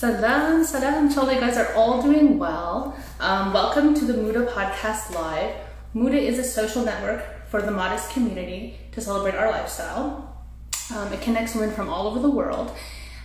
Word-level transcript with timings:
Salam, 0.00 0.64
salam. 0.64 1.08
Inshallah, 1.08 1.34
you 1.34 1.40
guys 1.40 1.58
are 1.58 1.74
all 1.74 2.00
doing 2.00 2.38
well. 2.38 2.96
Um, 3.20 3.52
welcome 3.52 3.92
to 3.92 4.06
the 4.06 4.14
Muda 4.14 4.46
Podcast 4.46 5.14
Live. 5.14 5.54
Muda 5.92 6.16
is 6.16 6.38
a 6.38 6.42
social 6.42 6.82
network 6.82 7.22
for 7.48 7.60
the 7.60 7.70
modest 7.70 8.10
community 8.10 8.78
to 8.92 9.02
celebrate 9.02 9.34
our 9.34 9.50
lifestyle. 9.50 10.42
Um, 10.96 11.12
it 11.12 11.20
connects 11.20 11.54
women 11.54 11.74
from 11.74 11.90
all 11.90 12.06
over 12.06 12.18
the 12.18 12.30
world, 12.30 12.74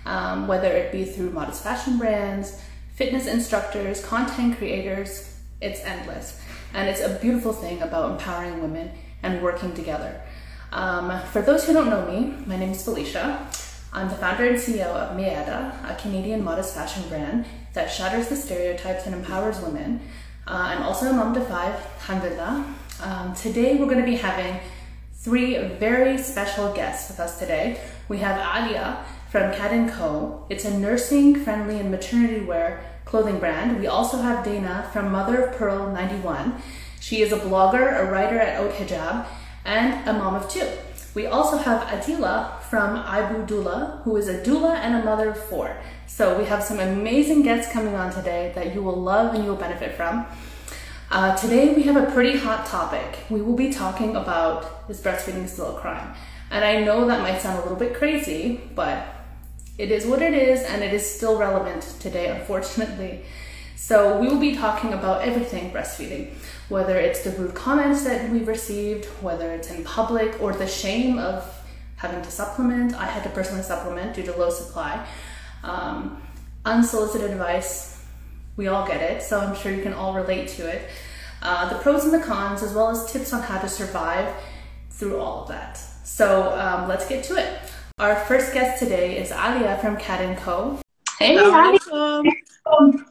um, 0.06 0.50
whether 0.50 0.68
it 0.68 0.92
be 0.92 1.06
through 1.06 1.30
modest 1.30 1.64
fashion 1.64 1.98
brands, 1.98 2.62
fitness 2.96 3.26
instructors, 3.26 4.04
content 4.04 4.58
creators. 4.58 5.34
It's 5.62 5.80
endless. 5.80 6.42
And 6.74 6.90
it's 6.90 7.00
a 7.00 7.18
beautiful 7.22 7.54
thing 7.54 7.84
about 7.84 8.12
empowering 8.12 8.62
women 8.62 8.92
and 9.24 9.42
working 9.42 9.74
together. 9.74 10.22
Um, 10.74 11.22
for 11.32 11.42
those 11.42 11.66
who 11.66 11.72
don't 11.72 11.90
know 11.90 12.06
me, 12.06 12.36
my 12.46 12.58
name 12.58 12.72
is 12.72 12.84
Felicia. 12.84 13.50
I'm 13.96 14.10
the 14.10 14.16
founder 14.16 14.46
and 14.46 14.58
CEO 14.58 14.88
of 14.88 15.16
Mieda, 15.16 15.90
a 15.90 15.96
Canadian 15.96 16.44
modest 16.44 16.76
fashion 16.76 17.08
brand 17.08 17.46
that 17.72 17.90
shatters 17.90 18.28
the 18.28 18.36
stereotypes 18.36 19.06
and 19.06 19.16
empowers 19.16 19.62
women. 19.62 20.02
Uh, 20.46 20.52
I'm 20.52 20.84
also 20.84 21.10
a 21.10 21.14
mom 21.14 21.34
to 21.34 21.40
five, 21.40 21.76
alhamdulillah. 22.02 22.76
Um, 23.02 23.34
today 23.36 23.78
we're 23.78 23.86
going 23.86 24.00
to 24.00 24.06
be 24.06 24.18
having 24.18 24.60
three 25.14 25.58
very 25.80 26.18
special 26.18 26.74
guests 26.74 27.10
with 27.10 27.22
us 27.22 27.40
today. 27.40 27.80
We 28.10 28.18
have 28.18 28.36
Alia 28.38 28.98
from 29.32 29.54
Cat 29.54 29.90
& 29.90 29.94
Co. 29.94 30.46
It's 30.50 30.66
a 30.66 30.78
nursing 30.78 31.34
friendly 31.34 31.80
and 31.80 31.90
maternity 31.90 32.42
wear 32.42 32.84
clothing 33.06 33.40
brand. 33.40 33.80
We 33.80 33.88
also 33.88 34.18
have 34.18 34.44
Dana 34.44 34.90
from 34.92 35.10
Mother 35.10 35.42
of 35.42 35.58
Pearl 35.58 35.90
91. 35.94 36.62
She 37.00 37.22
is 37.22 37.32
a 37.32 37.38
blogger, 37.38 37.98
a 37.98 38.12
writer 38.12 38.38
at 38.38 38.58
Haute 38.58 38.74
Hijab, 38.74 39.26
and 39.64 40.06
a 40.06 40.12
mom 40.12 40.36
of 40.36 40.50
two. 40.50 40.68
We 41.14 41.28
also 41.28 41.56
have 41.56 41.88
Adila 41.88 42.55
from 42.70 43.04
Ibu 43.04 43.48
Dula, 43.48 44.02
who 44.04 44.18
is 44.18 44.28
a 44.28 44.42
doula 44.42 44.76
and 44.76 44.96
a 44.96 45.06
mother 45.06 45.30
of 45.30 45.38
four. 45.38 45.78
So 46.08 46.38
we 46.38 46.46
have 46.46 46.64
some 46.64 46.80
amazing 46.80 47.44
guests 47.44 47.72
coming 47.72 47.96
on 47.96 48.14
today 48.14 48.52
that 48.56 48.74
you 48.74 48.82
will 48.82 48.96
love 48.96 49.36
and 49.36 49.44
you 49.44 49.52
will 49.52 49.58
benefit 49.58 49.96
from. 49.96 50.26
Uh, 51.12 51.36
today 51.36 51.74
we 51.74 51.84
have 51.84 51.96
a 51.96 52.12
pretty 52.12 52.38
hot 52.38 52.66
topic. 52.66 53.20
We 53.30 53.42
will 53.42 53.56
be 53.56 53.72
talking 53.72 54.16
about 54.16 54.86
is 54.90 55.02
breastfeeding 55.02 55.48
still 55.48 55.78
a 55.78 55.80
crime? 55.80 56.14
And 56.52 56.64
I 56.64 56.84
know 56.84 57.06
that 57.08 57.22
might 57.22 57.42
sound 57.42 57.60
a 57.60 57.62
little 57.62 57.78
bit 57.78 57.96
crazy, 57.96 58.62
but 58.76 59.06
it 59.78 59.92
is 59.92 60.06
what 60.06 60.22
it 60.22 60.34
is 60.34 60.64
and 60.64 60.84
it 60.84 60.94
is 60.94 61.10
still 61.10 61.38
relevant 61.38 61.84
today, 62.00 62.28
unfortunately. 62.28 63.22
So 63.76 64.20
we 64.20 64.28
will 64.28 64.40
be 64.40 64.56
talking 64.56 64.94
about 64.94 65.22
everything 65.22 65.72
breastfeeding 65.72 66.32
whether 66.70 66.98
it's 66.98 67.24
the 67.24 67.32
rude 67.32 67.54
comments 67.54 68.04
that 68.04 68.30
we've 68.32 68.48
received, 68.48 69.06
whether 69.22 69.52
it's 69.52 69.70
in 69.70 69.84
public, 69.84 70.42
or 70.42 70.54
the 70.54 70.68
shame 70.68 71.20
of 71.20 71.55
having 72.06 72.22
to 72.24 72.32
supplement. 72.32 72.94
I 72.94 73.06
had 73.06 73.24
to 73.24 73.30
personally 73.30 73.64
supplement 73.64 74.16
due 74.16 74.24
to 74.24 74.38
low 74.38 74.52
supply. 74.52 75.06
Um, 75.64 76.22
unsolicited 76.64 77.32
advice, 77.32 78.04
we 78.58 78.68
all 78.68 78.86
get 78.88 79.02
it, 79.02 79.24
so 79.24 79.40
I'm 79.40 79.56
sure 79.56 79.72
you 79.74 79.82
can 79.82 79.94
all 79.94 80.14
relate 80.14 80.48
to 80.50 80.68
it. 80.68 80.90
Uh, 81.42 81.70
the 81.70 81.80
pros 81.80 82.06
and 82.06 82.14
the 82.14 82.20
cons, 82.20 82.62
as 82.62 82.74
well 82.74 82.90
as 82.90 83.12
tips 83.12 83.34
on 83.34 83.42
how 83.42 83.60
to 83.60 83.68
survive 83.68 84.34
through 84.92 85.20
all 85.20 85.44
of 85.44 85.48
that. 85.50 85.78
So 86.04 86.54
um, 86.58 86.88
let's 86.88 87.08
get 87.08 87.24
to 87.26 87.38
it. 87.38 87.60
Our 87.98 88.16
first 88.26 88.54
guest 88.54 88.78
today 88.80 89.18
is 89.18 89.32
Alia 89.32 89.78
from 89.82 89.98
Cat 89.98 90.38
& 90.38 90.40
Co. 90.40 90.80
Hey, 91.18 91.38
Alia. 91.38 91.80
Um, 92.68 93.06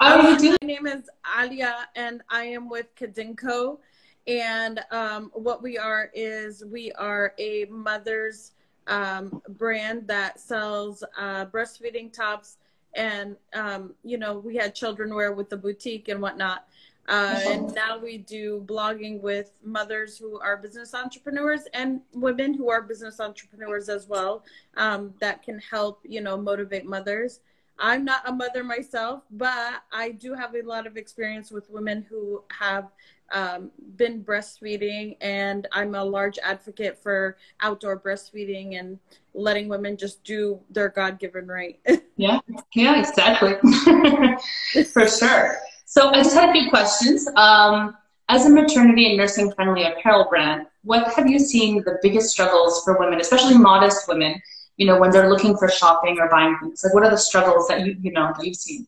my 0.00 0.56
name 0.62 0.86
is 0.86 1.08
Alia, 1.38 1.74
and 1.94 2.22
I 2.30 2.44
am 2.44 2.68
with 2.68 2.94
Kadinko. 2.94 3.78
And 4.26 4.80
um, 4.90 5.30
what 5.34 5.62
we 5.62 5.78
are 5.78 6.10
is 6.14 6.64
we 6.64 6.92
are 6.92 7.32
a 7.38 7.66
mother's 7.66 8.52
um, 8.86 9.42
brand 9.50 10.06
that 10.08 10.40
sells 10.40 11.04
uh, 11.18 11.46
breastfeeding 11.46 12.12
tops, 12.12 12.58
and 12.94 13.36
um, 13.54 13.94
you 14.04 14.18
know 14.18 14.38
we 14.38 14.56
had 14.56 14.74
children 14.74 15.14
wear 15.14 15.32
with 15.32 15.50
the 15.50 15.56
boutique 15.56 16.08
and 16.08 16.20
whatnot. 16.20 16.66
Uh, 17.08 17.40
and 17.46 17.72
now 17.76 17.98
we 17.98 18.18
do 18.18 18.64
blogging 18.66 19.20
with 19.20 19.52
mothers 19.64 20.18
who 20.18 20.40
are 20.40 20.56
business 20.56 20.92
entrepreneurs 20.92 21.62
and 21.72 22.00
women 22.12 22.52
who 22.52 22.68
are 22.68 22.82
business 22.82 23.20
entrepreneurs 23.20 23.88
as 23.88 24.08
well 24.08 24.44
um, 24.76 25.14
that 25.20 25.42
can 25.42 25.60
help 25.60 26.00
you 26.04 26.20
know 26.20 26.36
motivate 26.36 26.84
mothers 26.84 27.40
I'm 27.78 28.04
not 28.04 28.22
a 28.26 28.32
mother 28.32 28.64
myself, 28.64 29.22
but 29.30 29.82
I 29.92 30.12
do 30.12 30.34
have 30.34 30.54
a 30.54 30.62
lot 30.62 30.86
of 30.86 30.96
experience 30.96 31.50
with 31.50 31.68
women 31.70 32.06
who 32.08 32.42
have 32.50 32.88
um, 33.32 33.70
been 33.96 34.22
breastfeeding, 34.22 35.16
and 35.20 35.66
I'm 35.72 35.94
a 35.94 36.04
large 36.04 36.38
advocate 36.42 36.98
for 36.98 37.36
outdoor 37.60 37.98
breastfeeding 37.98 38.78
and 38.78 38.98
letting 39.34 39.68
women 39.68 39.96
just 39.96 40.22
do 40.24 40.60
their 40.70 40.88
God 40.88 41.18
given 41.18 41.46
right. 41.46 41.80
yeah, 42.16 42.40
yeah, 42.74 43.00
exactly. 43.00 43.54
for 44.92 45.08
sure. 45.08 45.56
So 45.84 46.10
I 46.10 46.22
just 46.22 46.34
had 46.34 46.50
a 46.50 46.52
few 46.52 46.70
questions. 46.70 47.28
Um, 47.36 47.96
as 48.28 48.46
a 48.46 48.50
maternity 48.50 49.06
and 49.06 49.16
nursing 49.16 49.52
friendly 49.52 49.84
apparel 49.84 50.26
brand, 50.28 50.66
what 50.82 51.12
have 51.14 51.28
you 51.28 51.38
seen 51.38 51.82
the 51.84 51.98
biggest 52.02 52.30
struggles 52.30 52.82
for 52.84 52.98
women, 52.98 53.20
especially 53.20 53.56
modest 53.56 54.08
women? 54.08 54.40
you 54.76 54.86
know, 54.86 54.98
when 54.98 55.10
they're 55.10 55.30
looking 55.30 55.56
for 55.56 55.68
shopping 55.68 56.18
or 56.18 56.28
buying 56.28 56.56
things? 56.60 56.84
Like, 56.84 56.94
what 56.94 57.04
are 57.04 57.10
the 57.10 57.16
struggles 57.16 57.68
that 57.68 57.86
you, 57.86 57.96
you 58.00 58.12
know, 58.12 58.32
that 58.36 58.46
you've 58.46 58.56
seen? 58.56 58.86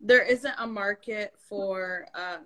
There 0.00 0.22
isn't 0.22 0.54
a 0.58 0.66
market 0.66 1.34
for 1.48 2.06
uh, 2.14 2.38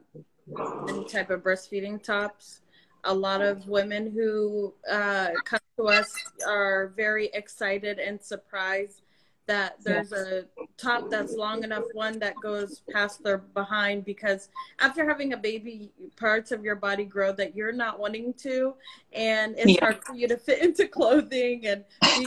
any 0.88 1.04
type 1.04 1.30
of 1.30 1.42
breastfeeding 1.42 2.02
tops. 2.02 2.60
A 3.04 3.14
lot 3.14 3.42
of 3.42 3.66
women 3.66 4.10
who 4.12 4.74
uh, 4.90 5.30
come 5.44 5.60
to 5.76 5.88
us 5.88 6.12
are 6.46 6.92
very 6.96 7.30
excited 7.34 7.98
and 7.98 8.22
surprised 8.22 9.01
that 9.46 9.76
there's 9.82 10.12
a 10.12 10.44
top 10.76 11.10
that's 11.10 11.34
long 11.34 11.64
enough 11.64 11.84
one 11.94 12.18
that 12.18 12.34
goes 12.42 12.82
past 12.92 13.22
their 13.24 13.38
behind 13.38 14.04
because 14.04 14.48
after 14.78 15.06
having 15.06 15.32
a 15.32 15.36
baby 15.36 15.90
parts 16.16 16.52
of 16.52 16.62
your 16.64 16.76
body 16.76 17.04
grow 17.04 17.32
that 17.32 17.56
you're 17.56 17.72
not 17.72 17.98
wanting 17.98 18.32
to 18.34 18.74
and 19.12 19.54
it's 19.58 19.72
yeah. 19.72 19.80
hard 19.80 20.04
for 20.04 20.14
you 20.14 20.28
to 20.28 20.36
fit 20.36 20.62
into 20.62 20.86
clothing 20.86 21.66
and 21.66 21.84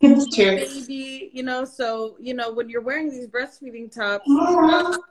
baby 0.00 1.30
you 1.32 1.42
know? 1.42 1.64
So 1.64 2.16
you 2.20 2.34
know 2.34 2.52
when 2.52 2.68
you're 2.68 2.82
wearing 2.82 3.10
these 3.10 3.26
breastfeeding 3.26 3.90
tops 3.90 4.28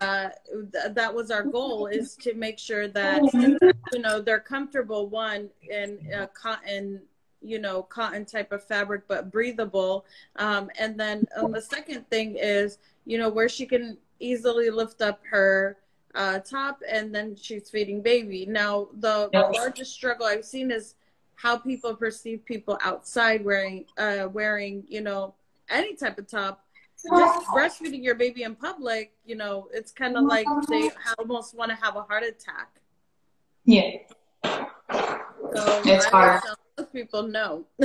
uh, 0.02 0.30
th- 0.72 0.94
that 0.94 1.14
was 1.14 1.32
our 1.32 1.44
goal 1.44 1.88
is 1.88 2.16
to 2.18 2.34
make 2.36 2.60
sure 2.60 2.88
that 2.88 3.22
you 3.34 4.00
know 4.00 4.22
they're 4.22 4.40
comfortable 4.40 5.08
one 5.08 5.50
and 5.72 6.00
uh, 6.14 6.28
cotton 6.28 7.02
you 7.42 7.60
know 7.60 7.84
cotton 7.84 8.26
type 8.26 8.52
of 8.52 8.64
fabric 8.64 9.04
but 9.08 9.32
breathable. 9.32 10.06
Um, 10.38 10.70
and 10.80 11.00
then 11.00 11.28
um, 11.36 11.52
the 11.52 11.62
second 11.62 12.10
thing 12.10 12.38
is 12.38 12.78
you 13.06 13.18
know 13.18 13.30
where 13.30 13.50
she 13.50 13.66
can 13.66 13.98
easily 14.20 14.70
lift 14.70 15.02
up 15.02 15.22
her 15.30 15.78
uh, 16.16 16.40
top 16.40 16.82
and 16.90 17.14
then 17.14 17.36
she's 17.36 17.70
feeding 17.70 18.02
baby. 18.02 18.46
Now 18.46 18.88
the, 19.00 19.30
the 19.32 19.50
largest 19.54 19.94
struggle 19.94 20.26
i've 20.26 20.46
seen 20.46 20.72
is 20.72 20.96
how 21.36 21.58
people 21.58 21.96
perceive 21.96 22.44
people 22.46 22.80
outside 22.84 23.46
wearing 23.46 23.86
uh, 23.98 24.28
wearing 24.32 24.84
you 24.88 25.02
know 25.02 25.34
any 25.70 25.96
type 25.96 26.18
of 26.18 26.28
top. 26.28 26.64
Just 27.00 27.48
breastfeeding 27.50 28.04
your 28.04 28.16
baby 28.16 28.44
in 28.44 28.56
public 28.56 29.14
you 29.26 29.36
know 29.36 29.68
it's 29.72 29.92
kind 29.92 30.18
of 30.18 30.26
like 30.26 30.48
they 30.68 30.90
almost 31.20 31.56
want 31.56 31.70
to 31.70 31.78
have 31.78 31.96
a 31.96 32.02
heart 32.02 32.24
attack. 32.24 32.82
Yeah 33.66 33.98
so 35.56 35.82
it's 35.86 36.06
hard 36.06 36.42
people 36.86 37.24
know. 37.24 37.66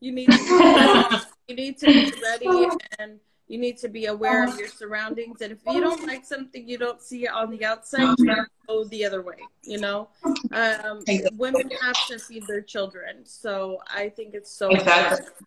you 0.00 0.12
need 0.12 0.30
to 0.30 1.22
you 1.48 1.56
need 1.56 1.78
to 1.78 1.86
be 1.86 2.12
ready 2.22 2.68
and 2.98 3.18
you 3.48 3.58
need 3.58 3.78
to 3.78 3.88
be 3.88 4.06
aware 4.06 4.46
of 4.46 4.56
your 4.58 4.68
surroundings. 4.68 5.40
And 5.40 5.52
if 5.52 5.58
you 5.66 5.80
don't 5.80 6.06
like 6.06 6.24
something, 6.24 6.68
you 6.68 6.78
don't 6.78 7.02
see 7.02 7.24
it 7.24 7.32
on 7.32 7.50
the 7.50 7.64
outside, 7.64 8.14
you 8.18 8.46
go 8.68 8.84
the 8.84 9.04
other 9.04 9.22
way. 9.22 9.38
You 9.62 9.80
know, 9.80 10.08
um, 10.52 11.02
women 11.36 11.70
have 11.82 12.06
to 12.08 12.18
feed 12.18 12.46
their 12.46 12.60
children, 12.60 13.24
so 13.24 13.78
I 13.92 14.08
think 14.08 14.34
it's 14.34 14.50
so 14.50 14.70
exactly. 14.70 15.18
Important. 15.18 15.46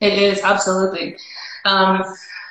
It 0.00 0.12
is 0.14 0.40
absolutely. 0.42 1.16
Um, 1.64 2.02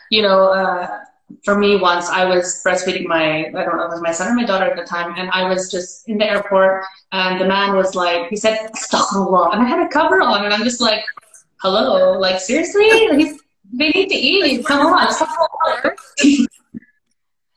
you 0.10 0.22
know. 0.22 0.50
Uh, 0.50 1.00
for 1.44 1.58
me 1.58 1.76
once 1.76 2.08
I 2.10 2.26
was 2.26 2.62
breastfeeding 2.66 3.06
my 3.06 3.48
I 3.48 3.52
don't 3.52 3.78
know 3.78 3.86
it 3.86 3.90
was 3.90 4.02
my 4.02 4.12
son 4.12 4.32
or 4.32 4.36
my 4.36 4.46
daughter 4.46 4.66
at 4.66 4.76
the 4.76 4.84
time 4.84 5.14
and 5.18 5.30
I 5.32 5.50
was 5.50 5.72
just 5.72 6.08
in 6.08 6.18
the 6.18 6.30
airport 6.30 6.84
and 7.12 7.40
the 7.40 7.46
man 7.46 7.76
was 7.76 7.96
like 7.96 8.30
he 8.30 8.36
said 8.36 8.70
astaghfirullah 8.72 9.54
and 9.54 9.62
I 9.62 9.66
had 9.66 9.86
a 9.86 9.90
cover 9.90 10.22
on 10.22 10.46
and 10.46 10.54
I'm 10.54 10.64
just 10.64 10.82
like 10.82 11.04
hello 11.58 12.20
like 12.20 12.40
seriously? 12.40 12.90
Like, 13.10 13.36
they 13.74 13.90
need 13.90 14.10
to 14.10 14.16
eat. 14.16 14.66
Come 14.66 14.86
on 14.86 15.12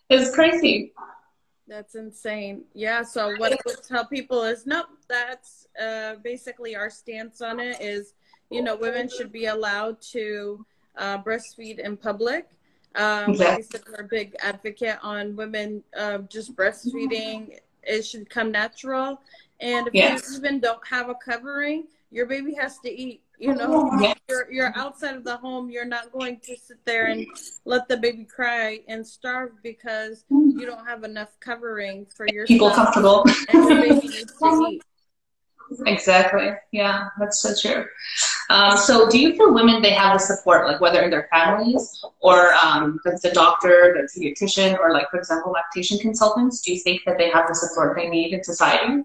it's 0.08 0.34
crazy. 0.34 0.92
That's 1.66 1.94
insane. 1.94 2.64
Yeah 2.74 3.02
so 3.02 3.34
what 3.36 3.52
I 3.52 3.58
would 3.66 3.82
tell 3.86 4.06
people 4.06 4.44
is 4.44 4.66
nope 4.66 4.86
that's 5.08 5.66
uh, 5.80 6.14
basically 6.24 6.74
our 6.74 6.88
stance 6.88 7.42
on 7.42 7.60
it 7.60 7.80
is 7.80 8.14
you 8.50 8.62
know 8.62 8.76
women 8.76 9.08
should 9.10 9.30
be 9.30 9.46
allowed 9.46 10.00
to 10.12 10.64
uh, 10.96 11.22
breastfeed 11.22 11.78
in 11.78 11.96
public 11.96 12.48
um, 12.94 13.30
exactly. 13.30 13.44
Like 13.44 13.58
I 13.58 13.60
said, 13.60 13.82
we're 13.88 14.04
a 14.04 14.08
big 14.08 14.36
advocate 14.40 14.98
on 15.02 15.36
women 15.36 15.82
uh, 15.96 16.18
just 16.18 16.56
breastfeeding. 16.56 17.58
It 17.82 18.02
should 18.02 18.28
come 18.28 18.50
natural. 18.50 19.20
And 19.60 19.88
if 19.88 19.94
yes. 19.94 20.30
you 20.30 20.38
even 20.38 20.60
don't 20.60 20.86
have 20.86 21.08
a 21.08 21.14
covering, 21.14 21.84
your 22.10 22.26
baby 22.26 22.54
has 22.54 22.78
to 22.80 22.90
eat. 22.90 23.22
You 23.38 23.54
know, 23.54 23.88
you're 24.28 24.50
you're 24.50 24.72
outside 24.76 25.14
of 25.14 25.22
the 25.22 25.36
home. 25.36 25.70
You're 25.70 25.84
not 25.84 26.10
going 26.10 26.40
to 26.40 26.56
sit 26.56 26.84
there 26.84 27.06
and 27.06 27.24
let 27.64 27.86
the 27.86 27.96
baby 27.96 28.24
cry 28.24 28.80
and 28.88 29.06
starve 29.06 29.52
because 29.62 30.24
you 30.28 30.66
don't 30.66 30.84
have 30.84 31.04
enough 31.04 31.38
covering 31.38 32.06
for 32.16 32.26
your 32.32 32.46
people 32.46 32.70
comfortable. 32.72 33.24
and 33.48 33.68
your 33.68 33.80
baby 33.80 34.08
needs 34.08 34.32
to 34.32 34.66
eat. 34.70 34.82
Exactly. 35.86 36.52
Yeah, 36.72 37.08
that's 37.18 37.40
so 37.40 37.54
true. 37.54 37.84
Um, 38.50 38.78
so, 38.78 39.08
do 39.10 39.18
you 39.18 39.36
feel 39.36 39.52
women 39.52 39.82
they 39.82 39.92
have 39.92 40.18
the 40.18 40.24
support, 40.24 40.66
like 40.66 40.80
whether 40.80 41.02
in 41.02 41.10
their 41.10 41.28
families 41.30 42.02
or 42.20 42.54
um, 42.54 42.98
the, 43.04 43.30
doctor, 43.34 43.94
the 43.94 44.08
pediatrician, 44.08 44.78
or 44.78 44.92
like 44.92 45.10
for 45.10 45.18
example, 45.18 45.52
lactation 45.52 45.98
consultants? 45.98 46.62
Do 46.62 46.72
you 46.72 46.80
think 46.80 47.02
that 47.04 47.18
they 47.18 47.28
have 47.30 47.46
the 47.46 47.54
support 47.54 47.94
they 47.96 48.08
need 48.08 48.32
in 48.32 48.42
society? 48.42 49.02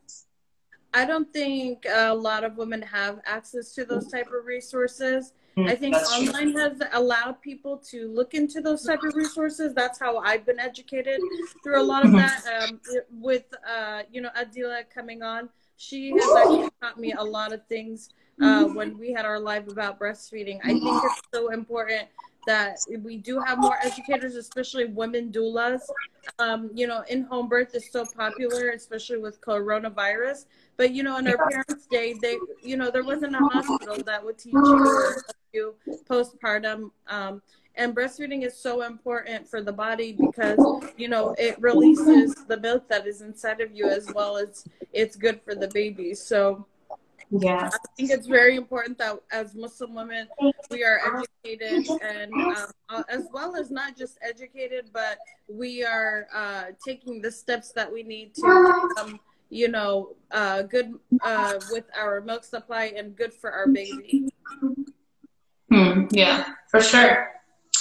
I 0.94 1.06
don't 1.06 1.32
think 1.34 1.86
a 1.92 2.14
lot 2.14 2.44
of 2.44 2.56
women 2.56 2.82
have 2.84 3.20
access 3.26 3.74
to 3.74 3.84
those 3.84 4.08
type 4.10 4.28
of 4.28 4.46
resources. 4.46 5.34
Mm, 5.58 5.70
I 5.70 5.76
think 5.76 5.94
that's 5.96 6.16
true. 6.16 6.28
online 6.28 6.56
has 6.56 6.82
allowed 6.94 7.42
people 7.42 7.78
to 7.90 8.08
look 8.08 8.34
into 8.34 8.62
those 8.62 8.84
type 8.86 9.04
of 9.04 9.14
resources. 9.16 9.74
That's 9.74 10.00
how 10.00 10.18
I've 10.20 10.46
been 10.46 10.60
educated 10.60 11.20
through 11.64 11.82
a 11.82 11.84
lot 11.84 12.06
of 12.06 12.12
Mhm. 12.12 12.18
that. 12.18 12.70
Um, 12.70 12.80
with 13.12 13.54
uh, 13.68 14.04
you 14.12 14.22
know 14.22 14.30
Adila 14.38 14.90
coming 14.90 15.22
on, 15.22 15.50
she 15.76 16.12
has 16.12 16.36
actually 16.36 16.70
taught 16.82 17.00
me 17.00 17.14
a 17.14 17.24
lot 17.24 17.52
of 17.54 17.66
things 17.68 18.10
uh, 18.42 18.66
when 18.66 18.98
we 18.98 19.12
had 19.12 19.26
our 19.26 19.40
live 19.40 19.68
about 19.68 20.00
breastfeeding. 20.00 20.60
I 20.64 20.70
think 20.70 21.04
it's 21.04 21.22
so 21.34 21.52
important 21.52 22.08
that 22.46 22.78
we 23.02 23.18
do 23.18 23.40
have 23.40 23.58
more 23.58 23.78
educators, 23.84 24.36
especially 24.36 24.86
women 24.86 25.32
doulas. 25.32 25.82
Um, 26.40 26.70
you 26.74 26.88
know, 26.88 27.04
in 27.10 27.24
home 27.24 27.48
birth 27.48 27.74
is 27.76 27.90
so 27.92 28.06
popular, 28.06 28.72
especially 28.72 29.20
with 29.20 29.40
coronavirus. 29.42 30.46
But 30.78 30.92
you 30.92 31.04
know, 31.04 31.18
in 31.18 31.28
our 31.28 31.38
parents' 31.38 31.88
day, 31.90 32.16
they, 32.22 32.38
you 32.62 32.78
know, 32.78 32.92
there 32.92 33.04
wasn't 33.04 33.36
a 33.36 33.40
hospital 33.40 33.98
that 34.06 34.24
would 34.24 34.38
teach 34.38 34.54
you 34.54 35.16
you 35.54 35.76
postpartum. 36.10 36.92
Um, 37.08 37.42
and 37.76 37.96
breastfeeding 37.96 38.46
is 38.46 38.56
so 38.58 38.84
important 38.84 39.48
for 39.48 39.62
the 39.62 39.72
body 39.72 40.14
because 40.14 40.60
you 40.96 41.08
know 41.08 41.36
it 41.40 41.60
releases 41.60 42.36
the 42.48 42.58
milk 42.58 42.88
that 42.88 43.08
is 43.08 43.22
inside 43.22 43.62
of 43.62 43.74
you 43.74 43.88
as 43.88 44.12
well 44.14 44.38
as 44.38 44.66
it's 44.92 45.16
good 45.16 45.42
for 45.42 45.56
the 45.56 45.68
baby. 45.70 46.14
So 46.14 46.66
Yeah. 47.42 47.72
I 47.74 47.78
think 47.98 48.12
it's 48.12 48.28
very 48.28 48.56
important 48.56 49.00
that 49.00 49.20
as 49.32 49.56
Muslim 49.56 49.96
women, 49.96 50.28
we 50.70 50.84
are 50.84 51.00
educated 51.00 51.90
and 52.02 52.32
um, 52.34 52.72
uh, 52.90 53.04
as 53.10 53.28
well 53.34 53.56
as 53.56 53.72
not 53.72 53.98
just 53.98 54.20
educated, 54.22 54.92
but 54.94 55.18
we 55.48 55.84
are 55.84 56.28
uh, 56.34 56.66
taking 56.84 57.22
the 57.22 57.32
steps 57.32 57.72
that 57.72 57.92
we 57.92 58.04
need 58.04 58.36
to 58.36 58.88
become, 58.88 59.20
you 59.50 59.68
know, 59.68 60.16
uh, 60.30 60.62
good 60.62 60.94
uh, 61.24 61.56
with 61.72 61.86
our 61.98 62.22
milk 62.22 62.44
supply 62.44 62.94
and 62.96 63.16
good 63.16 63.34
for 63.34 63.52
our 63.52 63.68
baby. 63.68 64.32
Hmm, 65.72 66.06
yeah, 66.12 66.54
for 66.70 66.82
sure. 66.82 67.32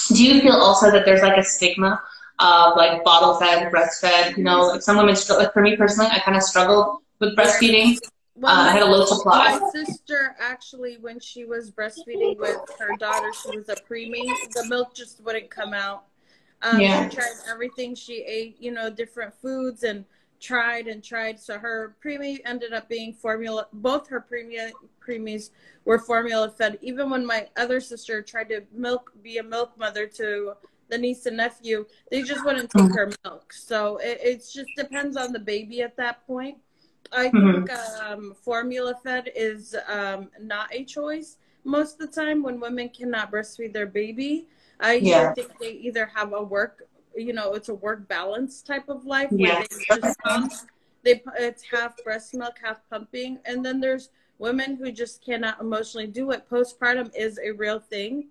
Do 0.07 0.25
you 0.25 0.41
feel 0.41 0.53
also 0.53 0.89
that 0.89 1.05
there's 1.05 1.21
like 1.21 1.37
a 1.37 1.43
stigma 1.43 2.01
of 2.39 2.75
like 2.75 3.03
bottle 3.03 3.35
fed, 3.35 3.71
breastfed? 3.71 4.35
You 4.35 4.43
know, 4.43 4.65
like 4.67 4.81
some 4.81 4.97
women 4.97 5.15
struggle. 5.15 5.43
Like 5.43 5.53
for 5.53 5.61
me 5.61 5.77
personally, 5.77 6.09
I 6.11 6.17
kind 6.19 6.35
of 6.35 6.41
struggled 6.41 7.01
with 7.19 7.37
breastfeeding. 7.37 7.99
Well, 8.35 8.51
Uh, 8.55 8.69
I 8.69 8.71
had 8.71 8.81
a 8.81 8.85
low 8.85 9.05
supply. 9.05 9.59
My 9.59 9.69
sister 9.71 10.35
actually, 10.39 10.97
when 10.97 11.19
she 11.19 11.45
was 11.45 11.71
breastfeeding 11.71 12.37
with 12.37 12.57
her 12.79 12.95
daughter, 12.97 13.31
she 13.33 13.55
was 13.55 13.69
a 13.69 13.75
preemie. 13.75 14.51
The 14.53 14.65
milk 14.65 14.93
just 14.95 15.23
wouldn't 15.23 15.49
come 15.49 15.73
out. 15.73 16.05
Um, 16.61 16.79
Yeah. 16.79 17.09
She 17.09 17.15
tried 17.15 17.33
everything. 17.47 17.93
She 17.93 18.23
ate, 18.23 18.59
you 18.59 18.71
know, 18.71 18.89
different 18.89 19.33
foods 19.35 19.83
and 19.83 20.05
tried 20.39 20.87
and 20.87 21.03
tried. 21.03 21.39
So 21.39 21.59
her 21.59 21.95
preemie 22.03 22.39
ended 22.43 22.73
up 22.73 22.89
being 22.89 23.13
formula. 23.13 23.67
Both 23.71 24.07
her 24.09 24.19
preemie 24.19 24.71
preemies 24.99 25.51
were 25.85 25.99
formula 25.99 26.49
fed. 26.49 26.79
Even 26.81 27.09
when 27.09 27.25
my 27.25 27.49
other 27.55 27.79
sister 27.79 28.21
tried 28.21 28.49
to 28.49 28.63
milk, 28.73 29.11
be 29.21 29.37
a 29.37 29.43
milk 29.43 29.77
mother 29.77 30.07
to 30.07 30.53
the 30.89 30.97
niece 30.97 31.25
and 31.25 31.37
nephew, 31.37 31.85
they 32.09 32.23
just 32.23 32.43
wouldn't 32.45 32.69
take 32.71 32.93
her 32.93 33.11
milk. 33.23 33.53
So 33.53 33.97
it, 33.97 34.19
it 34.21 34.37
just 34.51 34.69
depends 34.75 35.17
on 35.17 35.31
the 35.33 35.39
baby 35.39 35.81
at 35.81 35.95
that 35.97 36.25
point. 36.25 36.57
I 37.11 37.29
think 37.29 37.69
um, 37.71 38.33
formula 38.43 38.95
fed 39.03 39.31
is 39.35 39.75
um, 39.87 40.29
not 40.39 40.73
a 40.73 40.83
choice 40.83 41.37
most 41.63 42.01
of 42.01 42.11
the 42.11 42.21
time 42.21 42.43
when 42.43 42.59
women 42.59 42.89
cannot 42.89 43.31
breastfeed 43.31 43.73
their 43.73 43.85
baby. 43.87 44.47
I 44.79 44.99
Yeah. 44.99 45.33
think 45.33 45.57
they 45.59 45.71
either 45.71 46.05
have 46.13 46.33
a 46.33 46.41
work, 46.43 46.87
you 47.15 47.33
know, 47.33 47.53
it's 47.53 47.69
a 47.69 47.73
work 47.73 48.07
balance 48.07 48.61
type 48.61 48.89
of 48.89 49.05
life 49.05 49.31
where 49.37 49.55
they 49.55 49.67
just 49.91 50.19
pump, 50.19 50.51
they 51.03 51.21
it's 51.39 51.63
half 51.63 52.01
breast 52.03 52.33
milk, 52.33 52.55
half 52.61 52.79
pumping, 52.89 53.39
and 53.45 53.63
then 53.63 53.79
there's 53.79 54.09
women 54.39 54.75
who 54.75 54.91
just 54.91 55.23
cannot 55.23 55.59
emotionally 55.61 56.07
do 56.07 56.31
it. 56.31 56.49
Postpartum 56.49 57.11
is 57.15 57.39
a 57.39 57.51
real 57.51 57.79
thing. 57.79 58.25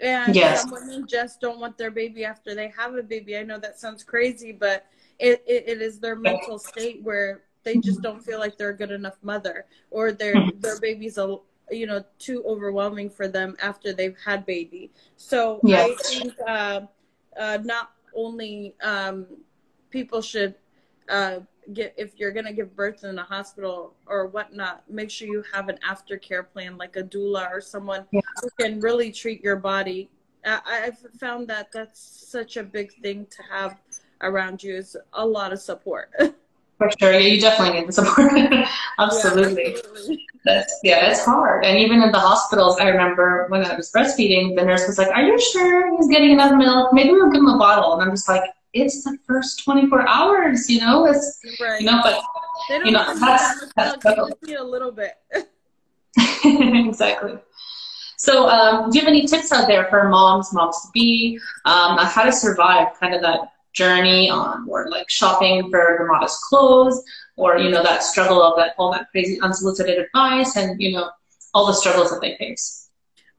And 0.00 0.34
Yes. 0.34 0.60
some 0.60 0.70
women 0.70 1.06
just 1.08 1.40
don't 1.40 1.58
want 1.58 1.76
their 1.76 1.90
baby 1.90 2.24
after 2.24 2.54
they 2.54 2.68
have 2.68 2.94
a 2.94 3.02
baby. 3.02 3.36
I 3.36 3.42
know 3.42 3.58
that 3.58 3.80
sounds 3.80 4.04
crazy, 4.04 4.52
but 4.52 4.86
it, 5.18 5.42
it, 5.46 5.64
it 5.66 5.82
is 5.82 5.98
their 5.98 6.14
mental 6.14 6.58
state 6.58 7.02
where 7.02 7.42
they 7.64 7.76
just 7.78 8.02
don't 8.02 8.22
feel 8.22 8.38
like 8.38 8.56
they're 8.56 8.70
a 8.70 8.76
good 8.76 8.90
enough 8.90 9.18
mother 9.22 9.66
or 9.90 10.12
their 10.12 10.34
their 10.60 10.78
baby's 10.80 11.18
a 11.18 11.36
you 11.70 11.86
know 11.86 12.02
too 12.18 12.42
overwhelming 12.46 13.10
for 13.10 13.28
them 13.28 13.56
after 13.62 13.92
they've 13.92 14.16
had 14.24 14.46
baby. 14.46 14.90
So 15.16 15.60
i 15.66 15.94
think 16.04 16.34
uh, 16.46 16.80
uh, 17.38 17.58
not 17.62 17.92
only 18.14 18.74
um, 18.82 19.26
people 19.90 20.22
should 20.22 20.54
uh, 21.08 21.40
get 21.72 21.94
if 21.96 22.18
you're 22.18 22.32
gonna 22.32 22.52
give 22.52 22.74
birth 22.74 23.04
in 23.04 23.18
a 23.18 23.22
hospital 23.22 23.94
or 24.06 24.26
whatnot 24.28 24.82
make 24.90 25.10
sure 25.10 25.28
you 25.28 25.42
have 25.52 25.68
an 25.68 25.78
aftercare 25.86 26.44
plan 26.50 26.76
like 26.78 26.96
a 26.96 27.02
doula 27.02 27.50
or 27.50 27.60
someone 27.60 28.04
Yeah. 28.10 28.20
who 28.40 28.48
can 28.58 28.80
really 28.80 29.12
treat 29.12 29.42
your 29.44 29.56
body. 29.56 30.10
I, 30.44 30.60
i've 30.86 30.98
found 31.18 31.48
that 31.48 31.70
that's 31.72 32.00
such 32.00 32.56
a 32.56 32.62
big 32.62 32.92
thing 33.02 33.26
to 33.30 33.42
have 33.50 33.76
around 34.22 34.62
you 34.62 34.74
is 34.76 34.96
a 35.12 35.26
lot 35.26 35.52
of 35.52 35.60
support 35.60 36.10
For 36.78 36.90
sure. 36.98 37.12
Yeah, 37.12 37.18
you 37.18 37.40
definitely 37.40 37.80
need 37.80 37.88
the 37.88 37.92
support. 37.92 38.32
Absolutely. 38.98 39.72
Yeah, 39.72 39.78
absolutely. 39.78 40.26
That's 40.44 40.80
yeah, 40.84 41.10
it's 41.10 41.24
hard. 41.24 41.64
And 41.64 41.76
even 41.78 42.00
in 42.02 42.12
the 42.12 42.18
hospitals, 42.20 42.78
I 42.78 42.88
remember 42.88 43.46
when 43.48 43.64
I 43.66 43.74
was 43.74 43.90
breastfeeding, 43.92 44.56
the 44.56 44.64
nurse 44.64 44.86
was 44.86 44.96
like, 44.96 45.08
"Are 45.08 45.22
you 45.22 45.38
sure 45.40 45.94
he's 45.96 46.08
getting 46.08 46.30
enough 46.30 46.56
milk? 46.56 46.92
Maybe 46.92 47.10
we'll 47.10 47.30
give 47.30 47.40
him 47.40 47.48
a 47.48 47.58
bottle." 47.58 47.92
And 47.94 48.02
I'm 48.02 48.10
just 48.16 48.28
like, 48.28 48.44
"It's 48.72 49.02
the 49.02 49.18
first 49.26 49.64
24 49.64 50.08
hours, 50.08 50.70
you 50.70 50.80
know. 50.80 51.06
It's 51.06 51.40
Right. 51.60 51.80
you 51.80 51.86
know, 51.90 52.00
but 52.02 52.22
you 52.84 52.92
know, 52.92 53.04
that's- 53.18 53.72
that 53.76 54.00
that's 54.00 54.42
need 54.46 54.54
a 54.56 54.64
little 54.64 54.92
bit. 54.92 55.14
exactly." 56.44 57.38
So, 58.16 58.48
um, 58.48 58.90
do 58.90 58.98
you 58.98 59.04
have 59.04 59.08
any 59.08 59.26
tips 59.26 59.52
out 59.52 59.68
there 59.68 59.86
for 59.86 60.08
moms, 60.08 60.52
moms 60.52 60.80
to 60.82 60.88
be, 60.92 61.38
um, 61.64 61.98
how 61.98 62.24
to 62.24 62.32
survive 62.32 62.88
kind 62.98 63.14
of 63.14 63.22
that 63.22 63.52
journey 63.72 64.30
on, 64.30 64.66
or 64.68 64.88
like 64.90 65.08
shopping 65.08 65.70
for 65.70 65.96
the 65.98 66.06
modest 66.06 66.40
clothes, 66.42 67.02
or 67.36 67.58
you 67.58 67.70
know 67.70 67.82
that 67.82 68.02
struggle 68.02 68.42
of 68.42 68.56
that 68.56 68.74
all 68.78 68.92
that 68.92 69.10
crazy 69.10 69.40
unsolicited 69.40 69.98
advice, 69.98 70.56
and 70.56 70.80
you 70.80 70.92
know 70.92 71.10
all 71.54 71.66
the 71.66 71.72
struggles 71.72 72.10
that 72.10 72.20
they 72.20 72.36
face. 72.36 72.90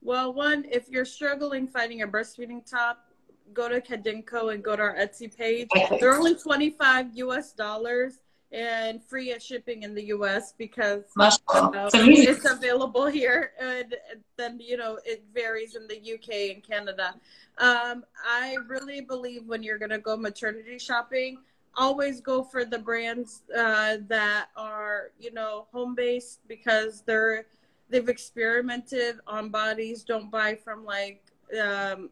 Well, 0.01 0.33
one, 0.33 0.65
if 0.71 0.87
you're 0.89 1.05
struggling 1.05 1.67
finding 1.67 2.01
a 2.01 2.07
breastfeeding 2.07 2.69
top, 2.69 3.05
go 3.53 3.67
to 3.67 3.81
Kadinko 3.81 4.53
and 4.53 4.63
go 4.63 4.75
to 4.75 4.81
our 4.81 4.95
Etsy 4.95 5.35
page. 5.35 5.67
They're 5.99 6.15
only 6.15 6.35
25 6.35 7.07
US 7.15 7.51
dollars 7.51 8.19
and 8.51 9.03
free 9.03 9.31
at 9.31 9.43
shipping 9.43 9.83
in 9.83 9.93
the 9.93 10.05
US 10.05 10.53
because 10.57 11.03
Mashallah. 11.15 11.71
uh, 11.85 11.89
It's 11.93 12.43
it's 12.43 12.51
available 12.51 13.05
here 13.05 13.51
and 13.59 13.95
then 14.37 14.59
you 14.59 14.77
know 14.77 14.99
it 15.05 15.23
varies 15.33 15.75
in 15.75 15.87
the 15.87 16.13
UK 16.13 16.55
and 16.55 16.63
Canada. 16.63 17.15
Um, 17.57 18.03
I 18.25 18.57
really 18.67 19.01
believe 19.01 19.45
when 19.45 19.61
you're 19.61 19.77
gonna 19.77 19.99
go 19.99 20.17
maternity 20.17 20.79
shopping, 20.79 21.39
always 21.75 22.21
go 22.21 22.43
for 22.43 22.65
the 22.65 22.79
brands 22.79 23.43
uh, 23.55 23.97
that 24.07 24.47
are 24.55 25.11
you 25.19 25.31
know 25.31 25.67
home 25.71 25.93
based 25.93 26.39
because 26.47 27.03
they're 27.05 27.45
they've 27.89 28.09
experimented 28.09 29.17
on 29.27 29.49
bodies. 29.49 30.03
Don't 30.03 30.31
buy 30.31 30.55
from 30.55 30.85
like 30.85 31.21
um, 31.61 32.09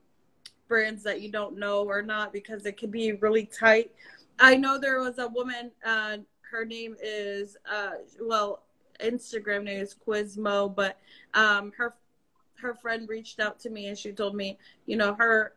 brands 0.67 1.03
that 1.03 1.21
you 1.21 1.31
don't 1.31 1.57
know 1.57 1.83
or 1.83 2.01
not 2.01 2.33
because 2.33 2.65
it 2.65 2.77
can 2.77 2.91
be 2.91 3.13
really 3.13 3.45
tight. 3.45 3.91
I 4.39 4.55
know 4.55 4.77
there 4.77 4.99
was 4.99 5.17
a 5.17 5.27
woman. 5.27 5.71
Uh, 5.85 6.17
her 6.49 6.65
name 6.65 6.95
is 7.01 7.57
uh, 7.69 7.91
well, 8.21 8.63
Instagram 8.99 9.63
name 9.63 9.79
is 9.79 9.95
Quizmo, 9.95 10.73
but 10.73 10.97
um, 11.33 11.71
her 11.77 11.93
her 12.55 12.73
friend 12.73 13.07
reached 13.07 13.39
out 13.39 13.59
to 13.59 13.69
me 13.69 13.87
and 13.87 13.97
she 13.97 14.11
told 14.11 14.35
me, 14.35 14.57
you 14.85 14.95
know, 14.95 15.13
her 15.13 15.53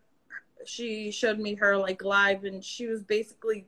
she 0.66 1.10
showed 1.10 1.38
me 1.38 1.54
her 1.54 1.76
like 1.76 2.04
live 2.04 2.44
and 2.44 2.62
she 2.62 2.87
was 2.87 3.02
basically 3.02 3.66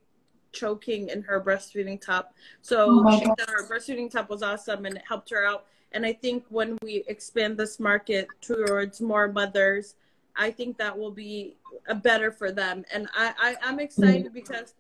choking 0.53 1.09
in 1.09 1.23
her 1.23 1.41
breastfeeding 1.41 2.01
top. 2.01 2.35
So 2.61 2.87
Oh 3.05 3.19
she 3.19 3.25
said 3.25 3.49
her 3.49 3.67
breastfeeding 3.67 4.11
top 4.11 4.29
was 4.29 4.43
awesome 4.43 4.85
and 4.85 4.97
it 4.97 5.03
helped 5.07 5.31
her 5.31 5.47
out. 5.47 5.67
And 5.93 6.05
I 6.07 6.13
think 6.13 6.45
when 6.49 6.79
we 6.83 7.05
expand 7.09 7.57
this 7.57 7.81
market 7.81 8.29
towards 8.41 9.01
more 9.01 9.31
mothers, 9.31 9.95
I 10.37 10.51
think 10.51 10.79
that 10.79 10.97
will 10.97 11.11
be 11.11 11.57
a 11.87 11.95
better 11.95 12.31
for 12.31 12.53
them. 12.53 12.85
And 12.93 13.09
I, 13.15 13.35
I 13.39 13.57
I'm 13.63 13.81
excited 13.81 14.33
because 14.33 14.75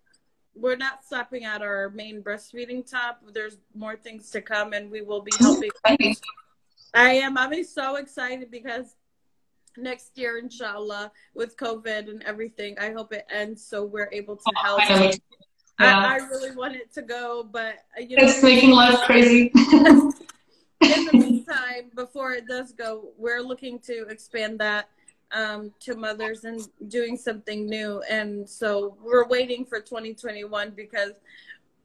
we're 0.55 0.77
not 0.77 1.05
stopping 1.05 1.45
at 1.45 1.63
our 1.63 1.91
main 1.91 2.23
breastfeeding 2.23 2.89
top. 2.89 3.23
There's 3.33 3.59
more 3.75 3.97
things 3.97 4.31
to 4.31 4.41
come, 4.41 4.73
and 4.73 4.91
we 4.91 5.03
will 5.03 5.23
be 5.23 5.33
helping 5.39 5.71
I 6.95 7.13
am. 7.15 7.39
I'm 7.39 7.65
so 7.65 7.97
excited 7.97 8.51
because 8.51 8.97
next 9.77 10.19
year, 10.19 10.39
inshallah, 10.39 11.11
with 11.35 11.57
COVID 11.57 12.11
and 12.11 12.23
everything, 12.25 12.79
I 12.79 12.93
hope 12.93 13.13
it 13.13 13.27
ends 13.31 13.65
so 13.65 13.85
we're 13.85 14.11
able 14.13 14.37
to 14.37 14.53
help. 14.63 14.81
I, 14.81 15.19
I, 15.79 16.15
I 16.15 16.17
really 16.17 16.55
want 16.55 16.77
it 16.77 16.93
to 16.95 17.03
go, 17.03 17.49
but 17.51 17.77
uh, 17.99 18.03
you 18.03 18.17
know, 18.17 18.25
it's 18.25 18.43
making 18.43 18.71
life 18.71 19.01
crazy. 19.01 19.51
in 19.55 20.13
the 20.81 21.11
meantime, 21.15 21.91
before 21.95 22.33
it 22.33 22.47
does 22.47 22.73
go, 22.73 23.09
we're 23.17 23.41
looking 23.41 23.79
to 23.81 24.07
expand 24.09 24.59
that 24.59 24.89
um, 25.33 25.73
to 25.81 25.95
mothers 25.97 26.45
and 26.45 26.61
doing 26.89 27.17
something 27.17 27.67
new. 27.67 28.03
And 28.09 28.49
so 28.49 28.97
we're 29.03 29.27
waiting 29.27 29.65
for 29.65 29.81
2021 29.81 30.71
because, 30.71 31.13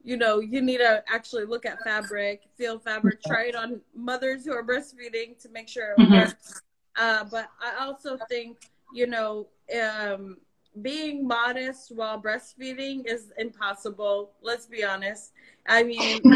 you 0.04 0.18
know, 0.18 0.40
you 0.40 0.62
need 0.62 0.78
to 0.78 1.04
actually 1.08 1.46
look 1.46 1.66
at 1.66 1.82
fabric, 1.84 2.44
feel 2.58 2.80
fabric, 2.80 3.22
try 3.26 3.46
it 3.46 3.56
on 3.56 3.82
mothers 3.96 4.46
who 4.46 4.54
are 4.54 4.64
breastfeeding 4.64 5.38
to 5.42 5.50
make 5.50 5.68
sure 5.68 5.92
it 5.92 6.00
mm-hmm. 6.00 6.14
works. 6.14 6.62
Uh, 6.96 7.24
but 7.30 7.50
I 7.62 7.84
also 7.86 8.18
think, 8.30 8.58
you 8.94 9.08
know, 9.08 9.48
um, 9.82 10.38
being 10.82 11.28
modest 11.28 11.92
while 11.96 12.22
breastfeeding 12.22 13.04
is 13.06 13.32
impossible. 13.38 14.32
Let's 14.42 14.66
be 14.66 14.84
honest. 14.84 15.32
I 15.68 15.84
mean, 15.84 16.22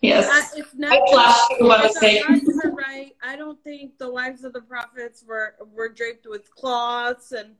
Yes. 0.00 0.28
I, 0.30 0.58
if 0.58 0.74
not, 0.74 0.92
if 0.92 1.00
the 1.58 2.64
are 2.64 2.67
right, 2.88 3.16
I 3.22 3.36
don't 3.36 3.62
think 3.62 3.98
the 3.98 4.10
wives 4.10 4.44
of 4.44 4.52
the 4.52 4.60
prophets 4.60 5.24
were 5.26 5.54
were 5.74 5.88
draped 5.88 6.26
with 6.26 6.50
cloths 6.54 7.32
and 7.32 7.54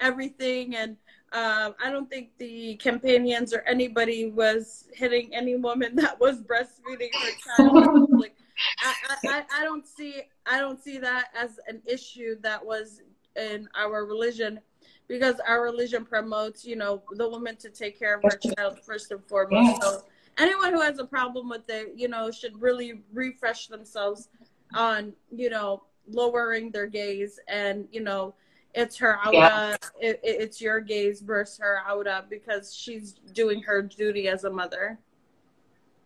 everything, 0.00 0.76
and 0.76 0.96
uh, 1.32 1.72
I 1.82 1.90
don't 1.90 2.08
think 2.08 2.30
the 2.38 2.76
companions 2.76 3.54
or 3.54 3.60
anybody 3.60 4.30
was 4.30 4.88
hitting 4.92 5.34
any 5.34 5.56
woman 5.56 5.96
that 5.96 6.18
was 6.20 6.42
breastfeeding 6.42 7.10
her 7.14 7.56
child. 7.56 8.10
like, 8.10 8.36
I, 8.80 9.16
I, 9.28 9.44
I 9.60 9.64
don't 9.64 9.86
see 9.86 10.22
I 10.46 10.58
don't 10.58 10.82
see 10.82 10.98
that 10.98 11.28
as 11.34 11.60
an 11.68 11.82
issue 11.86 12.36
that 12.42 12.64
was 12.64 13.02
in 13.36 13.68
our 13.74 14.04
religion 14.04 14.60
because 15.08 15.36
our 15.46 15.62
religion 15.62 16.04
promotes, 16.04 16.64
you 16.64 16.76
know, 16.76 17.02
the 17.16 17.28
woman 17.28 17.56
to 17.56 17.70
take 17.70 17.98
care 17.98 18.16
of 18.16 18.22
her 18.22 18.38
child 18.56 18.78
first 18.80 19.10
and 19.10 19.22
foremost. 19.26 19.82
So 19.82 20.02
anyone 20.38 20.72
who 20.72 20.80
has 20.80 20.98
a 20.98 21.04
problem 21.04 21.48
with 21.48 21.68
it, 21.68 21.92
you 21.96 22.08
know, 22.08 22.30
should 22.30 22.60
really 22.60 23.02
refresh 23.12 23.66
themselves 23.66 24.28
on, 24.74 25.12
you 25.34 25.50
know, 25.50 25.84
lowering 26.08 26.70
their 26.70 26.86
gaze 26.86 27.38
and, 27.48 27.86
you 27.92 28.00
know, 28.00 28.34
it's 28.74 28.96
her 28.96 29.18
awrah, 29.24 29.32
yeah. 29.32 29.76
it, 30.00 30.20
it's 30.22 30.60
your 30.60 30.80
gaze 30.80 31.20
versus 31.20 31.58
her 31.58 31.80
awrah 31.88 32.28
because 32.28 32.74
she's 32.74 33.12
doing 33.32 33.62
her 33.62 33.82
duty 33.82 34.28
as 34.28 34.44
a 34.44 34.50
mother. 34.50 34.98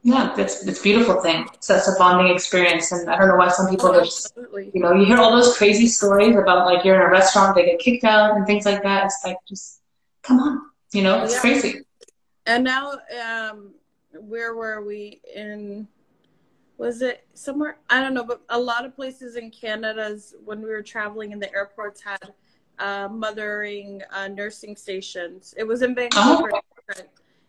Yeah, 0.03 0.35
it's 0.39 0.65
it's 0.65 0.79
a 0.79 0.83
beautiful 0.83 1.21
thing. 1.21 1.49
So 1.59 1.75
it's 1.75 1.89
a 1.89 1.99
bonding 1.99 2.33
experience, 2.33 2.93
and 2.93 3.11
I 3.11 3.19
don't 3.19 3.27
know 3.27 3.35
why 3.35 3.49
some 3.49 3.69
people 3.69 3.89
oh, 3.89 4.05
just, 4.05 4.37
you 4.73 4.81
know, 4.81 4.93
you 4.93 5.05
hear 5.05 5.17
all 5.17 5.33
those 5.33 5.57
crazy 5.57 5.89
stories 5.89 6.37
about 6.37 6.65
like 6.65 6.85
you're 6.85 6.95
in 6.95 7.01
a 7.01 7.11
restaurant, 7.11 7.57
they 7.57 7.65
get 7.67 7.81
kicked 7.81 8.05
out 8.05 8.37
and 8.37 8.47
things 8.47 8.65
like 8.65 8.85
that. 8.85 9.07
It's 9.07 9.21
like 9.25 9.39
just 9.49 9.81
come 10.23 10.39
on, 10.39 10.61
you 10.93 11.03
know, 11.03 11.25
it's 11.25 11.35
yeah. 11.35 11.41
crazy. 11.41 11.81
And 12.47 12.63
now, 12.63 13.01
um, 13.21 13.75
where 14.21 14.55
were 14.55 14.85
we 14.85 15.21
in 15.35 15.89
was 16.79 17.03
it 17.03 17.27
somewhere? 17.35 17.79
I 17.89 18.01
don't 18.01 18.15
know 18.15 18.25
but 18.25 18.43
a 18.49 18.59
lot 18.59 18.85
of 18.85 18.95
places 18.95 19.37
in 19.37 19.51
canada's 19.51 20.35
when 20.45 20.61
we 20.61 20.69
were 20.69 20.83
traveling 20.83 21.33
in 21.33 21.39
the 21.39 21.53
airports 21.55 22.03
had 22.03 22.33
uh, 22.79 23.09
mothering 23.09 24.03
uh, 24.13 24.29
nursing 24.29 24.77
stations. 24.77 25.55
It 25.57 25.65
was 25.65 25.83
in 25.83 25.95
vancouver. 25.95 26.53
Oh. 26.55 27.03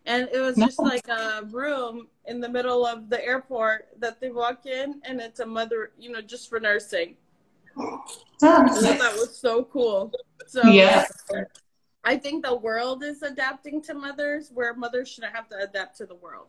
and 0.06 0.30
it 0.32 0.40
was 0.40 0.56
just 0.56 0.80
like 0.80 1.08
a 1.10 1.44
room 1.52 2.08
in 2.26 2.40
the 2.40 2.50
middle 2.50 2.86
of 2.86 3.10
the 3.10 3.24
airport 3.24 3.90
that 4.00 4.20
they 4.22 4.32
walk 4.32 4.66
in 4.66 5.02
and 5.04 5.20
it's 5.20 5.42
a 5.42 5.46
mother 5.46 5.92
you 6.00 6.12
know 6.12 6.22
just 6.22 6.50
for 6.50 6.60
nursing. 6.60 7.16
Oh, 7.78 8.04
that 8.42 9.14
was 9.18 9.38
so 9.38 9.66
cool. 9.66 10.12
So 10.48 10.64
yeah 10.64 11.06
I 12.08 12.16
think 12.16 12.46
the 12.46 12.56
world 12.56 13.04
is 13.04 13.22
adapting 13.22 13.82
to 13.82 13.94
mothers 13.94 14.50
where 14.54 14.74
mothers 14.74 15.10
shouldn't 15.10 15.36
have 15.36 15.50
to 15.50 15.58
adapt 15.58 15.98
to 15.98 16.06
the 16.06 16.16
world. 16.16 16.48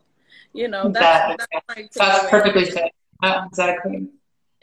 You 0.53 0.67
know, 0.67 0.89
that's, 0.89 1.33
exactly. 1.33 1.83
that's, 1.95 1.97
that's 1.97 2.29
perfectly 2.29 2.65
fit. 2.65 2.91
Yeah, 3.23 3.45
exactly. 3.45 4.07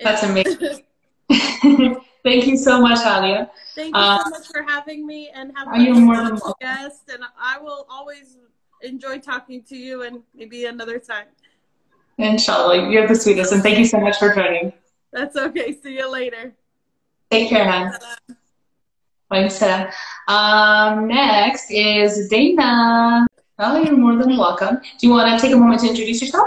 That's 0.02 0.22
amazing. 0.22 0.82
Thank 2.26 2.46
you 2.46 2.56
so 2.56 2.80
much, 2.80 2.98
Alia. 3.06 3.50
Thank 3.74 3.94
you 3.94 4.00
uh, 4.00 4.24
so 4.24 4.30
much 4.30 4.46
for 4.48 4.62
having 4.62 5.06
me 5.06 5.30
and 5.32 5.52
having 5.56 5.94
me 5.94 6.00
more 6.00 6.16
than 6.16 6.40
guest. 6.60 7.02
And 7.12 7.22
I 7.40 7.58
will 7.58 7.86
always 7.88 8.38
enjoy 8.82 9.18
talking 9.18 9.62
to 9.64 9.76
you 9.76 10.02
and 10.02 10.22
maybe 10.34 10.66
another 10.66 10.98
time. 10.98 11.26
Inshallah. 12.18 12.90
You're 12.90 13.06
the 13.06 13.14
sweetest. 13.14 13.52
And 13.52 13.62
thank 13.62 13.78
you 13.78 13.84
so 13.84 14.00
much 14.00 14.18
for 14.18 14.34
joining. 14.34 14.72
That's 15.12 15.36
okay. 15.36 15.72
See 15.80 15.96
you 15.98 16.10
later. 16.10 16.54
Take 17.30 17.48
care, 17.48 17.68
hon. 17.68 17.92
Thanks, 19.30 19.60
Um, 20.28 21.08
next 21.08 21.70
is 21.70 22.28
Dana. 22.28 23.26
Oh, 23.58 23.82
you're 23.82 23.96
more 23.96 24.14
than 24.16 24.36
welcome. 24.36 24.76
Do 24.98 25.06
you 25.06 25.10
want 25.10 25.30
to 25.30 25.46
take 25.46 25.54
a 25.54 25.58
moment 25.58 25.80
to 25.80 25.88
introduce 25.88 26.20
yourself? 26.20 26.46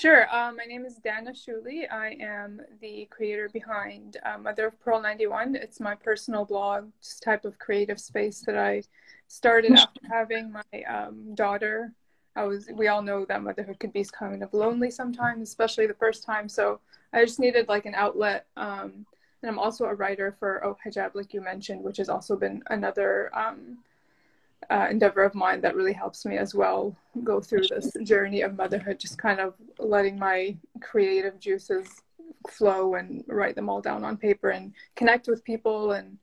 Sure. 0.00 0.26
Um, 0.34 0.56
my 0.56 0.64
name 0.64 0.84
is 0.84 0.96
Dana 0.96 1.30
Shuli. 1.30 1.84
I 1.88 2.16
am 2.20 2.60
the 2.80 3.06
creator 3.10 3.48
behind 3.48 4.16
uh, 4.24 4.38
Mother 4.38 4.66
of 4.66 4.80
Pearl 4.80 5.00
91. 5.00 5.54
It's 5.54 5.78
my 5.78 5.94
personal 5.94 6.44
blog, 6.44 6.90
just 7.00 7.22
type 7.22 7.44
of 7.44 7.60
creative 7.60 8.00
space 8.00 8.42
that 8.46 8.58
I 8.58 8.82
started 9.28 9.72
after 9.72 10.00
having 10.10 10.50
my 10.52 10.82
um, 10.82 11.32
daughter. 11.36 11.92
I 12.34 12.42
was. 12.42 12.68
We 12.72 12.88
all 12.88 13.02
know 13.02 13.24
that 13.26 13.42
motherhood 13.42 13.78
can 13.78 13.90
be 13.90 14.04
kind 14.04 14.42
of 14.42 14.52
lonely 14.52 14.90
sometimes, 14.90 15.48
especially 15.48 15.86
the 15.86 15.94
first 15.94 16.24
time. 16.24 16.48
So 16.48 16.80
I 17.12 17.24
just 17.24 17.38
needed 17.38 17.68
like 17.68 17.86
an 17.86 17.94
outlet. 17.94 18.46
Um, 18.56 19.06
and 19.42 19.50
I'm 19.50 19.60
also 19.60 19.84
a 19.84 19.94
writer 19.94 20.34
for 20.40 20.64
Oh 20.64 20.76
Hijab, 20.84 21.14
like 21.14 21.32
you 21.34 21.40
mentioned, 21.40 21.84
which 21.84 21.98
has 21.98 22.08
also 22.08 22.34
been 22.34 22.64
another 22.68 23.30
um, 23.32 23.78
uh, 24.70 24.86
endeavor 24.90 25.22
of 25.22 25.34
mine 25.34 25.60
that 25.60 25.74
really 25.74 25.92
helps 25.92 26.24
me 26.24 26.38
as 26.38 26.54
well 26.54 26.96
go 27.24 27.40
through 27.40 27.62
this 27.68 27.92
journey 28.04 28.42
of 28.42 28.56
motherhood, 28.56 28.98
just 28.98 29.18
kind 29.18 29.40
of 29.40 29.54
letting 29.78 30.18
my 30.18 30.56
creative 30.80 31.38
juices 31.38 31.88
flow 32.48 32.94
and 32.94 33.24
write 33.28 33.54
them 33.54 33.68
all 33.68 33.80
down 33.80 34.04
on 34.04 34.16
paper 34.16 34.50
and 34.50 34.72
connect 34.96 35.28
with 35.28 35.44
people. 35.44 35.92
And 35.92 36.18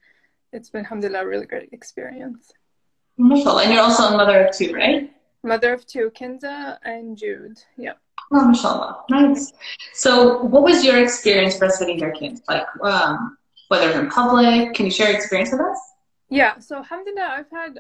it's 0.52 0.70
been, 0.70 0.82
alhamdulillah, 0.82 1.24
a 1.24 1.28
really 1.28 1.46
great 1.46 1.70
experience. 1.72 2.52
Wonderful. 3.18 3.60
And 3.60 3.74
you're 3.74 3.84
also 3.84 4.04
a 4.04 4.18
mother 4.18 4.46
of 4.46 4.56
two, 4.56 4.74
right? 4.74 5.12
Mother 5.44 5.74
of 5.74 5.86
two, 5.86 6.12
Kinza 6.12 6.78
and 6.84 7.18
Jude. 7.18 7.60
Yeah. 7.78 7.94
Oh, 8.32 8.46
mashallah. 8.46 9.04
Nice. 9.10 9.54
So, 9.94 10.44
what 10.44 10.64
was 10.64 10.84
your 10.84 11.02
experience 11.02 11.58
breastfeeding 11.58 12.00
your 12.00 12.12
kids? 12.12 12.42
Like, 12.48 12.66
um, 12.84 13.38
whether 13.70 14.00
in 14.00 14.10
public, 14.10 14.74
can 14.74 14.86
you 14.86 14.92
share 14.92 15.10
your 15.10 15.18
experience 15.18 15.52
with 15.52 15.62
us? 15.62 15.80
Yeah. 16.30 16.60
So, 16.60 16.78
alhamdulillah, 16.78 17.38
I've 17.38 17.50
had, 17.52 17.80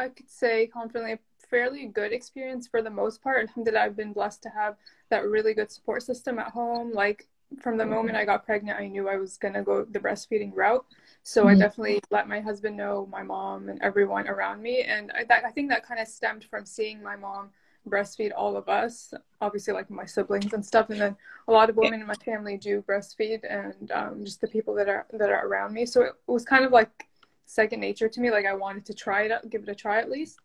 I 0.00 0.08
could 0.08 0.30
say 0.30 0.66
confidently, 0.66 1.12
a 1.12 1.18
fairly 1.48 1.86
good 1.86 2.12
experience 2.12 2.66
for 2.66 2.82
the 2.82 2.90
most 2.90 3.22
part. 3.22 3.48
Alhamdulillah, 3.48 3.84
I've 3.84 3.96
been 3.96 4.12
blessed 4.12 4.42
to 4.44 4.50
have 4.50 4.76
that 5.10 5.26
really 5.26 5.54
good 5.54 5.70
support 5.70 6.02
system 6.02 6.38
at 6.38 6.48
home. 6.48 6.92
Like, 6.92 7.28
from 7.60 7.76
the 7.76 7.84
moment 7.84 8.16
I 8.16 8.24
got 8.24 8.46
pregnant, 8.46 8.78
I 8.78 8.86
knew 8.86 9.08
I 9.08 9.16
was 9.16 9.36
going 9.36 9.54
to 9.54 9.62
go 9.62 9.84
the 9.84 9.98
breastfeeding 9.98 10.52
route. 10.54 10.84
So 11.22 11.42
mm-hmm. 11.42 11.50
I 11.50 11.54
definitely 11.64 12.00
let 12.10 12.28
my 12.28 12.40
husband 12.40 12.76
know, 12.76 13.08
my 13.10 13.22
mom, 13.22 13.68
and 13.68 13.82
everyone 13.82 14.28
around 14.28 14.62
me. 14.62 14.82
And 14.82 15.10
I, 15.16 15.24
that, 15.24 15.44
I 15.44 15.50
think 15.50 15.68
that 15.70 15.86
kind 15.86 16.00
of 16.00 16.06
stemmed 16.08 16.44
from 16.44 16.64
seeing 16.64 17.02
my 17.02 17.16
mom 17.16 17.50
breastfeed 17.88 18.30
all 18.36 18.56
of 18.56 18.68
us, 18.68 19.12
obviously 19.40 19.72
like 19.72 19.90
my 19.90 20.04
siblings 20.04 20.52
and 20.52 20.64
stuff, 20.64 20.90
and 20.90 21.00
then 21.00 21.16
a 21.48 21.52
lot 21.52 21.70
of 21.70 21.76
women 21.76 22.00
in 22.00 22.06
my 22.06 22.14
family 22.14 22.56
do 22.56 22.82
breastfeed, 22.82 23.40
and 23.48 23.90
um, 23.92 24.24
just 24.24 24.40
the 24.40 24.46
people 24.46 24.74
that 24.74 24.88
are 24.88 25.06
that 25.12 25.30
are 25.30 25.46
around 25.46 25.72
me. 25.72 25.86
So 25.86 26.02
it 26.02 26.12
was 26.26 26.44
kind 26.44 26.64
of 26.64 26.72
like 26.72 27.06
second 27.50 27.80
nature 27.80 28.08
to 28.08 28.20
me. 28.20 28.30
Like 28.30 28.46
I 28.46 28.54
wanted 28.54 28.86
to 28.86 28.94
try 28.94 29.22
it, 29.22 29.30
out, 29.30 29.48
give 29.50 29.62
it 29.62 29.68
a 29.68 29.74
try 29.74 29.98
at 29.98 30.10
least. 30.10 30.38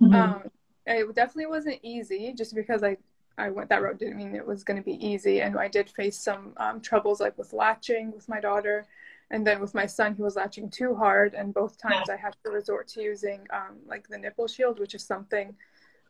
Mm-hmm. 0.00 0.14
Um, 0.14 0.42
it 0.86 1.14
definitely 1.14 1.46
wasn't 1.46 1.78
easy, 1.82 2.32
just 2.36 2.54
because 2.54 2.82
I 2.82 2.96
I 3.36 3.50
went 3.50 3.68
that 3.68 3.82
route 3.82 3.98
didn't 3.98 4.16
mean 4.16 4.34
it 4.34 4.46
was 4.46 4.64
going 4.64 4.78
to 4.78 4.82
be 4.82 5.04
easy, 5.06 5.40
and 5.40 5.56
I 5.56 5.68
did 5.68 5.88
face 5.90 6.18
some 6.18 6.54
um, 6.56 6.80
troubles 6.80 7.20
like 7.20 7.38
with 7.38 7.52
latching 7.52 8.12
with 8.12 8.28
my 8.28 8.40
daughter. 8.40 8.86
And 9.30 9.46
then 9.46 9.60
with 9.60 9.74
my 9.74 9.84
son, 9.84 10.14
he 10.14 10.22
was 10.22 10.36
latching 10.36 10.70
too 10.70 10.94
hard, 10.94 11.34
and 11.34 11.52
both 11.52 11.76
times 11.76 12.08
I 12.08 12.16
had 12.16 12.34
to 12.44 12.50
resort 12.50 12.88
to 12.88 13.02
using 13.02 13.46
um, 13.50 13.76
like 13.86 14.08
the 14.08 14.16
nipple 14.16 14.48
shield, 14.48 14.80
which 14.80 14.94
is 14.94 15.04
something 15.04 15.54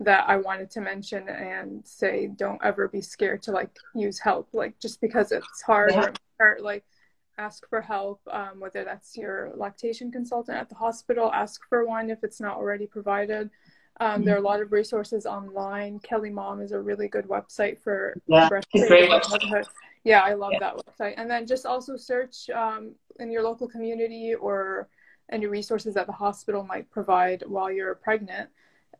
that 0.00 0.24
I 0.28 0.36
wanted 0.36 0.70
to 0.70 0.80
mention 0.80 1.28
and 1.28 1.84
say 1.84 2.28
don't 2.28 2.60
ever 2.62 2.86
be 2.86 3.00
scared 3.00 3.42
to 3.42 3.50
like 3.50 3.70
use 3.94 4.20
help 4.20 4.48
like 4.52 4.78
just 4.78 5.00
because 5.00 5.32
it's 5.32 5.62
hard 5.62 5.90
yeah. 5.92 6.10
or 6.38 6.58
like 6.60 6.84
ask 7.38 7.68
for 7.68 7.80
help 7.80 8.20
um, 8.30 8.58
whether 8.58 8.84
that's 8.84 9.16
your 9.16 9.52
lactation 9.54 10.10
consultant 10.10 10.58
at 10.58 10.68
the 10.68 10.74
hospital 10.74 11.32
ask 11.32 11.60
for 11.68 11.86
one 11.86 12.10
if 12.10 12.22
it's 12.22 12.40
not 12.40 12.56
already 12.56 12.86
provided 12.86 13.50
um, 14.00 14.10
mm-hmm. 14.10 14.24
there 14.24 14.34
are 14.34 14.38
a 14.38 14.42
lot 14.42 14.60
of 14.60 14.72
resources 14.72 15.24
online 15.24 16.00
KellyMom 16.00 16.62
is 16.62 16.72
a 16.72 16.80
really 16.80 17.08
good 17.08 17.26
website 17.26 17.78
for 17.78 18.14
yeah, 18.26 18.48
great 18.48 19.08
website. 19.08 19.64
yeah 20.04 20.20
i 20.20 20.34
love 20.34 20.52
yeah. 20.52 20.58
that 20.58 20.74
website 20.76 21.14
and 21.16 21.30
then 21.30 21.46
just 21.46 21.64
also 21.64 21.96
search 21.96 22.50
um, 22.50 22.92
in 23.20 23.30
your 23.30 23.42
local 23.42 23.68
community 23.68 24.34
or 24.34 24.88
any 25.30 25.46
resources 25.46 25.94
that 25.94 26.06
the 26.06 26.12
hospital 26.12 26.64
might 26.64 26.90
provide 26.90 27.44
while 27.46 27.70
you're 27.70 27.94
pregnant 27.94 28.50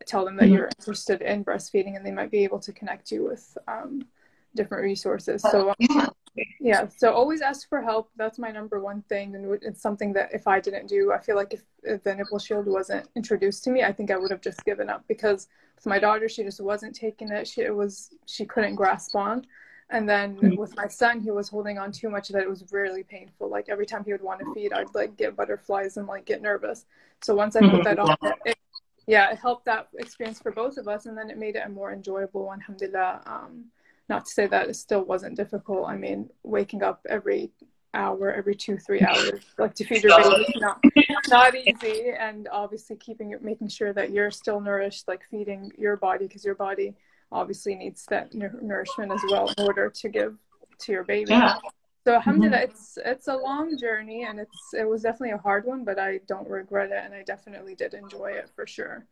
tell 0.05 0.23
them 0.23 0.37
that 0.37 0.45
mm-hmm. 0.45 0.53
you're 0.53 0.69
interested 0.79 1.21
in 1.21 1.43
breastfeeding 1.43 1.97
and 1.97 2.05
they 2.05 2.11
might 2.11 2.31
be 2.31 2.43
able 2.43 2.59
to 2.59 2.71
connect 2.71 3.11
you 3.11 3.25
with 3.25 3.57
um, 3.67 4.01
different 4.55 4.83
resources 4.83 5.41
so 5.41 5.73
yeah. 5.79 6.07
Yeah 6.59 6.87
so 6.87 7.11
always 7.11 7.41
ask 7.41 7.67
for 7.69 7.81
help. 7.81 8.09
That's 8.15 8.39
my 8.39 8.51
number 8.51 8.79
one 8.79 9.01
thing 9.03 9.35
and 9.35 9.59
it's 9.61 9.81
something 9.81 10.13
that 10.13 10.29
if 10.33 10.47
i 10.47 10.59
didn't 10.59 10.87
do 10.87 11.11
i 11.11 11.19
feel 11.19 11.35
like 11.35 11.53
if, 11.53 11.63
if 11.83 12.03
the 12.03 12.15
nipple 12.15 12.39
shield 12.39 12.65
wasn't 12.65 13.07
introduced 13.15 13.63
to 13.65 13.69
me 13.69 13.83
i 13.83 13.91
think 13.91 14.11
i 14.11 14.17
would 14.17 14.31
have 14.31 14.41
just 14.41 14.63
given 14.65 14.89
up 14.89 15.03
because 15.07 15.47
with 15.79 15.85
my 15.85 15.99
daughter 15.99 16.27
she 16.27 16.43
just 16.43 16.59
wasn't 16.59 16.93
taking 16.93 17.29
it. 17.31 17.47
She 17.47 17.61
it 17.61 17.73
was 17.73 18.11
she 18.25 18.45
couldn't 18.45 18.75
grasp 18.75 19.15
on. 19.15 19.45
And 19.91 20.07
then 20.07 20.35
mm-hmm. 20.35 20.55
with 20.55 20.75
my 20.75 20.87
son 20.87 21.21
he 21.21 21.31
was 21.31 21.47
holding 21.47 21.77
on 21.77 21.91
too 21.91 22.09
much 22.09 22.27
that 22.29 22.43
it 22.43 22.49
was 22.49 22.65
really 22.71 23.03
painful. 23.03 23.49
Like 23.49 23.69
every 23.69 23.85
time 23.85 24.03
he 24.03 24.11
would 24.11 24.21
want 24.21 24.41
to 24.41 24.53
feed 24.53 24.73
i'd 24.73 24.93
like 24.93 25.15
get 25.15 25.35
butterflies 25.35 25.95
and 25.97 26.05
like 26.07 26.25
get 26.25 26.41
nervous. 26.41 26.85
So 27.21 27.33
once 27.33 27.55
i 27.55 27.61
put 27.61 27.69
mm-hmm. 27.69 27.83
that 27.83 27.99
on 27.99 28.17
it, 28.45 28.57
yeah 29.07 29.31
it 29.31 29.37
helped 29.37 29.65
that 29.65 29.87
experience 29.97 30.39
for 30.39 30.51
both 30.51 30.77
of 30.77 30.87
us 30.87 31.05
and 31.05 31.17
then 31.17 31.29
it 31.29 31.37
made 31.37 31.55
it 31.55 31.63
a 31.65 31.69
more 31.69 31.93
enjoyable 31.93 32.45
one. 32.45 32.59
Alhamdulillah 32.59 33.21
um, 33.25 33.65
not 34.09 34.25
to 34.25 34.31
say 34.31 34.47
that 34.47 34.67
it 34.67 34.75
still 34.75 35.03
wasn't 35.03 35.37
difficult. 35.37 35.87
I 35.87 35.95
mean, 35.95 36.29
waking 36.43 36.83
up 36.83 37.05
every 37.07 37.51
hour, 37.93 38.31
every 38.33 38.55
two, 38.55 38.77
three 38.77 39.01
hours, 39.01 39.41
like 39.57 39.75
to 39.75 39.85
feed 39.85 40.03
your 40.03 40.17
baby, 40.17 40.53
not 40.57 40.83
not 41.29 41.55
easy. 41.55 42.11
And 42.17 42.47
obviously, 42.51 42.95
keeping 42.95 43.31
it, 43.31 43.43
making 43.43 43.69
sure 43.69 43.93
that 43.93 44.11
you're 44.11 44.31
still 44.31 44.59
nourished, 44.59 45.07
like 45.07 45.21
feeding 45.29 45.71
your 45.77 45.97
body, 45.97 46.27
because 46.27 46.43
your 46.43 46.55
body 46.55 46.95
obviously 47.31 47.75
needs 47.75 48.05
that 48.09 48.33
nourishment 48.33 49.11
as 49.11 49.21
well 49.29 49.53
in 49.57 49.65
order 49.65 49.89
to 49.89 50.09
give 50.09 50.35
to 50.79 50.91
your 50.91 51.03
baby. 51.03 51.31
Yeah. 51.31 51.57
So 52.05 52.15
alhamdulillah, 52.15 52.57
mm-hmm. 52.57 52.71
it's 52.71 52.97
it's 53.05 53.27
a 53.27 53.35
long 53.35 53.77
journey 53.77 54.23
and 54.23 54.39
it's 54.39 54.73
it 54.73 54.87
was 54.87 55.01
definitely 55.03 55.31
a 55.31 55.37
hard 55.37 55.65
one, 55.65 55.83
but 55.83 55.99
I 55.99 56.19
don't 56.27 56.49
regret 56.49 56.91
it 56.91 57.01
and 57.03 57.13
I 57.13 57.23
definitely 57.23 57.75
did 57.75 57.93
enjoy 57.93 58.31
it 58.31 58.49
for 58.55 58.65
sure. 58.65 59.05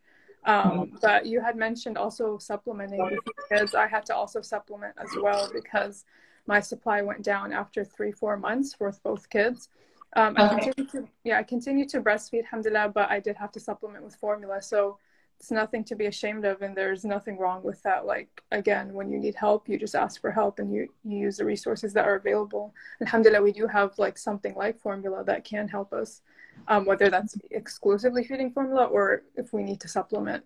Um, 0.44 0.92
but 1.02 1.26
you 1.26 1.40
had 1.40 1.56
mentioned 1.56 1.98
also 1.98 2.38
supplementing 2.38 3.18
because 3.48 3.74
I 3.74 3.86
had 3.86 4.06
to 4.06 4.14
also 4.14 4.40
supplement 4.40 4.94
as 4.98 5.10
well 5.20 5.50
because 5.52 6.04
my 6.46 6.60
supply 6.60 7.02
went 7.02 7.22
down 7.22 7.52
after 7.52 7.84
three, 7.84 8.12
four 8.12 8.36
months 8.36 8.76
with 8.80 9.02
both 9.02 9.28
kids. 9.28 9.68
Um, 10.16 10.34
I 10.38 10.44
okay. 10.44 10.72
continue 10.72 10.90
to, 10.92 11.08
yeah, 11.24 11.38
I 11.38 11.42
continue 11.42 11.86
to 11.88 12.00
breastfeed, 12.00 12.44
alhamdulillah, 12.44 12.92
but 12.94 13.10
I 13.10 13.20
did 13.20 13.36
have 13.36 13.52
to 13.52 13.60
supplement 13.60 14.04
with 14.04 14.16
formula. 14.16 14.62
So 14.62 14.98
it's 15.38 15.50
nothing 15.50 15.84
to 15.84 15.94
be 15.94 16.06
ashamed 16.06 16.44
of 16.44 16.62
and 16.62 16.76
there's 16.76 17.04
nothing 17.04 17.38
wrong 17.38 17.62
with 17.62 17.80
that 17.82 18.04
like 18.04 18.42
again 18.50 18.92
when 18.92 19.08
you 19.08 19.18
need 19.18 19.34
help 19.34 19.68
you 19.68 19.78
just 19.78 19.94
ask 19.94 20.20
for 20.20 20.32
help 20.32 20.58
and 20.58 20.72
you, 20.72 20.88
you 21.04 21.18
use 21.18 21.36
the 21.36 21.44
resources 21.44 21.92
that 21.92 22.06
are 22.06 22.16
available 22.16 22.74
alhamdulillah 23.00 23.42
we 23.42 23.52
do 23.52 23.66
have 23.66 23.96
like 23.98 24.18
something 24.18 24.54
like 24.56 24.78
formula 24.80 25.22
that 25.24 25.44
can 25.44 25.68
help 25.68 25.92
us 25.92 26.22
um, 26.66 26.84
whether 26.84 27.10
that's 27.10 27.36
exclusively 27.50 28.24
feeding 28.24 28.50
formula 28.50 28.84
or 28.84 29.22
if 29.36 29.52
we 29.52 29.62
need 29.62 29.80
to 29.80 29.88
supplement 29.88 30.44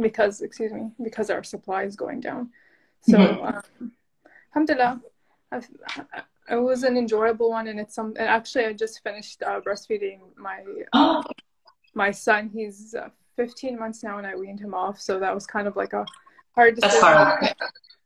because 0.00 0.40
excuse 0.42 0.72
me 0.72 0.90
because 1.02 1.30
our 1.30 1.42
supply 1.42 1.84
is 1.84 1.96
going 1.96 2.20
down 2.20 2.50
so 3.02 3.18
mm-hmm. 3.18 3.44
um, 3.44 3.92
alhamdulillah 4.50 5.00
I've, 5.50 5.68
it 6.50 6.56
was 6.56 6.82
an 6.82 6.96
enjoyable 6.96 7.50
one 7.50 7.68
and 7.68 7.78
it's 7.78 7.94
some 7.94 8.08
and 8.18 8.28
actually 8.28 8.66
i 8.66 8.72
just 8.72 9.02
finished 9.02 9.42
uh, 9.42 9.60
breastfeeding 9.60 10.20
my 10.36 10.62
uh, 10.92 11.22
my 11.94 12.10
son 12.10 12.50
he's 12.52 12.94
uh, 12.94 13.08
15 13.36 13.78
months 13.78 14.02
now 14.02 14.18
and 14.18 14.26
I 14.26 14.34
weaned 14.36 14.60
him 14.60 14.74
off. 14.74 15.00
So 15.00 15.18
that 15.18 15.34
was 15.34 15.46
kind 15.46 15.66
of 15.66 15.76
like 15.76 15.92
a 15.92 16.04
hard 16.54 16.76
decision. 16.76 17.00
That's 17.00 17.02
hard. 17.02 17.54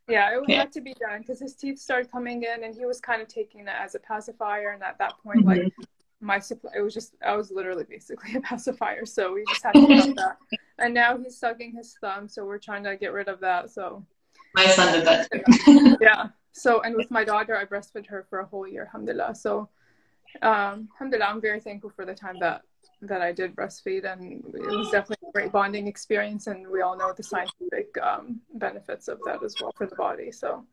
Yeah, 0.08 0.38
it 0.38 0.44
yeah. 0.46 0.58
had 0.58 0.72
to 0.74 0.80
be 0.80 0.94
done 1.00 1.18
because 1.18 1.40
his 1.40 1.56
teeth 1.56 1.80
started 1.80 2.12
coming 2.12 2.44
in 2.44 2.62
and 2.62 2.72
he 2.72 2.86
was 2.86 3.00
kind 3.00 3.20
of 3.20 3.26
taking 3.26 3.64
that 3.64 3.82
as 3.82 3.96
a 3.96 3.98
pacifier. 3.98 4.70
And 4.70 4.80
at 4.80 4.98
that 4.98 5.14
point, 5.18 5.40
mm-hmm. 5.40 5.48
like 5.48 5.72
my 6.20 6.38
supply, 6.38 6.72
it 6.76 6.80
was 6.80 6.94
just, 6.94 7.14
I 7.24 7.36
was 7.36 7.50
literally 7.50 7.84
basically 7.88 8.34
a 8.36 8.40
pacifier. 8.40 9.04
So 9.06 9.32
we 9.34 9.44
just 9.48 9.62
had 9.62 9.72
to 9.72 9.86
cut 9.86 10.16
that. 10.16 10.36
And 10.78 10.92
now 10.92 11.16
he's 11.16 11.38
sucking 11.38 11.74
his 11.74 11.96
thumb. 12.02 12.28
So 12.28 12.44
we're 12.44 12.58
trying 12.58 12.84
to 12.84 12.98
get 12.98 13.14
rid 13.14 13.28
of 13.28 13.40
that. 13.40 13.70
So 13.70 14.04
my 14.54 14.66
son 14.66 14.92
did 14.92 15.06
that. 15.06 15.98
yeah. 16.00 16.28
So, 16.52 16.80
and 16.80 16.96
with 16.96 17.10
my 17.10 17.24
daughter, 17.24 17.56
I 17.56 17.64
breastfed 17.64 18.06
her 18.08 18.26
for 18.28 18.40
a 18.40 18.46
whole 18.46 18.66
year, 18.66 18.84
alhamdulillah. 18.84 19.34
So, 19.34 19.68
um, 20.42 20.88
alhamdulillah, 20.94 21.26
I'm 21.26 21.40
very 21.40 21.60
thankful 21.60 21.90
for 21.90 22.04
the 22.04 22.14
time 22.14 22.36
that 22.40 22.62
that 23.02 23.20
I 23.20 23.32
did 23.32 23.54
breastfeed, 23.54 24.10
and 24.10 24.42
it 24.54 24.76
was 24.76 24.90
definitely 24.90 25.28
a 25.28 25.32
great 25.32 25.52
bonding 25.52 25.86
experience. 25.86 26.46
And 26.46 26.66
we 26.66 26.80
all 26.80 26.96
know 26.96 27.12
the 27.14 27.22
scientific 27.22 27.94
um, 28.02 28.40
benefits 28.54 29.08
of 29.08 29.18
that 29.26 29.42
as 29.42 29.54
well 29.60 29.72
for 29.76 29.86
the 29.86 29.96
body. 29.96 30.32
So, 30.32 30.64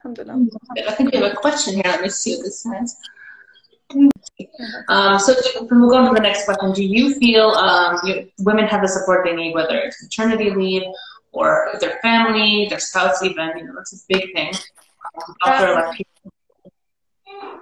alhamdulillah. 0.00 0.46
I 0.86 0.94
think 0.94 1.12
we 1.12 1.18
have 1.20 1.32
a 1.32 1.36
question 1.36 1.74
here. 1.74 1.84
Let 1.84 2.00
me 2.00 2.08
see 2.08 2.36
what 2.36 2.44
this 2.44 2.60
says. 2.60 2.96
Um, 4.88 5.18
so 5.18 5.34
we'll 5.70 5.90
go 5.90 5.96
on 5.96 6.08
to 6.08 6.14
the 6.14 6.20
next 6.20 6.44
question. 6.44 6.72
Do 6.72 6.84
you 6.84 7.14
feel 7.14 7.48
um, 7.50 8.00
you, 8.04 8.30
women 8.40 8.66
have 8.66 8.82
the 8.82 8.88
support 8.88 9.24
they 9.24 9.34
need, 9.34 9.54
whether 9.54 9.78
it's 9.78 10.02
maternity 10.02 10.50
leave 10.50 10.82
or 11.32 11.68
their 11.80 11.98
family, 12.02 12.66
their 12.68 12.80
spouse, 12.80 13.22
even? 13.22 13.52
You 13.56 13.64
know, 13.64 13.72
that's 13.76 13.92
a 13.92 13.96
big 14.08 14.32
thing. 14.34 14.52
Um, 15.46 15.94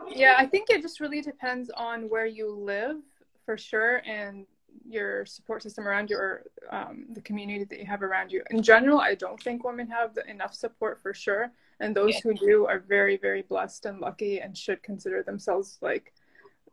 yeah, 0.08 0.34
I 0.38 0.46
think 0.46 0.70
it 0.70 0.82
just 0.82 1.00
really 1.00 1.20
depends 1.20 1.70
on 1.70 2.08
where 2.08 2.26
you 2.26 2.50
live 2.50 2.96
for 3.44 3.56
sure 3.56 4.02
and 4.06 4.46
your 4.88 5.26
support 5.26 5.62
system 5.62 5.86
around 5.86 6.10
you 6.10 6.16
or 6.16 6.44
um, 6.70 7.06
the 7.10 7.20
community 7.20 7.64
that 7.64 7.78
you 7.78 7.86
have 7.86 8.02
around 8.02 8.30
you. 8.30 8.42
In 8.50 8.62
general, 8.62 9.00
I 9.00 9.14
don't 9.14 9.40
think 9.42 9.64
women 9.64 9.88
have 9.88 10.18
enough 10.28 10.54
support 10.54 11.00
for 11.02 11.14
sure. 11.14 11.50
And 11.80 11.94
those 11.94 12.14
yeah. 12.14 12.20
who 12.24 12.34
do 12.34 12.66
are 12.66 12.78
very, 12.78 13.16
very 13.16 13.42
blessed 13.42 13.86
and 13.86 14.00
lucky 14.00 14.40
and 14.40 14.56
should 14.56 14.82
consider 14.82 15.22
themselves 15.22 15.78
like 15.80 16.12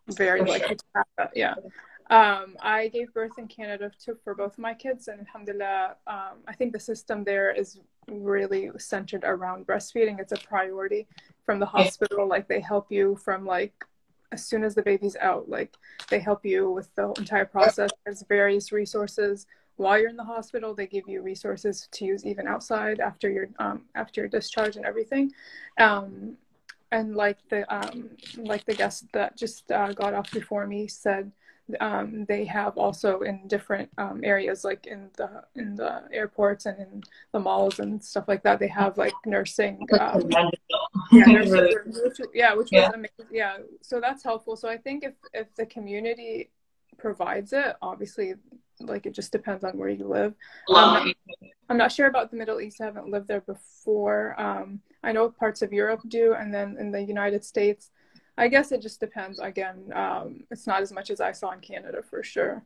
very 0.10 0.40
for 0.40 0.48
lucky 0.48 0.68
sure. 0.68 0.76
to 0.76 0.86
have 0.96 1.06
that. 1.18 1.32
Yeah. 1.36 1.56
Um, 2.10 2.58
I 2.62 2.90
gave 2.90 3.14
birth 3.14 3.38
in 3.38 3.48
Canada 3.48 3.92
to, 4.06 4.18
for 4.24 4.36
both 4.36 4.58
my 4.58 4.74
kids, 4.74 5.08
and 5.08 5.22
alhamdulillah, 5.22 5.96
um, 6.06 6.40
I 6.48 6.54
think 6.54 6.74
the 6.74 6.80
system 6.80 7.24
there 7.24 7.52
is 7.52 7.80
really 8.10 8.70
centered 8.78 9.24
around 9.24 9.66
breastfeeding. 9.66 10.20
It's 10.20 10.34
a 10.34 10.38
priority 10.38 11.08
from 11.46 11.60
the 11.60 11.66
hospital. 11.66 12.28
Like 12.28 12.48
they 12.48 12.60
help 12.60 12.92
you 12.92 13.16
from 13.16 13.46
like 13.46 13.74
as 14.34 14.44
soon 14.44 14.64
as 14.64 14.74
the 14.74 14.82
baby's 14.82 15.16
out 15.18 15.48
like 15.48 15.78
they 16.10 16.20
help 16.20 16.44
you 16.44 16.72
with 16.72 16.94
the 16.96 17.14
entire 17.20 17.46
process 17.46 17.92
there's 18.04 18.24
various 18.28 18.72
resources 18.72 19.46
while 19.78 20.00
you're 20.00 20.10
in 20.10 20.16
the 20.16 20.24
hospital 20.24 20.74
they 20.74 20.88
give 20.88 21.08
you 21.08 21.22
resources 21.22 21.88
to 21.92 22.06
use 22.06 22.26
even 22.26 22.48
outside 22.48 23.00
after 23.00 23.30
your 23.30 23.50
um, 23.60 23.84
after 23.96 24.22
your 24.22 24.28
discharge 24.30 24.76
and 24.76 24.86
everything. 24.86 25.32
Um, 25.78 26.38
and 26.92 27.16
like 27.16 27.38
the 27.50 27.62
um, 27.76 28.12
like 28.38 28.66
the 28.66 28.76
guest 28.76 29.06
that 29.14 29.36
just 29.36 29.72
uh, 29.72 29.92
got 29.94 30.14
off 30.14 30.32
before 30.32 30.68
me 30.68 30.88
said 30.88 31.32
um, 31.80 32.26
they 32.26 32.46
have 32.46 32.78
also 32.78 33.22
in 33.22 33.48
different 33.48 33.90
um, 33.98 34.22
areas 34.24 34.64
like 34.64 34.86
in 34.86 35.10
the 35.18 35.44
in 35.56 35.76
the 35.76 36.04
airports 36.12 36.66
and 36.66 36.78
in 36.80 37.04
the 37.32 37.40
malls 37.40 37.80
and 37.80 38.04
stuff 38.04 38.26
like 38.28 38.44
that 38.44 38.60
they 38.60 38.68
have 38.68 38.98
like 38.98 39.14
nursing 39.26 39.88
um, 40.00 40.30
yeah, 41.12 41.26
nursing, 41.26 41.94
which, 42.04 42.20
yeah 42.34 42.54
which 42.54 42.70
yeah. 42.72 42.88
was 42.88 42.94
amazing. 42.96 43.32
Yeah 43.32 43.58
so 43.82 44.00
that's 44.00 44.24
helpful. 44.24 44.56
So 44.56 44.70
i 44.70 44.78
think 44.78 45.04
if 45.04 45.14
if 45.34 45.54
the 45.56 45.66
community 45.66 46.52
provides 46.98 47.54
it 47.54 47.76
obviously 47.82 48.36
like 48.88 49.06
it 49.06 49.14
just 49.14 49.32
depends 49.32 49.64
on 49.64 49.78
where 49.78 49.90
you 49.90 50.08
live 50.08 50.34
I'm 50.70 51.06
not, 51.06 51.16
I'm 51.70 51.78
not 51.78 51.92
sure 51.92 52.08
about 52.08 52.32
the 52.32 52.38
middle 52.38 52.62
east 52.62 52.82
i 52.82 52.86
haven't 52.86 53.10
lived 53.10 53.28
there 53.28 53.42
before 53.42 54.40
um, 54.40 54.80
i 55.04 55.12
know 55.12 55.30
parts 55.30 55.62
of 55.62 55.74
europe 55.74 56.02
do 56.08 56.34
and 56.34 56.54
then 56.54 56.78
in 56.80 56.92
the 56.92 57.02
united 57.02 57.44
states 57.44 57.92
I 58.38 58.48
guess 58.48 58.72
it 58.72 58.82
just 58.82 59.00
depends. 59.00 59.40
Again, 59.40 59.92
um, 59.94 60.44
it's 60.50 60.66
not 60.66 60.82
as 60.82 60.92
much 60.92 61.10
as 61.10 61.22
I 61.22 61.32
saw 61.32 61.52
in 61.52 61.60
Canada 61.60 62.02
for 62.02 62.24
sure. 62.24 62.64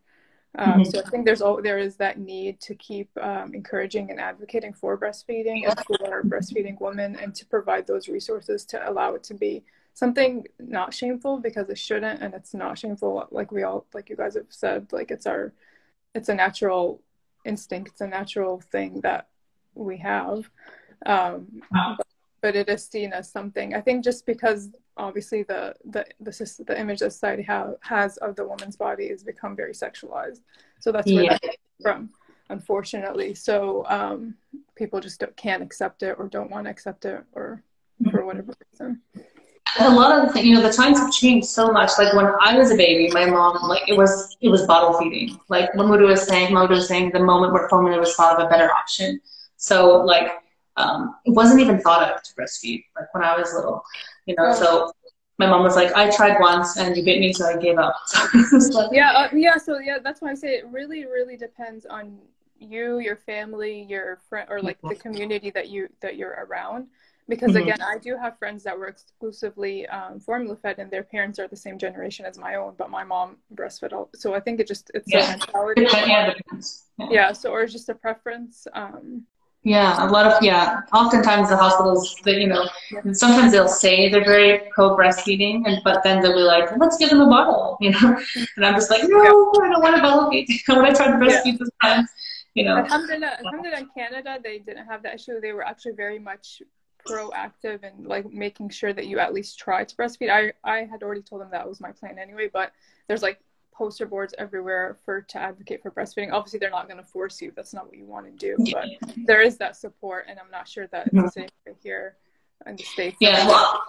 Um, 0.58 0.82
mm-hmm. 0.82 0.84
So 0.86 1.02
I 1.06 1.10
think 1.10 1.26
there's 1.26 1.42
all, 1.42 1.62
there 1.62 1.78
is 1.78 1.98
that 1.98 2.20
need 2.20 2.62
to 2.62 2.76
keep 2.76 3.10
um, 3.22 3.54
encouraging 3.54 4.10
and 4.10 4.20
advocating 4.20 4.74
for 4.74 4.98
breastfeeding 4.98 5.68
and 5.68 5.78
for 5.86 6.24
breastfeeding 6.24 6.80
women, 6.80 7.18
and 7.18 7.36
to 7.36 7.46
provide 7.46 7.86
those 7.86 8.08
resources 8.08 8.66
to 8.66 8.90
allow 8.90 9.14
it 9.14 9.24
to 9.26 9.34
be 9.34 9.64
something 9.94 10.46
not 10.60 10.94
shameful 10.94 11.40
because 11.40 11.70
it 11.70 11.78
shouldn't, 11.78 12.22
and 12.22 12.34
it's 12.34 12.54
not 12.54 12.80
shameful. 12.80 13.28
Like 13.30 13.52
we 13.52 13.64
all, 13.64 13.86
like 13.94 14.10
you 14.10 14.16
guys 14.16 14.36
have 14.36 14.46
said, 14.50 14.88
like 14.92 15.12
it's 15.12 15.28
our, 15.28 15.54
it's 16.14 16.30
a 16.30 16.36
natural 16.36 17.02
instinct. 17.46 17.92
It's 17.92 18.02
a 18.02 18.08
natural 18.08 18.60
thing 18.60 19.02
that 19.02 19.28
we 19.76 19.98
have. 19.98 20.50
Um, 21.06 21.62
wow. 21.72 21.96
but, 21.98 22.08
but 22.42 22.56
it 22.56 22.70
is 22.70 22.86
seen 22.86 23.14
as 23.14 23.30
something. 23.32 23.76
I 23.76 23.82
think 23.82 24.04
just 24.04 24.26
because 24.26 24.70
obviously 24.98 25.44
the 25.44 25.74
the 25.86 26.06
the, 26.20 26.64
the 26.68 26.80
image 26.80 27.00
that 27.00 27.14
society 27.14 27.44
ha- 27.44 27.74
has 27.82 28.18
of 28.18 28.36
the 28.36 28.46
woman's 28.46 28.76
body 28.76 29.10
has 29.10 29.24
become 29.24 29.56
very 29.56 29.74
sexualized 29.74 30.42
so 30.80 30.92
that's 30.92 31.12
where 31.12 31.24
yeah. 31.24 31.38
that 31.42 31.56
from 31.82 32.10
unfortunately 32.50 33.34
so 33.34 33.86
um, 33.88 34.36
people 34.76 35.00
just 35.00 35.24
can't 35.36 35.64
accept 35.64 36.04
it 36.04 36.16
or 36.18 36.28
don't 36.28 36.52
want 36.52 36.66
to 36.66 36.72
accept 36.72 37.06
it 37.06 37.24
or 37.34 37.64
for 38.12 38.26
whatever 38.26 38.54
reason 38.72 39.02
a 39.80 39.90
lot 39.90 40.18
of 40.18 40.34
the 40.34 40.44
you 40.44 40.54
know 40.54 40.62
the 40.62 40.72
times 40.72 41.00
have 41.00 41.12
changed 41.12 41.48
so 41.48 41.72
much 41.72 41.92
like 41.98 42.14
when 42.14 42.28
i 42.42 42.58
was 42.58 42.72
a 42.72 42.76
baby 42.76 43.10
my 43.12 43.26
mom 43.26 43.58
like 43.68 43.88
it 43.88 43.98
was 43.98 44.36
it 44.42 44.50
was 44.50 44.66
bottle 44.66 44.98
feeding 45.00 45.40
like 45.50 45.74
when 45.76 45.88
Muda 45.90 46.04
was 46.04 46.24
saying 46.24 46.54
Muda 46.54 46.74
was 46.74 46.88
saying 46.88 47.12
the 47.12 47.20
moment 47.20 47.54
where 47.54 47.68
formula 47.70 48.00
was 48.00 48.16
thought 48.16 48.40
of 48.40 48.46
a 48.46 48.50
better 48.50 48.72
option 48.72 49.20
so 49.58 49.98
like 50.04 50.32
um, 50.78 51.16
it 51.26 51.32
wasn't 51.32 51.60
even 51.60 51.80
thought 51.80 52.08
of 52.08 52.22
to 52.22 52.34
breastfeed 52.36 52.84
like 52.96 53.12
when 53.14 53.24
i 53.24 53.36
was 53.36 53.52
little 53.54 53.84
you 54.28 54.36
know. 54.38 54.54
So 54.54 54.92
my 55.40 55.48
mom 55.48 55.64
was 55.64 55.76
like, 55.76 55.92
I 55.94 56.16
tried 56.16 56.40
once 56.40 56.78
and 56.78 56.96
you 56.96 57.04
bit 57.04 57.20
me, 57.20 57.34
so 57.34 57.46
I 57.46 57.58
gave 57.58 57.78
up. 57.80 57.96
yeah, 58.92 59.12
uh, 59.12 59.30
yeah. 59.34 59.58
So 59.58 59.80
yeah, 59.80 59.98
that's 60.04 60.22
why 60.22 60.32
I 60.32 60.36
say 60.36 60.56
it 60.58 60.68
really, 60.68 61.06
really 61.06 61.38
depends 61.38 61.86
on 61.86 62.20
you, 62.60 63.00
your 63.00 63.16
family, 63.16 63.84
your 63.84 64.20
friend, 64.30 64.48
or 64.50 64.62
like 64.62 64.78
the 64.88 64.96
community 64.96 65.50
that 65.52 65.70
you 65.70 65.90
that 66.02 66.18
you're 66.18 66.46
around. 66.48 66.88
Because 67.28 67.54
Mhm. 67.54 67.62
again 67.64 67.82
i 67.94 67.98
do 67.98 68.12
have 68.24 68.38
friends 68.38 68.64
that 68.64 68.78
were 68.80 68.88
exclusively 68.88 69.76
um, 69.88 70.20
formula 70.20 70.56
fed 70.56 70.76
and 70.80 70.90
their 70.92 71.04
parents 71.04 71.38
are 71.40 71.48
the 71.48 71.62
same 71.66 71.78
generation 71.78 72.26
as 72.26 72.38
my 72.38 72.56
own 72.56 72.74
but 72.78 72.90
my 72.90 73.04
mom 73.04 73.38
breastfed 73.54 73.94
all 73.94 74.10
so 74.16 74.34
i 74.34 74.40
think 74.40 74.60
it 74.60 74.68
just 74.68 74.86
it's 74.94 75.12
Yeah. 75.12 75.26
a 75.26 75.38
mentality 75.38 75.82
Yeah. 75.84 76.34
Yeah. 76.98 77.08
yeah 77.18 77.32
so 77.40 77.46
or 77.54 77.62
it's 77.64 77.74
just 77.74 77.90
a 77.90 77.96
preference 78.06 78.56
um 78.82 79.26
Yeah, 79.78 80.06
a 80.06 80.08
lot 80.16 80.26
of 80.30 80.34
yeah. 80.50 80.66
Oftentimes 81.00 81.46
the 81.54 81.58
hospitals, 81.66 82.04
that 82.26 82.36
you 82.42 82.48
know, 82.54 82.64
sometimes 83.24 83.50
they'll 83.54 83.74
say 83.86 83.94
they're 84.12 84.30
very 84.36 84.52
pro 84.74 84.86
breastfeeding, 85.00 85.56
and 85.68 85.76
but 85.88 85.98
then 86.06 86.16
they'll 86.22 86.40
be 86.42 86.46
like, 86.56 86.68
let's 86.84 86.98
give 87.02 87.10
them 87.14 87.22
a 87.28 87.30
bottle, 87.36 87.62
you 87.86 87.92
know. 87.96 88.08
And 88.56 88.62
I'm 88.68 88.76
just 88.80 88.90
like, 88.94 89.04
no, 89.14 89.18
I 89.66 89.68
don't 89.72 89.84
want 89.86 89.96
a 90.00 90.04
bottle 90.06 90.26
feed. 90.32 90.48
I 90.70 90.74
want 90.78 90.88
to 90.92 90.96
try 91.00 91.08
to 91.14 91.18
breastfeed 91.24 91.56
this 91.62 91.74
time, 91.86 92.02
you 92.58 92.64
know. 92.68 92.76
Alhamdulillah, 92.84 93.34
Alhamdulillah, 93.44 93.80
in 93.84 93.90
Canada, 94.00 94.32
they 94.48 94.58
didn't 94.68 94.88
have 94.92 95.02
that 95.06 95.14
issue. 95.20 95.36
They 95.46 95.54
were 95.58 95.68
actually 95.72 95.96
very 96.06 96.20
much 96.32 96.46
proactive 97.08 97.84
and 97.84 98.06
like 98.06 98.32
making 98.32 98.70
sure 98.70 98.94
that 98.94 99.08
you 99.08 99.20
at 99.20 99.34
least 99.34 99.60
try 99.60 99.84
to 99.84 99.96
breastfeed. 99.96 100.30
I, 100.30 100.54
I 100.64 100.86
had 100.86 101.04
already 101.04 101.22
told 101.22 101.42
them 101.42 101.50
that 101.52 101.68
was 101.68 101.80
my 101.80 101.92
plan 101.92 102.18
anyway, 102.20 102.50
but 102.52 102.72
there's 103.08 103.22
like 103.22 103.40
poster 103.74 104.06
boards 104.06 104.34
everywhere 104.38 104.98
for 105.06 105.22
to 105.22 105.38
advocate 105.38 105.82
for 105.82 105.92
breastfeeding. 105.92 106.32
Obviously, 106.32 106.60
they're 106.60 106.72
not 106.72 106.88
going 106.88 106.98
to 106.98 107.06
force 107.06 107.42
you. 107.42 107.52
That's 107.56 107.74
not 107.74 107.86
what 107.86 107.98
you 107.98 108.06
want 108.06 108.26
to 108.26 108.32
do, 108.32 108.56
Yeah. 108.60 108.84
but 109.02 109.16
there 109.26 109.42
is 109.42 109.58
that 109.58 109.76
support, 109.76 110.26
and 110.28 110.40
I'm 110.40 110.50
not 110.52 110.68
sure 110.68 110.88
that 110.88 111.08
it's 111.08 111.16
the 111.16 111.30
same 111.30 111.76
here 111.84 112.16
in 112.66 112.76
the 112.76 112.84
states. 112.84 113.18
Yeah, 113.20 113.48
well, 113.48 113.84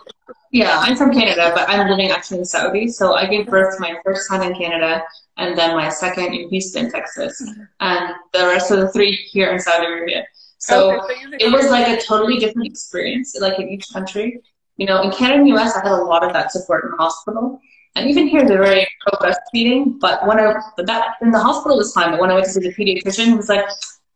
yeah, 0.52 0.78
I'm 0.80 0.94
from 0.94 1.12
Canada, 1.12 1.52
but 1.54 1.68
I'm 1.68 1.88
living 1.88 2.10
actually 2.10 2.38
in 2.38 2.44
Saudi. 2.44 2.88
So 2.88 3.14
I 3.14 3.26
gave 3.26 3.46
birth 3.46 3.76
to 3.76 3.80
my 3.80 3.96
first 4.04 4.28
son 4.28 4.42
in 4.42 4.54
Canada, 4.54 5.02
and 5.38 5.56
then 5.56 5.74
my 5.74 5.88
second 5.88 6.34
in 6.34 6.48
Houston, 6.50 6.90
Texas, 6.90 7.40
mm-hmm. 7.42 7.62
and 7.80 8.14
the 8.34 8.46
rest 8.46 8.70
of 8.70 8.80
the 8.80 8.90
three 8.92 9.14
here 9.14 9.50
in 9.50 9.58
Saudi 9.58 9.86
Arabia. 9.86 10.26
So 10.58 11.00
Okay, 11.02 11.14
you've 11.22 11.34
it 11.40 11.52
was 11.52 11.70
like 11.70 11.86
a 11.88 12.00
totally 12.02 12.38
different 12.38 12.66
experience, 12.68 13.36
like 13.40 13.58
in 13.58 13.68
each 13.68 13.88
country. 13.92 14.40
You 14.76 14.86
know, 14.86 15.02
in 15.02 15.10
Canada 15.10 15.40
and 15.40 15.48
US, 15.50 15.76
I 15.76 15.80
had 15.88 15.92
a 15.92 16.04
lot 16.04 16.24
of 16.24 16.32
that 16.32 16.52
support 16.52 16.84
in 16.84 16.90
the 16.92 16.96
hospital. 16.96 17.60
And 17.96 18.08
even 18.10 18.28
here, 18.28 18.46
they're 18.46 18.62
very 18.62 18.86
pro 19.06 19.18
breastfeeding. 19.18 19.98
But 19.98 20.26
when 20.26 20.38
I, 20.38 20.54
but 20.76 20.86
that 20.86 21.14
in 21.22 21.30
the 21.30 21.38
hospital 21.38 21.76
was 21.76 21.92
fine. 21.92 22.10
But 22.12 22.20
when 22.20 22.30
I 22.30 22.34
went 22.34 22.46
to 22.46 22.52
see 22.52 22.60
the 22.60 22.74
pediatrician, 22.74 23.26
he 23.26 23.34
was 23.34 23.48
like, 23.48 23.64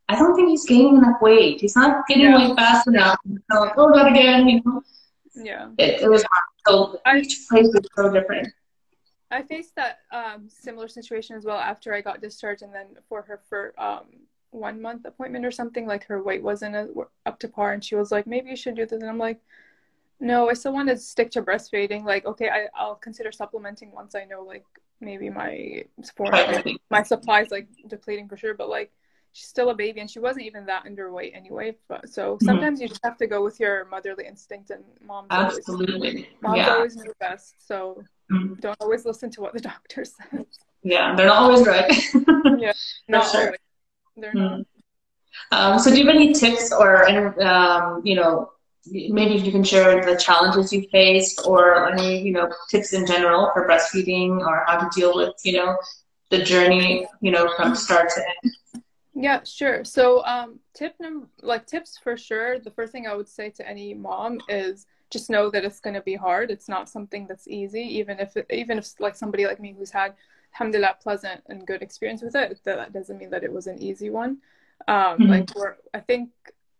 I 0.08 0.16
don't 0.16 0.34
think 0.36 0.48
he's 0.50 0.66
gaining 0.66 0.96
enough 0.98 1.20
weight. 1.20 1.60
He's 1.60 1.74
not 1.74 2.06
getting 2.06 2.24
Yeah. 2.24 2.48
weight 2.48 2.56
fast 2.56 2.86
enough. 2.86 3.18
So 3.50 3.60
like, 3.60 3.72
oh, 3.76 3.92
that 3.96 4.08
again. 4.12 4.48
You 4.48 4.60
know, 4.64 4.82
yeah. 5.34 5.68
it, 5.78 6.02
it 6.02 6.10
was 6.10 6.22
hard. 6.30 6.44
So 6.66 7.00
I- 7.06 7.18
each 7.18 7.46
place 7.48 7.66
is 7.66 7.80
so 7.96 8.12
different. 8.12 8.48
I 9.30 9.42
faced 9.42 9.74
that 9.76 10.00
um, 10.12 10.48
similar 10.48 10.88
situation 10.88 11.36
as 11.36 11.44
well 11.46 11.56
after 11.58 11.94
I 11.94 12.02
got 12.02 12.20
discharged, 12.20 12.60
and 12.62 12.72
then 12.74 12.88
for 13.08 13.22
her 13.22 13.40
for 13.48 13.72
um, 13.78 14.04
one 14.52 14.80
month 14.80 15.04
appointment 15.04 15.44
or 15.44 15.50
something, 15.50 15.86
like 15.86 16.04
her 16.04 16.22
weight 16.22 16.42
wasn't 16.42 16.76
a, 16.76 16.88
up 17.26 17.38
to 17.40 17.48
par, 17.48 17.72
and 17.72 17.84
she 17.84 17.96
was 17.96 18.12
like, 18.12 18.26
maybe 18.26 18.50
you 18.50 18.56
should 18.56 18.76
do 18.76 18.86
this, 18.86 19.00
and 19.00 19.10
I'm 19.10 19.18
like, 19.18 19.40
no, 20.20 20.48
I 20.48 20.54
still 20.54 20.72
want 20.72 20.88
to 20.88 20.96
stick 20.96 21.30
to 21.32 21.42
breastfeeding. 21.42 22.04
Like, 22.04 22.24
okay, 22.26 22.48
I, 22.48 22.68
I'll 22.76 22.94
consider 22.94 23.32
supplementing 23.32 23.90
once 23.90 24.14
I 24.14 24.24
know 24.24 24.42
like 24.44 24.64
maybe 25.00 25.28
my 25.30 25.84
formula, 26.16 26.62
my 26.90 27.02
supplies 27.02 27.50
like 27.50 27.66
depleting 27.88 28.28
for 28.28 28.36
sure, 28.36 28.54
but 28.54 28.68
like 28.68 28.92
she's 29.32 29.48
still 29.48 29.70
a 29.70 29.74
baby 29.74 29.98
and 30.00 30.08
she 30.08 30.20
wasn't 30.20 30.44
even 30.46 30.64
that 30.66 30.84
underweight 30.84 31.34
anyway. 31.34 31.74
But 31.88 32.08
so 32.08 32.36
Mhm. 32.36 32.42
sometimes 32.44 32.80
you 32.80 32.86
just 32.86 33.04
have 33.04 33.16
to 33.16 33.26
go 33.26 33.42
with 33.42 33.58
your 33.58 33.86
motherly 33.86 34.26
instinct, 34.28 34.70
and 34.70 34.84
mom's 35.04 35.28
always 35.32 35.58
Absolutely. 35.58 36.28
mom's 36.40 36.58
Yeah. 36.58 36.74
always 36.74 36.94
know 36.94 37.12
best. 37.18 37.54
So 37.66 38.04
Mhm. 38.30 38.60
don't 38.60 38.76
always 38.80 39.04
listen 39.04 39.28
to 39.30 39.40
what 39.40 39.54
the 39.54 39.60
doctor 39.72 40.04
says. 40.04 40.46
Yeah. 40.84 41.16
They're 41.16 41.26
not 41.26 41.38
always 41.42 41.66
right. 41.66 41.90
Not 43.08 43.28
sure. 43.32 43.46
always. 43.46 43.58
They're 44.16 44.34
not. 44.34 44.60
Mm. 44.60 44.64
Um, 45.50 45.78
so 45.78 45.90
do 45.90 45.98
you 45.98 46.06
have 46.06 46.14
any 46.14 46.32
tips 46.32 46.72
or 46.72 47.08
um, 47.42 48.02
you 48.04 48.14
know, 48.14 48.52
maybe 48.86 49.36
if 49.36 49.44
you 49.44 49.52
can 49.52 49.64
share 49.64 50.04
the 50.04 50.16
challenges 50.16 50.72
you 50.72 50.86
faced 50.90 51.42
or 51.46 51.90
any, 51.92 52.20
you 52.20 52.32
know, 52.32 52.50
tips 52.70 52.92
in 52.92 53.06
general 53.06 53.50
for 53.52 53.66
breastfeeding 53.66 54.40
or 54.40 54.64
how 54.66 54.78
to 54.78 54.88
deal 54.98 55.14
with, 55.14 55.34
you 55.44 55.52
know, 55.54 55.76
the 56.30 56.42
journey, 56.42 57.06
you 57.20 57.30
know, 57.30 57.52
from 57.56 57.74
start 57.74 58.08
to 58.14 58.20
end? 58.20 58.82
Yeah, 59.14 59.44
sure. 59.44 59.84
So, 59.84 60.24
um, 60.24 60.58
tip 60.74 60.94
number, 60.98 61.28
like 61.42 61.66
tips 61.66 61.98
for 62.02 62.16
sure. 62.16 62.58
The 62.58 62.70
first 62.70 62.92
thing 62.92 63.06
I 63.06 63.14
would 63.14 63.28
say 63.28 63.50
to 63.50 63.68
any 63.68 63.94
mom 63.94 64.40
is 64.48 64.86
just 65.10 65.28
know 65.28 65.50
that 65.50 65.64
it's 65.64 65.80
going 65.80 65.94
to 65.94 66.00
be 66.00 66.14
hard. 66.14 66.50
It's 66.50 66.68
not 66.68 66.88
something 66.88 67.26
that's 67.26 67.46
easy, 67.46 67.82
even 67.98 68.18
if, 68.18 68.36
it, 68.36 68.46
even 68.50 68.78
if 68.78 68.98
like 68.98 69.14
somebody 69.14 69.46
like 69.46 69.60
me 69.60 69.74
who's 69.78 69.90
had, 69.90 70.14
alhamdulillah, 70.54 70.96
pleasant 71.02 71.42
and 71.46 71.66
good 71.66 71.82
experience 71.82 72.22
with 72.22 72.34
it, 72.36 72.60
that, 72.64 72.76
that 72.76 72.92
doesn't 72.92 73.18
mean 73.18 73.30
that 73.30 73.44
it 73.44 73.52
was 73.52 73.66
an 73.66 73.78
easy 73.80 74.10
one. 74.10 74.38
Um, 74.88 75.20
Mhm. 75.20 75.28
like 75.28 75.54
we're, 75.54 75.76
I 75.94 76.00
think, 76.00 76.30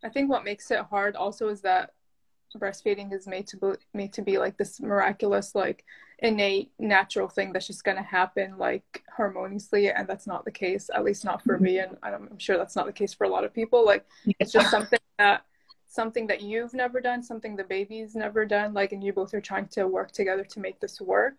I 0.03 0.09
think 0.09 0.31
what 0.31 0.45
makes 0.45 0.71
it 0.71 0.81
hard 0.81 1.17
also 1.17 1.49
is 1.49 1.63
that 1.63 1.93
breastfeeding 2.57 3.13
is 3.15 3.27
made 3.27 3.47
to 3.47 3.57
be 3.57 3.73
made 3.95 4.13
to 4.13 4.21
be 4.21 4.37
like 4.37 4.59
this 4.59 4.79
miraculous, 4.81 5.55
like 5.55 5.85
innate, 6.19 6.71
natural 6.79 7.29
thing 7.29 7.51
that's 7.53 7.67
just 7.67 7.83
going 7.83 7.97
to 7.97 8.03
happen 8.03 8.59
like 8.59 9.03
harmoniously, 9.17 9.91
and 9.91 10.07
that's 10.07 10.27
not 10.27 10.45
the 10.45 10.51
case. 10.51 10.91
At 10.95 11.05
least 11.05 11.25
not 11.25 11.43
for 11.43 11.59
me, 11.59 11.79
and 11.79 11.97
I'm 12.03 12.29
I'm 12.31 12.39
sure 12.39 12.59
that's 12.59 12.77
not 12.77 12.85
the 12.87 12.93
case 12.93 13.15
for 13.15 13.25
a 13.25 13.29
lot 13.31 13.45
of 13.45 13.55
people. 13.55 13.87
Like 13.87 14.05
it's 14.39 14.53
just 14.53 14.71
something 14.71 14.99
that 15.19 15.47
something 15.87 16.27
that 16.27 16.43
you've 16.43 16.75
never 16.75 17.01
done, 17.01 17.23
something 17.23 17.57
the 17.57 17.65
baby's 17.65 18.15
never 18.15 18.45
done, 18.45 18.75
like, 18.75 18.93
and 18.93 19.03
you 19.05 19.13
both 19.13 19.33
are 19.35 19.41
trying 19.41 19.69
to 19.69 19.87
work 19.87 20.11
together 20.11 20.45
to 20.45 20.61
make 20.61 20.81
this 20.81 21.01
work. 21.01 21.37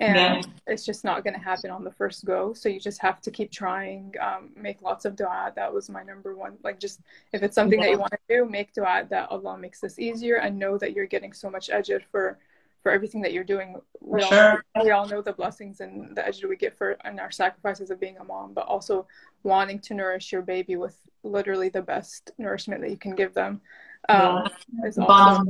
And 0.00 0.14
Yeah. 0.16 0.42
it's 0.68 0.84
just 0.86 1.02
not 1.04 1.24
going 1.24 1.34
to 1.34 1.40
happen 1.40 1.70
on 1.70 1.82
the 1.82 1.90
first 1.90 2.24
go. 2.24 2.52
So 2.52 2.68
you 2.68 2.78
just 2.78 3.00
have 3.00 3.20
to 3.22 3.32
keep 3.32 3.50
trying, 3.50 4.14
um, 4.20 4.52
make 4.54 4.80
lots 4.80 5.04
of 5.04 5.16
dua. 5.16 5.52
That 5.56 5.72
was 5.72 5.90
my 5.90 6.04
number 6.04 6.36
one. 6.36 6.56
Like, 6.62 6.78
just 6.78 7.00
if 7.32 7.42
it's 7.42 7.56
something 7.56 7.80
that 7.80 7.90
you 7.90 7.98
want 7.98 8.12
to 8.12 8.18
do, 8.28 8.44
make 8.44 8.72
dua 8.72 9.06
that 9.10 9.30
Allah 9.30 9.58
makes 9.58 9.80
this 9.80 9.98
easier 9.98 10.36
and 10.36 10.56
know 10.58 10.78
that 10.78 10.92
you're 10.92 11.06
getting 11.06 11.32
so 11.32 11.50
much 11.50 11.68
ajr 11.68 12.02
for 12.12 12.38
for 12.84 12.92
everything 12.92 13.22
that 13.22 13.32
you're 13.32 13.42
doing. 13.42 13.74
We 14.00 14.22
all, 14.22 14.30
Sure. 14.30 14.64
we 14.84 14.92
all 14.92 15.08
know 15.08 15.20
the 15.20 15.32
blessings 15.32 15.80
and 15.80 16.16
the 16.16 16.22
ajr 16.22 16.48
we 16.48 16.54
get 16.54 16.78
for 16.78 16.96
and 17.04 17.18
our 17.18 17.32
sacrifices 17.32 17.90
of 17.90 17.98
being 17.98 18.18
a 18.18 18.24
mom, 18.24 18.54
but 18.54 18.66
also 18.66 19.08
wanting 19.42 19.80
to 19.80 19.94
nourish 19.94 20.30
your 20.30 20.42
baby 20.42 20.76
with 20.76 20.96
literally 21.24 21.70
the 21.70 21.82
best 21.82 22.30
nourishment 22.38 22.80
that 22.82 22.90
you 22.90 22.96
can 22.96 23.16
give 23.16 23.34
them. 23.34 23.60
Um, 24.08 24.44
is 24.84 24.96
Bond 24.96 25.10
also 25.10 25.44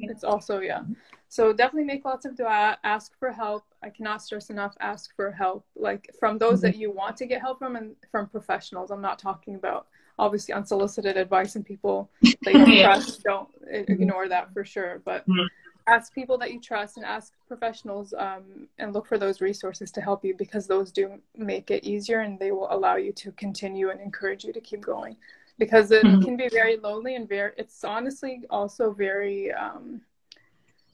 it's 0.00 0.24
also 0.24 0.58
yeah 0.58 0.82
so 1.28 1.52
definitely 1.52 1.84
make 1.84 2.04
lots 2.04 2.24
of 2.26 2.36
dua 2.36 2.76
ask 2.82 3.16
for 3.20 3.30
help 3.30 3.62
i 3.84 3.90
cannot 3.90 4.22
stress 4.22 4.50
enough 4.50 4.74
ask 4.80 5.14
for 5.14 5.30
help. 5.30 5.64
Like 5.76 6.10
from 6.18 6.38
those 6.38 6.60
that 6.62 6.76
you 6.76 6.90
want 6.90 7.16
to 7.18 7.26
get 7.26 7.40
help 7.40 7.58
from 7.58 7.76
and 7.76 7.94
from 8.10 8.28
professionals. 8.28 8.90
I'm 8.90 9.02
not 9.02 9.18
talking 9.18 9.54
about 9.56 9.86
obviously 10.18 10.54
unsolicited 10.54 11.16
advice 11.16 11.54
and 11.56 11.64
people 11.64 12.10
that 12.44 12.54
you 12.54 12.64
Yeah. 12.66 12.84
trust. 12.86 13.22
Don't 13.24 13.48
i- 13.72 13.84
ignore 13.88 14.28
that 14.28 14.52
for 14.54 14.64
sure. 14.64 15.02
But 15.04 15.26
Mhm. 15.28 15.48
ask 15.86 16.14
people 16.14 16.38
that 16.38 16.50
you 16.52 16.60
trust 16.60 16.96
and 16.96 17.04
ask 17.04 17.34
professionals 17.46 18.14
um, 18.14 18.68
and 18.78 18.94
look 18.94 19.06
for 19.06 19.18
those 19.18 19.42
resources 19.42 19.90
to 19.92 20.00
help 20.00 20.24
you 20.24 20.34
because 20.34 20.66
those 20.66 20.90
do 20.90 21.20
make 21.36 21.70
it 21.70 21.84
easier 21.84 22.20
and 22.20 22.38
they 22.38 22.52
will 22.52 22.68
allow 22.72 22.96
you 22.96 23.12
to 23.12 23.32
continue 23.32 23.90
and 23.90 24.00
encourage 24.00 24.44
you 24.44 24.52
to 24.54 24.60
keep 24.62 24.80
going. 24.80 25.16
Because 25.58 25.90
it 25.92 26.04
Mhm. 26.06 26.24
can 26.24 26.36
be 26.36 26.48
very 26.48 26.76
lonely 26.78 27.14
and 27.16 27.28
very 27.28 27.52
it's 27.58 27.84
honestly 27.84 28.34
also 28.50 28.92
very 28.92 29.52
um, 29.52 30.00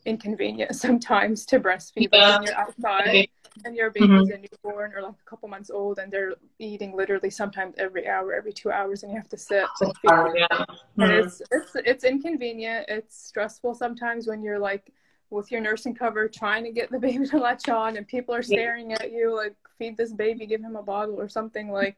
inconvenient 0.06 0.74
sometimes 0.86 1.44
to 1.46 1.60
breastfeed 1.60 2.08
Yeah. 2.12 2.36
when 2.38 2.42
you're 2.44 2.54
outside 2.56 3.28
and 3.64 3.76
your 3.76 3.90
baby's 3.90 4.30
a 4.30 4.38
newborn 4.38 4.92
or 4.94 5.02
like 5.02 5.12
a 5.12 5.28
couple 5.28 5.48
months 5.48 5.70
old 5.70 5.98
and 5.98 6.10
they're 6.10 6.34
eating 6.58 6.96
literally 6.96 7.30
sometimes 7.30 7.74
every 7.78 8.08
hour 8.08 8.32
every 8.32 8.52
two 8.52 8.70
hours 8.70 9.02
and 9.02 9.12
you 9.12 9.18
have 9.18 9.28
to 9.28 9.36
sit 9.36 9.64
and 9.80 9.92
feed 9.98 10.10
yeah. 10.36 10.64
and 10.98 11.10
Mhm. 11.10 11.24
it's 11.24 11.42
it's 11.50 11.72
it's 11.74 12.04
inconvenient. 12.04 12.86
It's 12.88 13.26
stressful 13.26 13.74
sometimes 13.74 14.26
when 14.26 14.42
you're 14.42 14.58
like 14.58 14.92
with 15.30 15.50
your 15.52 15.60
nursing 15.60 15.94
cover 15.94 16.28
trying 16.28 16.64
to 16.64 16.72
get 16.72 16.90
the 16.90 16.98
baby 17.06 17.26
to 17.26 17.38
latch 17.38 17.68
on 17.68 17.96
and 17.96 18.06
people 18.06 18.34
are 18.34 18.42
staring 18.42 18.92
at 18.94 19.12
you 19.12 19.34
like 19.36 19.54
feed 19.78 19.96
this 19.96 20.12
baby, 20.12 20.46
give 20.46 20.60
him 20.62 20.76
a 20.76 20.82
bottle 20.82 21.20
or 21.20 21.28
something 21.28 21.70
like 21.70 21.96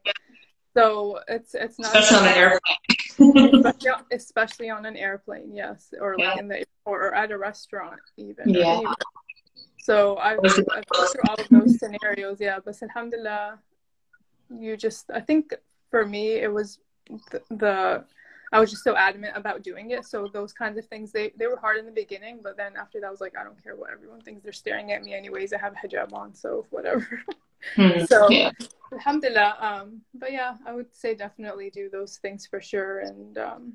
so 0.77 1.19
it's 1.29 1.55
it's 1.55 1.79
not 1.79 1.95
Especially 1.97 2.17
on 2.19 2.33
an 2.33 2.39
airplane. 2.39 3.55
especially, 3.57 3.91
on- 3.91 4.05
especially 4.13 4.71
on 4.71 4.87
an 4.87 4.97
airplane, 4.97 5.55
yes, 5.55 5.93
or 6.01 6.17
like 6.17 6.35
Yeah. 6.35 6.39
in 6.41 6.49
the 6.49 6.65
or, 6.85 7.09
or 7.09 7.15
at 7.15 7.31
a 7.31 7.39
restaurant 7.39 8.01
even. 8.17 8.49
Yeah. 8.49 8.81
So 9.79 10.17
I've, 10.19 10.39
I've 10.45 10.57
been 10.57 10.85
through 11.13 11.23
all 11.29 11.35
of 11.41 11.49
those 11.51 11.79
scenarios, 11.79 12.41
yeah. 12.41 12.59
But 12.65 12.81
alhamdulillah, 12.83 13.59
you 14.59 14.77
just 14.77 15.11
I 15.13 15.21
think 15.21 15.55
for 15.91 16.07
me 16.07 16.35
it 16.35 16.53
was 16.53 16.79
the, 17.31 17.43
the 17.51 18.05
I 18.55 18.61
was 18.61 18.71
just 18.71 18.85
so 18.85 18.95
adamant 18.97 19.35
about 19.37 19.63
doing 19.63 19.91
it. 19.91 20.05
So 20.05 20.29
those 20.33 20.53
kinds 20.53 20.79
of 20.79 20.87
things 20.87 21.11
they 21.13 21.33
they 21.37 21.47
were 21.49 21.57
hard 21.59 21.79
in 21.79 21.87
the 21.87 21.91
beginning, 21.93 22.41
but 22.43 22.57
then 22.57 22.73
after 22.77 23.01
that 23.01 23.07
I 23.09 23.11
was 23.11 23.21
like 23.21 23.35
I 23.39 23.45
don't 23.45 23.63
care 23.63 23.77
what 23.77 23.91
everyone 23.91 24.21
thinks. 24.21 24.43
They're 24.43 24.53
staring 24.53 24.93
at 24.93 25.03
me 25.03 25.15
anyways. 25.15 25.53
I 25.53 25.59
have 25.59 25.75
a 25.75 25.87
hijab 25.87 26.13
on, 26.13 26.35
so 26.35 26.67
whatever. 26.71 27.21
Mhm. 27.77 28.07
So 28.07 28.29
Yeah. 28.31 28.51
alhamdulillah 28.93 29.57
um 29.61 30.03
but 30.13 30.33
yeah 30.33 30.57
i 30.67 30.73
would 30.73 30.95
say 30.95 31.15
definitely 31.15 31.71
do 31.71 31.89
those 31.89 32.19
things 32.19 32.47
for 32.47 32.61
sure 32.61 33.01
and 33.01 33.39
um 33.39 33.73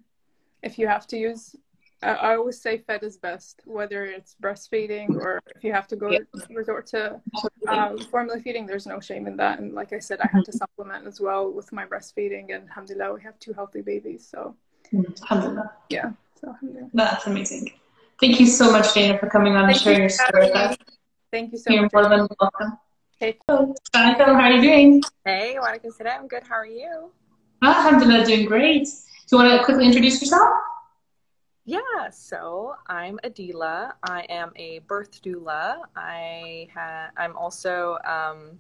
if 0.62 0.78
you 0.78 0.86
have 0.88 1.08
to 1.08 1.17
use 1.17 1.56
I, 2.04 2.12
I 2.13 2.36
always 2.36 2.62
say 2.62 2.78
fed 2.78 3.02
is 3.02 3.17
best 3.17 3.62
whether 3.65 4.06
it's 4.06 4.36
breastfeeding 4.39 5.15
or 5.15 5.41
if 5.56 5.63
you 5.63 5.73
have 5.73 5.88
to 5.88 5.95
go 5.95 6.12
Yeah. 6.12 6.19
resort 6.52 6.86
to 6.93 7.19
um, 7.67 7.97
formula 8.12 8.39
feeding 8.39 8.67
there's 8.67 8.86
no 8.86 9.00
shame 9.00 9.26
in 9.26 9.36
that 9.38 9.58
and 9.60 9.73
like 9.73 9.91
i 9.91 9.97
said 9.97 10.19
i 10.21 10.28
had 10.28 10.45
to 10.45 10.52
supplement 10.52 11.08
as 11.08 11.19
well 11.19 11.52
with 11.52 11.71
my 11.73 11.86
breastfeeding 11.91 12.54
and 12.54 12.69
alhamdulillah 12.69 13.12
we 13.15 13.21
have 13.23 13.38
two 13.39 13.54
healthy 13.54 13.82
babies 13.82 14.28
so 14.34 14.56
Mhm. 14.93 15.19
Alhamdulillah. 15.23 15.69
So 16.39 16.47
alhamdulillah. 16.47 16.89
That's 16.93 17.26
amazing. 17.28 17.73
Thank 18.21 18.39
you 18.39 18.45
so 18.45 18.71
much, 18.71 18.93
Dana, 18.93 19.17
for 19.19 19.28
coming 19.28 19.54
on 19.58 19.65
and 19.67 19.76
sharing 19.76 19.97
you 19.97 20.02
your 20.04 20.10
story 20.10 20.45
with 20.45 20.56
us. 20.56 20.78
Thank 21.30 21.52
you 21.52 21.58
so 21.58 21.73
You're 21.73 21.82
much. 21.84 21.93
more 21.93 22.08
than 22.08 22.28
welcome. 22.39 22.78
Hey. 23.19 23.39
How 23.47 23.73
are 23.95 24.51
you 24.51 24.62
doing? 24.62 25.01
Hey, 25.25 25.58
Walaikum 25.60 25.91
salam. 25.91 26.21
I'm 26.21 26.27
good. 26.27 26.43
How 26.43 26.53
are 26.53 26.67
you? 26.67 27.10
Alhamdulillah, 27.63 28.23
doing 28.23 28.45
great. 28.45 28.84
Do 28.86 28.91
you 29.32 29.38
want 29.39 29.58
to 29.58 29.65
quickly 29.65 29.88
introduce 29.88 30.21
yourself? 30.21 30.47
Yeah, 31.65 32.12
so 32.12 32.75
I'm 32.86 33.17
Adila. 33.23 33.93
I 34.03 34.21
am 34.30 34.51
a 34.56 34.80
birth 34.86 35.19
doula. 35.23 35.80
I 35.95 36.67
ha- 36.71 37.10
I'm 37.17 37.36
also 37.36 37.97
um, 38.06 38.60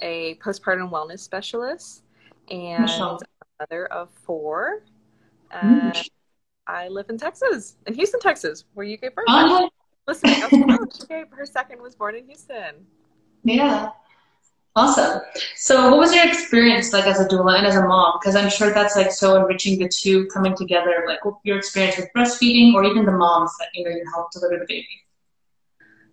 a 0.00 0.34
postpartum 0.34 0.90
wellness 0.90 1.20
specialist 1.20 2.02
and 2.50 2.90
a 2.90 3.18
mother 3.58 3.86
of 3.86 4.10
four. 4.10 4.82
Mm. 5.50 5.96
And 5.96 6.10
I 6.66 6.88
live 6.88 7.08
in 7.08 7.16
Texas, 7.16 7.76
in 7.86 7.94
Houston, 7.94 8.20
Texas, 8.20 8.66
where 8.74 8.84
you 8.84 8.98
gave 8.98 9.14
birth. 9.14 9.24
Oh, 9.28 9.70
Listen, 10.06 10.28
I 10.28 10.46
was 10.46 10.52
like, 10.52 10.80
oh, 10.80 10.86
she 11.00 11.06
gave, 11.06 11.26
her 11.30 11.46
second 11.46 11.80
was 11.80 11.94
born 11.94 12.16
in 12.16 12.26
Houston. 12.26 12.86
Yeah. 13.48 13.90
Awesome. 14.76 15.20
So, 15.56 15.90
what 15.90 15.98
was 15.98 16.14
your 16.14 16.26
experience 16.26 16.92
like 16.92 17.06
as 17.06 17.20
a 17.20 17.26
doula 17.26 17.58
and 17.58 17.66
as 17.66 17.74
a 17.74 17.84
mom? 17.86 18.18
Because 18.20 18.36
I'm 18.36 18.48
sure 18.48 18.72
that's 18.72 18.94
like 18.94 19.10
so 19.10 19.34
enriching 19.34 19.78
the 19.78 19.88
two 19.88 20.26
coming 20.28 20.54
together, 20.54 21.04
like 21.06 21.18
your 21.42 21.58
experience 21.58 21.96
with 21.96 22.08
breastfeeding 22.16 22.74
or 22.74 22.84
even 22.84 23.04
the 23.04 23.12
moms 23.12 23.50
that 23.58 23.68
you 23.74 23.84
know 23.84 23.90
you 23.90 24.04
help 24.14 24.30
deliver 24.30 24.58
the 24.58 24.66
baby. 24.68 24.86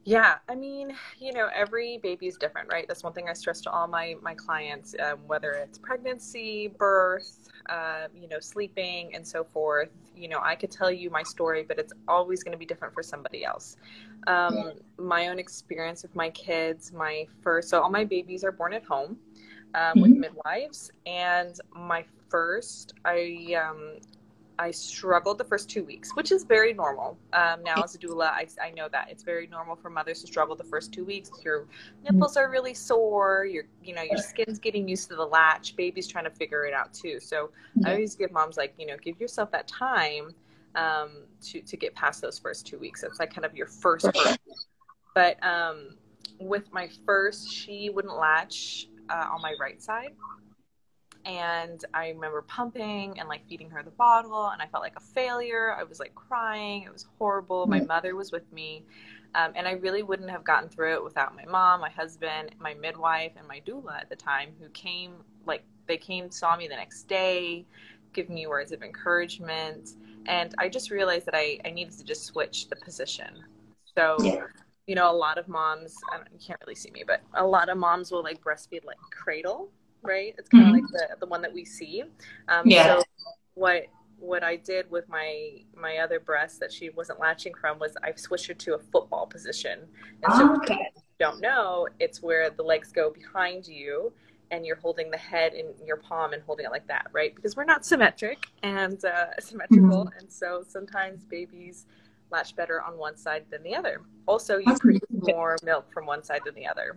Yeah, 0.03 0.35
I 0.47 0.55
mean, 0.55 0.95
you 1.19 1.33
know, 1.33 1.49
every 1.53 1.97
baby 1.97 2.27
is 2.27 2.37
different, 2.37 2.71
right? 2.71 2.85
That's 2.87 3.03
one 3.03 3.13
thing 3.13 3.27
I 3.27 3.33
stress 3.33 3.61
to 3.61 3.71
all 3.71 3.87
my 3.87 4.15
my 4.21 4.35
clients, 4.35 4.95
um, 4.99 5.19
whether 5.27 5.51
it's 5.51 5.77
pregnancy, 5.77 6.67
birth, 6.67 7.49
uh, 7.69 8.07
you 8.13 8.27
know, 8.27 8.39
sleeping, 8.39 9.13
and 9.15 9.27
so 9.27 9.43
forth. 9.43 9.89
You 10.15 10.29
know, 10.29 10.39
I 10.41 10.55
could 10.55 10.71
tell 10.71 10.91
you 10.91 11.09
my 11.09 11.23
story, 11.23 11.63
but 11.63 11.77
it's 11.79 11.93
always 12.07 12.43
going 12.43 12.53
to 12.53 12.57
be 12.57 12.65
different 12.65 12.93
for 12.93 13.03
somebody 13.03 13.43
else. 13.45 13.77
Um, 14.27 14.73
My 14.97 15.27
own 15.27 15.39
experience 15.39 16.01
with 16.03 16.15
my 16.15 16.29
kids, 16.31 16.91
my 16.93 17.27
first, 17.41 17.69
so 17.69 17.81
all 17.81 17.89
my 17.89 18.03
babies 18.05 18.43
are 18.43 18.51
born 18.51 18.73
at 18.73 18.83
home 18.85 19.17
um, 19.73 19.99
with 19.99 20.11
Mhm. 20.11 20.19
midwives, 20.19 20.91
and 21.05 21.55
my 21.73 22.05
first, 22.29 22.93
I 23.05 23.53
um, 23.55 23.97
I 24.57 24.71
struggled 24.71 25.37
the 25.37 25.43
first 25.43 25.69
two 25.69 25.83
weeks, 25.83 26.15
which 26.15 26.31
is 26.31 26.43
very 26.43 26.73
normal. 26.73 27.17
Um, 27.33 27.63
now, 27.63 27.81
as 27.83 27.95
a 27.95 27.97
doula, 27.97 28.27
I, 28.27 28.47
I 28.61 28.71
know 28.71 28.87
that 28.89 29.09
it's 29.09 29.23
very 29.23 29.47
normal 29.47 29.75
for 29.75 29.89
mothers 29.89 30.21
to 30.21 30.27
struggle 30.27 30.55
the 30.55 30.63
first 30.63 30.93
two 30.93 31.03
weeks. 31.03 31.29
Your 31.43 31.67
nipples 32.03 32.37
are 32.37 32.49
really 32.49 32.73
sore. 32.73 33.45
Your, 33.45 33.65
you 33.83 33.93
know, 33.93 34.01
your 34.01 34.17
skin's 34.17 34.59
getting 34.59 34.87
used 34.87 35.09
to 35.09 35.15
the 35.15 35.25
latch. 35.25 35.75
Baby's 35.75 36.07
trying 36.07 36.23
to 36.23 36.29
figure 36.29 36.65
it 36.65 36.73
out 36.73 36.93
too. 36.93 37.19
So 37.19 37.49
I 37.85 37.93
always 37.93 38.15
give 38.15 38.31
moms 38.31 38.55
like, 38.55 38.73
you 38.77 38.87
know, 38.87 38.95
give 38.97 39.19
yourself 39.19 39.51
that 39.51 39.67
time 39.67 40.33
um, 40.75 41.23
to 41.43 41.61
to 41.61 41.77
get 41.77 41.93
past 41.95 42.21
those 42.21 42.39
first 42.39 42.65
two 42.65 42.77
weeks. 42.77 43.03
It's 43.03 43.19
like 43.19 43.33
kind 43.33 43.45
of 43.45 43.55
your 43.55 43.67
first. 43.67 44.05
birth. 44.13 44.37
But 45.13 45.43
um, 45.45 45.97
with 46.39 46.71
my 46.73 46.89
first, 47.05 47.51
she 47.51 47.89
wouldn't 47.89 48.15
latch 48.15 48.87
uh, 49.09 49.27
on 49.33 49.41
my 49.41 49.55
right 49.59 49.81
side 49.81 50.13
and 51.25 51.83
I 51.93 52.09
remember 52.09 52.43
pumping 52.43 53.19
and 53.19 53.27
like 53.27 53.47
feeding 53.47 53.69
her 53.71 53.81
the 53.81 53.91
bottle, 53.91 54.49
and 54.49 54.61
I 54.61 54.67
felt 54.67 54.83
like 54.83 54.95
a 54.95 55.01
failure. 55.01 55.75
I 55.77 55.83
was 55.83 55.99
like 55.99 56.13
crying. 56.13 56.83
It 56.83 56.93
was 56.93 57.07
horrible. 57.17 57.65
My 57.65 57.81
mother 57.81 58.15
was 58.15 58.31
with 58.31 58.51
me, 58.53 58.85
um, 59.33 59.51
and 59.55 59.67
I 59.67 59.71
really 59.71 60.03
wouldn't 60.03 60.29
have 60.29 60.43
gotten 60.43 60.69
through 60.69 60.93
it 60.93 61.03
without 61.03 61.35
my 61.35 61.45
mom, 61.45 61.81
my 61.81 61.89
husband, 61.89 62.51
my 62.59 62.75
midwife, 62.75 63.31
and 63.37 63.47
my 63.47 63.61
doula 63.65 63.99
at 63.99 64.09
the 64.09 64.15
time, 64.15 64.51
who 64.59 64.69
came 64.69 65.13
like 65.45 65.63
they 65.87 65.97
came 65.97 66.29
saw 66.29 66.55
me 66.55 66.67
the 66.67 66.75
next 66.75 67.03
day, 67.03 67.65
give 68.13 68.29
me 68.29 68.45
words 68.45 68.71
of 68.71 68.83
encouragement, 68.83 69.89
and 70.27 70.53
I 70.59 70.69
just 70.69 70.91
realized 70.91 71.25
that 71.25 71.35
I 71.35 71.59
I 71.65 71.71
needed 71.71 71.97
to 71.97 72.03
just 72.03 72.25
switch 72.25 72.69
the 72.69 72.75
position. 72.75 73.43
So. 73.95 74.17
Yeah. 74.21 74.45
You 74.87 74.93
know, 74.93 75.09
a 75.09 75.17
lot 75.17 75.39
of 75.39 75.47
moms, 75.47 75.95
I 76.13 76.17
don't, 76.17 76.27
you 76.31 76.37
can't 76.37 76.61
really 76.61 76.75
see 76.75 76.91
me, 76.91 77.03
but 77.07 77.23
a 77.33 77.43
lot 77.43 77.69
of 77.69 77.77
moms 77.79 78.11
will 78.11 78.21
like 78.21 78.39
breastfeed 78.39 78.85
like 78.85 78.99
cradle, 79.09 79.71
right? 80.07 80.35
It's 80.37 80.49
kind 80.49 80.63
of 80.67 80.69
Mhm. 80.69 80.81
like 80.81 80.91
the 80.91 81.17
the 81.19 81.25
one 81.27 81.41
that 81.41 81.53
we 81.53 81.65
see. 81.65 82.03
Um, 82.47 82.67
Yeah. 82.67 82.99
So 82.99 83.03
what 83.55 83.85
what 84.17 84.43
I 84.43 84.55
did 84.55 84.89
with 84.89 85.07
my 85.09 85.61
my 85.75 85.97
other 85.97 86.19
breast 86.19 86.59
that 86.61 86.71
she 86.71 86.89
wasn't 86.89 87.19
latching 87.19 87.53
from 87.53 87.77
was 87.79 87.95
I 88.01 88.13
switched 88.15 88.47
her 88.47 88.53
to 88.53 88.75
a 88.75 88.79
football 88.79 89.27
position. 89.27 89.87
And 90.23 90.33
so 90.33 90.49
Oh, 90.51 90.55
okay. 90.57 90.73
if 90.95 90.95
you 90.95 91.01
don't 91.19 91.41
know, 91.41 91.87
it's 91.99 92.21
where 92.23 92.49
the 92.49 92.63
legs 92.63 92.91
go 92.91 93.09
behind 93.11 93.67
you 93.67 94.13
and 94.51 94.65
you're 94.65 94.77
holding 94.77 95.11
the 95.11 95.17
head 95.17 95.53
in 95.53 95.73
your 95.85 95.97
palm 95.97 96.31
and 96.33 96.41
holding 96.43 96.65
it 96.65 96.71
like 96.71 96.87
that, 96.87 97.07
right? 97.11 97.35
Because 97.35 97.55
we're 97.57 97.65
not 97.65 97.83
symmetric 97.85 98.45
and 98.63 99.03
uh, 99.03 99.27
symmetrical, 99.39 100.09
and 100.17 100.31
so 100.31 100.63
sometimes 100.67 101.25
babies 101.25 101.85
latch 102.31 102.55
better 102.55 102.81
on 102.81 102.97
one 102.97 103.17
side 103.17 103.45
than 103.49 103.63
the 103.63 103.75
other. 103.75 104.01
Also, 104.27 104.57
you 104.57 104.65
That's 104.65 104.79
produce 104.79 105.01
amazing. 105.09 105.35
more 105.35 105.57
milk 105.63 105.91
from 105.91 106.05
one 106.05 106.23
side 106.23 106.41
than 106.45 106.55
the 106.55 106.67
other. 106.67 106.95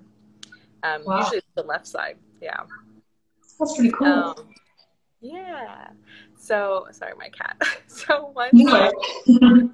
Um, 0.82 1.04
Wow. 1.04 1.18
Usually, 1.18 1.38
it's 1.38 1.46
the 1.54 1.62
left 1.62 1.86
side. 1.86 2.16
Yeah. 2.40 2.60
That's 3.58 3.74
pretty 3.76 3.92
cool. 3.92 4.06
Um, 4.06 4.34
yeah. 5.20 5.88
So 6.36 6.86
sorry, 6.92 7.12
my 7.18 7.28
cat. 7.28 7.60
so 7.86 8.32
once 8.34 8.54
Anyway. 8.54 8.90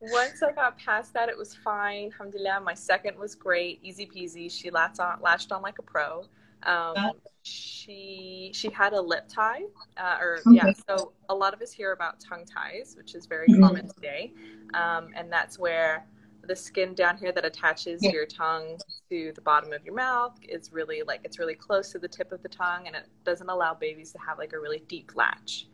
once 0.00 0.42
I 0.42 0.52
got 0.52 0.78
past 0.78 1.12
that, 1.14 1.28
it 1.28 1.36
was 1.36 1.54
fine. 1.54 2.06
Alhamdulillah. 2.12 2.60
My 2.60 2.74
second 2.74 3.18
was 3.18 3.34
great, 3.34 3.80
easy 3.82 4.06
peasy. 4.06 4.50
She 4.50 4.70
latched 4.70 4.98
on, 5.00 5.20
latched 5.20 5.52
on 5.52 5.62
like 5.62 5.78
a 5.78 5.82
pro. 5.82 6.24
Um, 6.64 7.12
she 7.42 8.50
she 8.52 8.70
had 8.70 8.92
a 8.92 9.00
lip 9.00 9.24
tie, 9.28 9.62
uh, 9.96 10.16
or 10.20 10.38
Okay. 10.46 10.56
yeah. 10.56 10.72
So 10.88 11.12
a 11.28 11.34
lot 11.34 11.54
of 11.54 11.62
us 11.62 11.72
hear 11.72 11.92
about 11.92 12.20
tongue 12.20 12.44
ties, 12.44 12.94
which 12.98 13.14
is 13.14 13.24
very 13.26 13.48
Mhm. 13.48 13.60
common 13.62 13.88
today, 13.88 14.32
um, 14.74 15.08
and 15.14 15.32
that's 15.32 15.58
where 15.58 16.04
the 16.46 16.56
skin 16.56 16.94
down 16.94 17.18
here 17.18 17.32
that 17.32 17.44
attaches 17.44 18.02
Yeah. 18.02 18.12
your 18.12 18.26
tongue 18.26 18.78
to 19.10 19.32
the 19.34 19.40
bottom 19.40 19.72
of 19.72 19.84
your 19.84 19.94
mouth 19.94 20.38
is 20.42 20.72
really 20.72 21.02
like 21.06 21.20
it's 21.24 21.38
really 21.38 21.54
close 21.54 21.90
to 21.92 21.98
the 21.98 22.08
tip 22.08 22.32
of 22.32 22.42
the 22.42 22.48
tongue, 22.48 22.86
and 22.86 22.96
it 22.96 23.08
doesn't 23.24 23.48
allow 23.48 23.74
babies 23.74 24.12
to 24.12 24.18
have 24.18 24.38
like 24.38 24.52
a 24.52 24.58
really 24.58 24.82
deep 24.88 25.12
latch. 25.14 25.66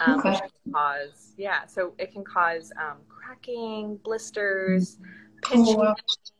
Um, 0.00 0.20
Okay. 0.20 0.30
which 0.30 0.40
can 0.40 0.72
cause 0.72 1.34
yeah, 1.36 1.66
so 1.66 1.92
it 1.98 2.12
can 2.12 2.24
cause 2.24 2.72
um, 2.80 2.98
cracking, 3.08 3.98
blisters, 4.04 4.98
pinching, 5.42 5.80
Oh, 5.80 5.94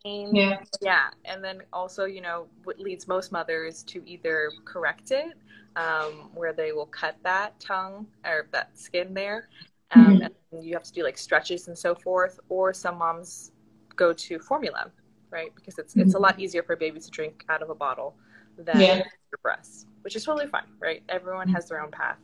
pain. 0.05 0.37
Yeah. 0.37 0.59
Yeah, 0.81 1.09
and 1.25 1.45
then 1.45 1.63
also, 1.73 2.05
you 2.07 2.21
know, 2.21 2.47
what 2.65 2.79
leads 2.81 3.07
most 3.07 3.31
mothers 3.31 3.83
to 3.85 4.03
either 4.07 4.51
correct 4.65 5.11
it, 5.13 5.35
um, 5.77 6.31
where 6.35 6.53
they 6.53 6.73
will 6.73 6.87
cut 6.87 7.17
that 7.23 7.59
tongue 7.61 8.07
or 8.25 8.49
that 8.53 8.77
skin 8.79 9.15
there, 9.15 9.49
um, 9.93 10.21
Mhm. 10.21 10.29
and 10.53 10.65
you 10.65 10.75
have 10.75 10.83
to 10.85 10.93
do 10.93 11.03
like 11.05 11.19
stretches 11.19 11.69
and 11.69 11.79
so 11.79 11.95
forth, 11.95 12.41
or 12.49 12.73
some 12.73 12.99
moms 12.99 13.53
go 13.97 14.13
to 14.13 14.39
formula, 14.39 14.91
right? 15.31 15.55
Because 15.55 15.79
it's 15.79 15.97
it's 15.97 16.15
a 16.15 16.19
lot 16.19 16.39
easier 16.41 16.63
for 16.63 16.77
babies 16.77 17.05
to 17.07 17.11
drink 17.11 17.45
out 17.49 17.63
of 17.63 17.71
a 17.71 17.75
bottle 17.75 18.17
than 18.59 18.81
Yeah. 18.81 18.97
your 18.97 19.39
breasts, 19.43 19.87
which 20.03 20.17
is 20.17 20.25
totally 20.25 20.47
fine, 20.49 20.67
right? 20.81 21.03
Everyone 21.09 21.49
has 21.49 21.69
their 21.69 21.81
own 21.83 21.91
path. 21.91 22.19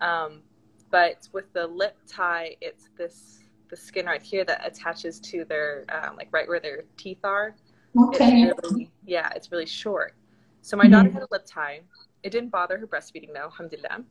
Um, 0.00 0.42
but 0.90 1.28
with 1.32 1.52
the 1.52 1.66
lip 1.66 1.96
tie, 2.06 2.56
it's 2.60 2.90
this 2.96 3.40
the 3.70 3.76
skin 3.76 4.06
right 4.06 4.22
here 4.22 4.44
that 4.44 4.64
attaches 4.66 5.18
to 5.20 5.44
their 5.44 5.84
um, 5.88 6.16
like 6.16 6.28
right 6.32 6.46
where 6.48 6.60
their 6.60 6.82
teeth 6.96 7.24
are. 7.24 7.54
Okay. 7.98 8.42
It's 8.42 8.62
really, 8.62 8.90
yeah, 9.04 9.30
it's 9.34 9.50
really 9.52 9.66
short. 9.66 10.14
So 10.62 10.76
my 10.76 10.86
Mhm. 10.86 10.90
daughter 10.92 11.10
had 11.10 11.22
a 11.22 11.28
lip 11.30 11.44
tie. 11.46 11.80
It 12.22 12.30
didn't 12.30 12.50
bother 12.50 12.78
her 12.78 12.86
breastfeeding 12.86 13.32
though, 13.34 13.44
alhamdulillah. 13.44 14.04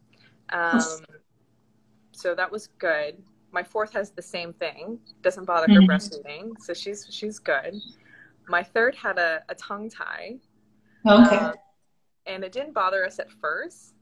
Um, 0.50 1.02
so 2.12 2.36
that 2.36 2.52
was 2.52 2.68
good. 2.80 3.22
My 3.54 3.64
fourth 3.64 3.94
has 3.94 4.12
the 4.12 4.22
same 4.22 4.52
thing. 4.52 5.00
Doesn't 5.22 5.46
bother 5.46 5.72
her 5.72 5.80
Mhm. 5.82 5.88
breastfeeding, 5.88 6.60
so 6.60 6.74
she's 6.74 7.08
she's 7.10 7.40
good. 7.40 7.76
My 8.50 8.64
third 8.64 8.96
had 8.96 9.18
a, 9.18 9.44
a 9.48 9.56
tongue 9.56 9.90
tie. 9.90 10.40
Okay. 11.06 11.38
Um, 11.38 11.54
and 12.26 12.44
it 12.44 12.52
didn't 12.52 12.74
bother 12.74 13.06
us 13.06 13.20
at 13.20 13.30
first 13.30 13.94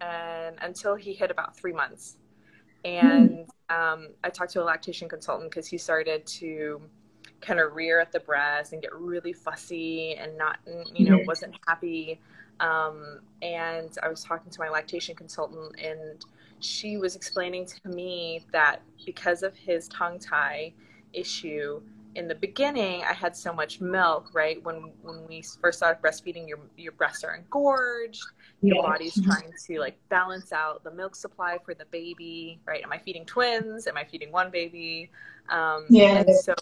and 0.00 0.56
until 0.62 0.94
he 0.94 1.12
hit 1.12 1.30
about 1.30 1.56
three 1.56 1.72
months 1.72 2.18
and 2.84 3.48
um, 3.70 4.08
i 4.24 4.28
talked 4.28 4.52
to 4.52 4.62
a 4.62 4.64
lactation 4.64 5.08
consultant 5.08 5.50
because 5.50 5.66
he 5.66 5.76
started 5.78 6.24
to 6.26 6.80
kind 7.40 7.58
of 7.60 7.74
rear 7.74 8.00
at 8.00 8.12
the 8.12 8.20
breast 8.20 8.72
and 8.72 8.82
get 8.82 8.92
really 8.94 9.32
fussy 9.32 10.14
and 10.14 10.36
not 10.36 10.58
you 10.94 11.04
know 11.04 11.18
wasn't 11.26 11.54
happy 11.66 12.20
um, 12.60 13.20
and 13.42 13.96
i 14.02 14.08
was 14.08 14.22
talking 14.22 14.50
to 14.50 14.60
my 14.60 14.68
lactation 14.68 15.14
consultant 15.14 15.74
and 15.80 16.24
she 16.60 16.96
was 16.96 17.16
explaining 17.16 17.66
to 17.66 17.88
me 17.88 18.44
that 18.52 18.82
because 19.06 19.42
of 19.42 19.56
his 19.56 19.88
tongue 19.88 20.18
tie 20.18 20.72
issue 21.12 21.80
in 22.14 22.26
the 22.28 22.34
beginning 22.34 23.02
i 23.08 23.12
had 23.12 23.36
so 23.36 23.52
much 23.52 23.80
milk 23.80 24.30
right? 24.34 24.62
When 24.64 24.92
when 25.02 25.26
we 25.28 25.42
first 25.60 25.78
started 25.78 26.02
breastfeeding 26.02 26.48
your 26.48 26.58
your 26.76 26.92
breasts 26.92 27.24
are 27.24 27.34
engorged. 27.34 28.32
Your 28.66 28.76
Yeah. 28.76 28.82
body's 28.82 29.20
trying 29.20 29.54
to 29.66 29.78
like 29.78 29.98
balance 30.08 30.52
out 30.52 30.84
the 30.84 30.90
milk 30.90 31.14
supply 31.16 31.58
for 31.64 31.74
the 31.74 31.84
baby 31.86 32.60
right? 32.66 32.82
Am 32.82 32.92
i 32.92 32.98
feeding 32.98 33.24
twins? 33.24 33.86
Am 33.86 33.96
i 33.96 34.04
feeding 34.04 34.32
one 34.32 34.50
baby? 34.50 35.10
Um 35.48 35.86
Yeah. 35.88 36.14
and 36.14 36.32
so 36.32 36.54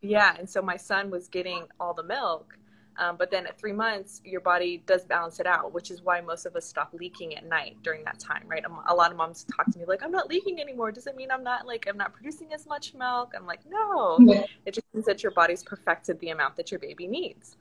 yeah 0.00 0.34
and 0.38 0.48
so 0.48 0.62
my 0.62 0.76
son 0.76 1.10
was 1.10 1.28
getting 1.28 1.64
all 1.80 1.94
the 1.94 2.02
milk 2.02 2.58
Um, 2.98 3.16
but 3.16 3.30
then 3.30 3.46
at 3.46 3.58
three 3.58 3.72
months, 3.72 4.20
your 4.24 4.40
body 4.40 4.82
does 4.86 5.04
balance 5.04 5.40
it 5.40 5.46
out, 5.46 5.72
which 5.72 5.90
is 5.90 6.02
why 6.02 6.20
most 6.20 6.44
of 6.44 6.54
us 6.56 6.66
stop 6.66 6.90
leaking 6.92 7.34
at 7.36 7.44
night 7.46 7.76
during 7.82 8.04
that 8.04 8.18
time, 8.18 8.44
right? 8.46 8.64
A 8.88 8.94
lot 8.94 9.10
of 9.10 9.16
moms 9.16 9.44
talk 9.44 9.70
to 9.72 9.78
me 9.78 9.84
like, 9.86 10.02
"I'm 10.02 10.12
not 10.12 10.28
leaking 10.28 10.60
anymore." 10.60 10.92
Does 10.92 11.06
it 11.06 11.16
mean 11.16 11.30
I'm 11.30 11.42
not 11.42 11.66
like 11.66 11.86
I'm 11.88 11.96
not 11.96 12.12
producing 12.12 12.52
as 12.52 12.66
much 12.66 12.94
milk? 12.94 13.32
I'm 13.36 13.46
like, 13.46 13.60
no. 13.66 14.18
Yeah. 14.20 14.44
It 14.66 14.74
just 14.74 14.86
means 14.92 15.06
that 15.06 15.22
your 15.22 15.32
body's 15.32 15.62
perfected 15.62 16.20
the 16.20 16.30
amount 16.30 16.56
that 16.56 16.70
your 16.70 16.80
baby 16.80 17.06
needs. 17.06 17.56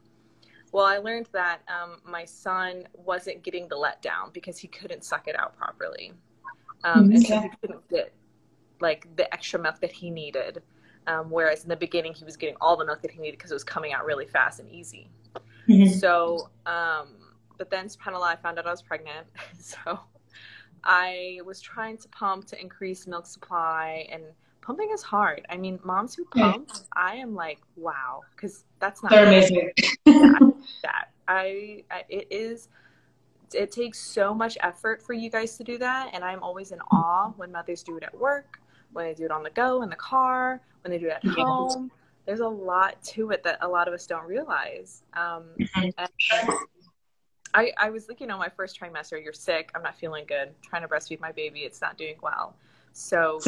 Well, 0.72 0.86
I 0.86 0.98
learned 0.98 1.28
that 1.34 1.62
um, 1.68 2.00
my 2.06 2.26
son 2.26 2.88
wasn't 2.94 3.44
getting 3.44 3.68
the 3.68 3.76
letdown 3.76 4.34
because 4.34 4.58
he 4.58 4.68
couldn't 4.68 5.04
suck 5.04 5.28
it 5.28 5.38
out 5.38 5.56
properly, 5.56 6.14
um, 6.84 7.06
okay. 7.06 7.16
and 7.16 7.26
so 7.26 7.40
he 7.42 7.50
couldn't 7.62 7.90
get 7.90 8.14
like 8.80 9.08
the 9.16 9.32
extra 9.34 9.60
milk 9.60 9.80
that 9.80 9.92
he 9.92 10.10
needed. 10.10 10.62
Um, 11.08 11.30
whereas 11.30 11.64
in 11.64 11.70
the 11.70 11.76
beginning, 11.76 12.14
he 12.14 12.24
was 12.24 12.38
getting 12.38 12.56
all 12.62 12.78
the 12.78 12.86
milk 12.86 13.02
that 13.02 13.12
he 13.12 13.20
needed 13.20 13.38
because 13.38 13.52
it 13.52 13.56
was 13.56 13.64
coming 13.64 13.92
out 13.94 14.06
really 14.06 14.28
fast 14.28 14.60
and 14.60 14.70
easy. 14.70 15.10
Mm-hmm. 15.68 15.94
So, 16.00 16.50
um, 16.66 17.08
but 17.58 17.70
then 17.70 17.88
subhanAllah, 17.88 18.24
I 18.24 18.36
found 18.36 18.58
out 18.58 18.66
I 18.66 18.72
was 18.72 18.82
pregnant. 18.82 19.28
so 19.60 20.00
I 20.84 21.40
was 21.46 21.62
trying 21.62 21.98
to 22.00 22.10
pump 22.10 22.46
to 22.48 22.60
increase 22.60 23.08
milk 23.08 23.28
supply 23.28 24.08
and 24.12 24.24
pumping 24.62 24.90
is 24.94 25.02
hard. 25.04 25.46
I 25.50 25.58
mean, 25.58 25.80
moms 25.84 26.16
who 26.16 26.26
pump, 26.26 26.70
yeah. 26.74 26.80
I 26.96 27.16
am 27.16 27.36
like, 27.36 27.60
wow, 27.76 28.22
because 28.36 28.64
that's 28.80 29.04
not 29.04 29.12
They're 29.12 29.28
amazing. 29.28 29.72
that 30.06 31.10
I, 31.28 31.84
I, 31.92 32.04
it 32.10 32.28
is. 32.32 32.70
It 33.54 33.70
takes 33.70 34.00
so 34.00 34.34
much 34.34 34.58
effort 34.62 35.02
for 35.02 35.12
you 35.12 35.30
guys 35.30 35.58
to 35.58 35.64
do 35.66 35.78
that, 35.80 36.12
and 36.14 36.24
I'm 36.24 36.42
always 36.42 36.72
in 36.72 36.80
awe 36.90 37.34
when 37.36 37.52
mothers 37.52 37.84
do 37.84 37.98
it 37.98 38.04
at 38.04 38.18
work, 38.18 38.60
when 38.94 39.06
they 39.06 39.14
do 39.14 39.26
it 39.26 39.32
on 39.32 39.44
the 39.44 39.50
go 39.50 39.82
in 39.82 39.90
the 39.90 39.96
car, 39.98 40.62
when 40.84 40.92
they 40.92 40.98
do 40.98 41.08
it 41.08 41.20
at 41.22 41.26
home 41.26 41.92
there's 42.26 42.40
a 42.40 42.48
lot 42.48 43.02
to 43.04 43.32
it 43.32 43.44
that 43.44 43.58
a 43.62 43.68
lot 43.68 43.88
of 43.88 43.94
us 43.94 44.06
don't 44.06 44.26
realize. 44.26 45.04
Um, 45.14 45.46
mm-hmm. 45.60 46.52
I, 47.54 47.72
I 47.78 47.90
was 47.90 48.08
like, 48.08 48.22
you 48.22 48.28
know, 48.28 48.38
my 48.38 48.50
first 48.50 48.80
trimester, 48.80 49.22
you're 49.22 49.34
sick, 49.34 49.72
I'm 49.76 49.84
not 49.84 49.98
feeling 49.98 50.26
good, 50.28 50.50
I'm 50.50 50.56
trying 50.62 50.84
to 50.84 50.88
breastfeed 50.88 51.20
my 51.20 51.32
baby, 51.32 51.62
it's 51.62 51.82
not 51.82 51.98
doing 51.98 52.16
well. 52.22 52.56
So, 52.94 53.40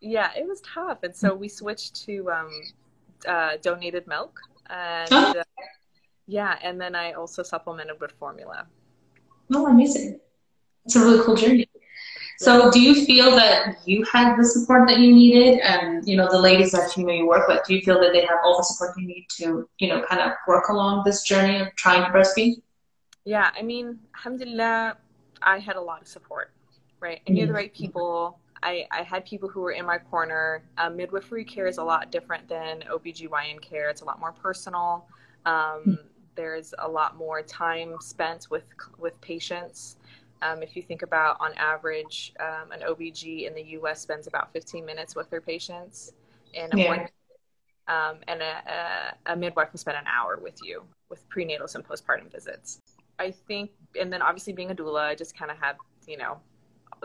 yeah, 0.00 0.30
it 0.36 0.46
was 0.46 0.60
tough. 0.62 1.02
And 1.02 1.14
so 1.14 1.34
we 1.34 1.48
switched 1.48 1.94
to 2.06 2.30
um, 2.30 2.50
uh, 3.26 3.56
donated 3.62 4.06
milk. 4.06 4.40
And 4.68 5.12
uh, 5.12 5.44
yeah, 6.26 6.58
and 6.62 6.80
then 6.80 6.94
I 6.94 7.12
also 7.12 7.42
supplemented 7.42 8.00
with 8.00 8.12
formula. 8.12 8.66
Oh, 9.52 9.66
amazing. 9.66 10.20
It's 10.84 10.96
a 10.96 11.00
really 11.00 11.24
cool 11.24 11.36
journey. 11.36 11.68
So 12.40 12.70
do 12.70 12.80
you 12.80 13.04
feel 13.04 13.36
that 13.36 13.80
you 13.84 14.02
had 14.10 14.34
the 14.38 14.46
support 14.46 14.88
that 14.88 14.98
you 14.98 15.12
needed 15.12 15.60
and, 15.60 16.08
you 16.08 16.16
know, 16.16 16.26
the 16.26 16.40
ladies 16.40 16.72
that 16.72 16.96
you 16.96 17.04
know 17.04 17.12
you 17.12 17.28
work 17.28 17.46
with, 17.48 17.60
do 17.66 17.74
you 17.74 17.82
feel 17.82 18.00
that 18.00 18.14
they 18.14 18.22
have 18.22 18.38
all 18.42 18.56
the 18.56 18.62
support 18.62 18.98
you 18.98 19.06
need 19.06 19.26
to, 19.32 19.68
you 19.78 19.88
know, 19.88 20.02
kind 20.08 20.22
of 20.22 20.32
work 20.48 20.70
along 20.70 21.02
this 21.04 21.22
journey 21.22 21.60
of 21.60 21.68
trying 21.76 22.02
to 22.02 22.10
breastfeed? 22.10 22.62
Yeah, 23.26 23.50
I 23.54 23.60
mean, 23.60 23.98
alhamdulillah, 24.16 24.96
I 25.42 25.58
had 25.58 25.76
a 25.76 25.82
lot 25.82 26.00
of 26.00 26.08
support, 26.08 26.50
right? 26.98 27.20
I 27.28 27.30
knew 27.30 27.46
the 27.46 27.52
right 27.52 27.74
people. 27.74 28.38
I, 28.62 28.86
I 28.90 29.02
had 29.02 29.26
people 29.26 29.50
who 29.50 29.60
were 29.60 29.72
in 29.72 29.84
my 29.84 29.98
corner. 29.98 30.62
Um, 30.78 30.96
midwifery 30.96 31.44
care 31.44 31.66
is 31.66 31.76
a 31.76 31.84
lot 31.84 32.10
different 32.10 32.48
than 32.48 32.84
OBGYN 32.90 33.60
care. 33.60 33.90
It's 33.90 34.00
a 34.00 34.06
lot 34.06 34.18
more 34.18 34.32
personal. 34.32 35.04
Um, 35.44 35.98
there's 36.36 36.72
a 36.78 36.88
lot 36.88 37.16
more 37.16 37.42
time 37.42 37.96
spent 38.00 38.48
with 38.50 38.64
with 38.96 39.20
patients. 39.20 39.96
Um, 40.42 40.62
if 40.62 40.74
you 40.74 40.82
think 40.82 41.02
about 41.02 41.36
on 41.40 41.52
average, 41.54 42.32
um, 42.40 42.72
an 42.72 42.80
OBG 42.80 43.46
in 43.46 43.54
the 43.54 43.62
US 43.78 44.00
spends 44.00 44.26
about 44.26 44.52
15 44.52 44.84
minutes 44.84 45.14
with 45.14 45.28
their 45.30 45.40
patients, 45.40 46.12
and, 46.54 46.72
yeah. 46.74 46.88
one, 46.88 47.08
um, 47.88 48.16
and 48.28 48.40
a, 48.40 49.14
a, 49.26 49.32
a, 49.32 49.36
midwife 49.36 49.72
will 49.72 49.78
spend 49.78 49.98
an 49.98 50.06
hour 50.06 50.38
with 50.42 50.58
you 50.62 50.82
with 51.08 51.28
prenatals 51.28 51.74
and 51.74 51.86
postpartum 51.86 52.30
visits. 52.32 52.80
I 53.18 53.30
think, 53.30 53.70
and 54.00 54.12
then 54.12 54.22
obviously 54.22 54.52
being 54.52 54.70
a 54.70 54.74
doula, 54.74 55.00
I 55.00 55.14
just 55.14 55.36
kind 55.36 55.50
of 55.50 55.58
have, 55.58 55.76
you 56.06 56.16
know, 56.16 56.38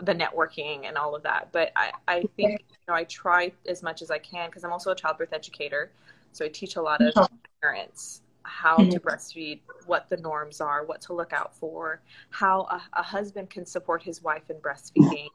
the 0.02 0.14
networking 0.14 0.86
and 0.86 0.96
all 0.96 1.14
of 1.14 1.22
that. 1.24 1.48
But 1.52 1.72
I, 1.76 1.92
I 2.08 2.20
think, 2.36 2.60
you 2.60 2.76
know, 2.88 2.94
I 2.94 3.04
try 3.04 3.52
as 3.68 3.82
much 3.82 4.00
as 4.00 4.10
I 4.10 4.18
can 4.18 4.48
because 4.48 4.64
I'm 4.64 4.72
also 4.72 4.90
a 4.90 4.94
childbirth 4.94 5.32
educator. 5.32 5.90
So 6.32 6.44
I 6.44 6.48
teach 6.48 6.76
a 6.76 6.82
lot 6.82 7.00
of 7.02 7.28
parents 7.60 8.22
how 8.46 8.76
mm-hmm. 8.76 8.90
to 8.90 9.00
breastfeed, 9.00 9.60
what 9.86 10.08
the 10.08 10.16
norms 10.18 10.60
are, 10.60 10.84
what 10.84 11.00
to 11.02 11.12
look 11.12 11.32
out 11.32 11.54
for, 11.54 12.00
how 12.30 12.62
a, 12.70 12.82
a 12.94 13.02
husband 13.02 13.50
can 13.50 13.66
support 13.66 14.02
his 14.02 14.22
wife 14.22 14.48
in 14.50 14.56
breastfeeding, 14.56 15.28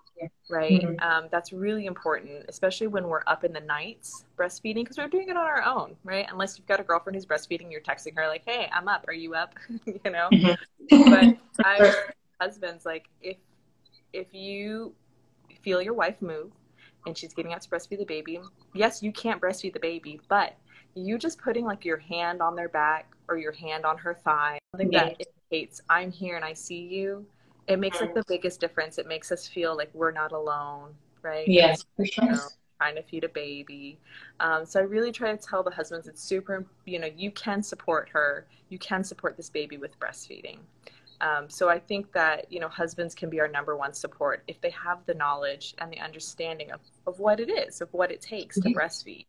right? 0.50 0.82
Mm-hmm. 0.82 1.00
Um, 1.00 1.28
that's 1.32 1.52
really 1.54 1.86
important, 1.86 2.46
especially 2.48 2.88
when 2.88 3.08
we're 3.08 3.24
up 3.28 3.44
in 3.44 3.54
the 3.54 3.60
nights 3.60 4.26
breastfeeding 4.38 4.84
because 4.84 4.98
we're 4.98 5.08
doing 5.08 5.30
it 5.30 5.38
on 5.38 5.46
our 5.46 5.64
own, 5.64 5.96
right? 6.04 6.26
Unless 6.32 6.58
you've 6.58 6.68
got 6.68 6.80
a 6.80 6.84
girlfriend 6.84 7.16
who's 7.16 7.26
breastfeeding, 7.26 7.72
you're 7.72 7.82
texting 7.82 8.16
her 8.16 8.28
like, 8.28 8.44
"Hey, 8.46 8.70
I'm 8.74 8.88
up. 8.88 9.06
Are 9.08 9.14
you 9.14 9.36
up?" 9.36 9.56
you 9.86 10.12
know. 10.12 10.30
Mm-hmm. 10.32 11.10
but 11.10 11.38
I, 11.66 11.94
husbands, 12.40 12.86
like 12.86 13.08
if 13.22 13.38
if 14.14 14.34
you 14.34 14.94
feel 15.62 15.82
your 15.82 15.94
wife 15.94 16.22
move 16.22 16.52
and 17.06 17.18
she's 17.18 17.34
getting 17.34 17.54
out 17.54 17.62
to 17.62 17.70
breastfeed 17.70 18.00
the 18.00 18.06
baby, 18.06 18.40
yes, 18.74 19.02
you 19.02 19.12
can't 19.12 19.42
breastfeed 19.42 19.74
the 19.74 19.80
baby, 19.80 20.20
but 20.28 20.56
you 20.96 21.18
just 21.18 21.40
putting 21.40 21.66
like 21.66 21.86
your 21.86 21.98
hand 21.98 22.42
on 22.42 22.56
their 22.56 22.70
back 22.70 23.12
or 23.28 23.38
your 23.38 23.52
hand 23.52 23.86
on 23.86 23.98
her 23.98 24.14
thigh, 24.14 24.60
something 24.74 24.92
that 24.92 25.22
indicates 25.52 25.82
I'm 25.90 26.12
here 26.12 26.36
and 26.36 26.46
I 26.46 26.54
see 26.54 26.82
you. 26.82 27.26
It 27.68 27.80
makes 27.80 28.02
like 28.02 28.14
the 28.14 28.24
biggest 28.28 28.60
difference. 28.60 28.98
It 28.98 29.08
makes 29.08 29.32
us 29.32 29.48
feel 29.48 29.78
like 29.78 29.90
we're 29.94 30.12
not 30.12 30.32
alone, 30.32 30.94
right? 31.22 31.48
Yes, 31.48 31.86
for 31.96 32.06
sure. 32.06 32.26
You 32.26 32.32
know, 32.32 32.48
trying 32.82 32.96
to 32.96 33.04
feed 33.04 33.24
a 33.24 33.30
baby. 33.30 34.00
Um, 34.40 34.66
so 34.66 34.80
I 34.80 34.84
really 34.84 35.12
try 35.12 35.36
to 35.36 35.38
tell 35.38 35.62
the 35.62 35.70
husbands 35.72 36.08
it's 36.08 36.22
super, 36.22 36.66
you 36.86 36.98
know, 37.00 37.10
you 37.16 37.32
can 37.32 37.62
support 37.62 38.10
her. 38.10 38.48
You 38.70 38.80
can 38.80 39.04
support 39.04 39.38
this 39.38 39.50
baby 39.50 39.78
with 39.78 40.00
breastfeeding. 40.00 40.58
Um, 41.22 41.48
so 41.50 41.70
I 41.70 41.78
think 41.78 42.12
that, 42.14 42.52
you 42.52 42.60
know, 42.60 42.68
husbands 42.68 43.14
can 43.14 43.30
be 43.30 43.40
our 43.40 43.48
number 43.48 43.78
one 43.78 43.94
support 43.94 44.44
if 44.48 44.60
they 44.62 44.72
have 44.72 45.06
the 45.06 45.14
knowledge 45.14 45.76
and 45.78 45.92
the 45.92 46.00
understanding 46.00 46.72
of, 46.72 46.80
of 47.06 47.20
what 47.20 47.40
it 47.40 47.50
is, 47.50 47.80
of 47.82 47.94
what 47.94 48.12
it 48.12 48.22
takes 48.22 48.58
mm-hmm. 48.58 48.70
to 48.70 48.76
breastfeed. 48.76 49.26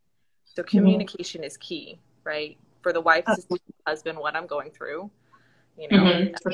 So 0.54 0.62
communication 0.62 1.40
mm-hmm. 1.40 1.46
is 1.46 1.56
key, 1.56 1.98
right? 2.24 2.56
For 2.82 2.92
the 2.92 3.00
wife 3.00 3.24
to 3.24 3.36
see 3.36 3.46
the 3.50 3.74
husband 3.86 4.18
what 4.18 4.36
I'm 4.36 4.46
going 4.46 4.70
through, 4.70 5.10
you 5.78 5.88
know, 5.88 6.02
mm-hmm. 6.02 6.50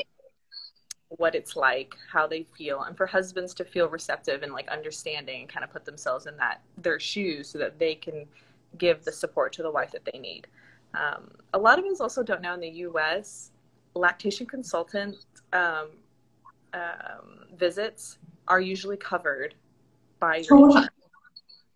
what 1.09 1.35
it's 1.35 1.55
like, 1.55 1.95
how 2.11 2.27
they 2.27 2.45
feel, 2.57 2.83
and 2.83 2.95
for 2.95 3.05
husbands 3.05 3.53
to 3.55 3.65
feel 3.65 3.89
receptive 3.89 4.43
and 4.43 4.53
like 4.53 4.67
understanding 4.69 5.41
and 5.41 5.49
kind 5.49 5.63
of 5.63 5.71
put 5.71 5.85
themselves 5.85 6.27
in 6.27 6.37
that 6.37 6.61
their 6.77 6.99
shoes 6.99 7.49
so 7.49 7.57
that 7.57 7.77
they 7.77 7.95
can 7.95 8.25
give 8.77 9.03
the 9.03 9.11
support 9.11 9.51
to 9.53 9.63
the 9.63 9.71
wife 9.71 9.91
that 9.91 10.05
they 10.05 10.19
need. 10.19 10.47
Um, 10.93 11.31
a 11.53 11.57
lot 11.57 11.77
of 11.77 11.85
us 11.85 11.99
also 11.99 12.23
don't 12.23 12.41
know 12.41 12.53
in 12.53 12.59
the 12.59 12.69
U.S. 12.69 13.51
lactation 13.95 14.45
consultant 14.45 15.17
um, 15.53 15.89
um, 16.73 17.47
visits 17.57 18.17
are 18.47 18.61
usually 18.61 18.97
covered 18.97 19.55
by 20.19 20.37
your 20.37 20.57
oh, 20.57 20.85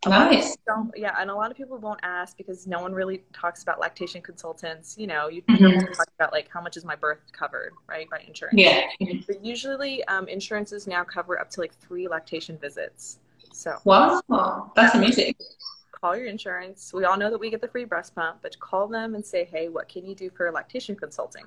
Nice. 0.07 0.55
yeah, 0.95 1.15
and 1.19 1.29
a 1.29 1.35
lot 1.35 1.51
of 1.51 1.57
people 1.57 1.77
won't 1.77 1.99
ask 2.03 2.37
because 2.37 2.67
no 2.67 2.81
one 2.81 2.93
really 2.93 3.23
talks 3.33 3.63
about 3.63 3.79
lactation 3.79 4.21
consultants. 4.21 4.95
You 4.97 5.07
know, 5.07 5.27
you 5.27 5.41
mm-hmm. 5.43 5.93
talk 5.93 6.07
about 6.19 6.31
like 6.31 6.49
how 6.49 6.61
much 6.61 6.77
is 6.77 6.85
my 6.85 6.95
birth 6.95 7.19
covered, 7.31 7.73
right, 7.87 8.09
by 8.09 8.23
insurance. 8.27 8.57
Yeah. 8.57 8.87
But 9.27 9.43
usually, 9.43 10.03
um, 10.05 10.27
insurances 10.27 10.87
now 10.87 11.03
cover 11.03 11.39
up 11.39 11.49
to 11.51 11.61
like 11.61 11.73
three 11.75 12.07
lactation 12.07 12.57
visits. 12.57 13.19
So. 13.51 13.77
Wow, 13.83 14.71
that's 14.75 14.95
amazing. 14.95 15.35
Call 15.91 16.17
your 16.17 16.25
insurance. 16.25 16.91
We 16.93 17.05
all 17.05 17.17
know 17.17 17.29
that 17.29 17.39
we 17.39 17.49
get 17.49 17.61
the 17.61 17.67
free 17.67 17.85
breast 17.85 18.15
pump, 18.15 18.39
but 18.41 18.59
call 18.59 18.87
them 18.87 19.15
and 19.15 19.25
say, 19.25 19.45
hey, 19.45 19.69
what 19.69 19.87
can 19.87 20.05
you 20.05 20.15
do 20.15 20.29
for 20.29 20.51
lactation 20.51 20.95
consulting? 20.95 21.45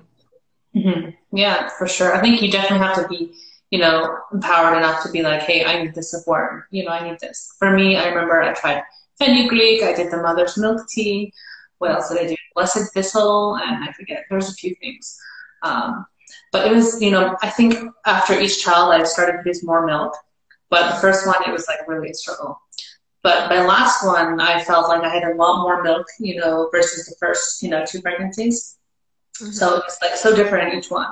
Mm-hmm. 0.75 1.09
Yeah, 1.35 1.69
for 1.77 1.87
sure. 1.87 2.15
I 2.15 2.21
think 2.21 2.41
you 2.41 2.51
definitely 2.51 2.85
have 2.85 3.01
to 3.01 3.07
be 3.07 3.33
you 3.69 3.79
know, 3.79 4.17
empowered 4.31 4.77
enough 4.77 5.03
to 5.03 5.11
be 5.11 5.21
like, 5.21 5.41
hey, 5.41 5.65
I 5.65 5.83
need 5.83 5.93
this 5.93 6.11
support. 6.11 6.65
You 6.71 6.85
know, 6.85 6.91
I 6.91 7.09
need 7.09 7.19
this. 7.19 7.53
For 7.59 7.71
me, 7.71 7.97
I 7.97 8.07
remember 8.07 8.41
I 8.41 8.53
tried 8.53 8.83
fenugreek, 9.17 9.83
I 9.83 9.93
did 9.93 10.11
the 10.11 10.21
mother's 10.21 10.57
milk 10.57 10.87
tea. 10.89 11.33
What 11.79 11.91
else 11.91 12.09
did 12.09 12.19
I 12.19 12.27
do? 12.27 12.35
Blessed 12.55 12.93
thistle, 12.93 13.55
and 13.55 13.83
I 13.83 13.91
forget. 13.91 14.25
There's 14.29 14.49
a 14.49 14.53
few 14.53 14.73
things. 14.75 15.19
Um, 15.63 16.05
but 16.51 16.67
it 16.67 16.73
was, 16.73 17.01
you 17.01 17.11
know, 17.11 17.37
I 17.41 17.49
think 17.49 17.75
after 18.05 18.39
each 18.39 18.63
child, 18.63 18.93
I 18.93 19.03
started 19.03 19.33
to 19.33 19.37
produce 19.39 19.63
more 19.63 19.85
milk. 19.85 20.15
But 20.69 20.89
the 20.89 21.01
first 21.01 21.25
one, 21.25 21.35
it 21.45 21.51
was 21.51 21.67
like 21.67 21.87
really 21.87 22.09
a 22.09 22.13
struggle. 22.13 22.59
But 23.23 23.49
my 23.49 23.65
last 23.65 24.05
one, 24.05 24.39
I 24.39 24.63
felt 24.63 24.89
like 24.89 25.03
I 25.03 25.13
had 25.13 25.23
a 25.23 25.35
lot 25.35 25.61
more 25.61 25.83
milk, 25.83 26.07
you 26.19 26.35
know, 26.35 26.69
versus 26.71 27.05
the 27.05 27.15
first, 27.19 27.61
you 27.61 27.69
know, 27.69 27.85
two 27.85 28.01
pregnancies. 28.01 28.77
Mm-hmm. 29.39 29.51
So 29.51 29.77
it 29.77 29.83
was 29.85 29.97
like 30.01 30.15
so 30.15 30.35
different 30.35 30.73
in 30.73 30.79
each 30.79 30.89
one. 30.89 31.09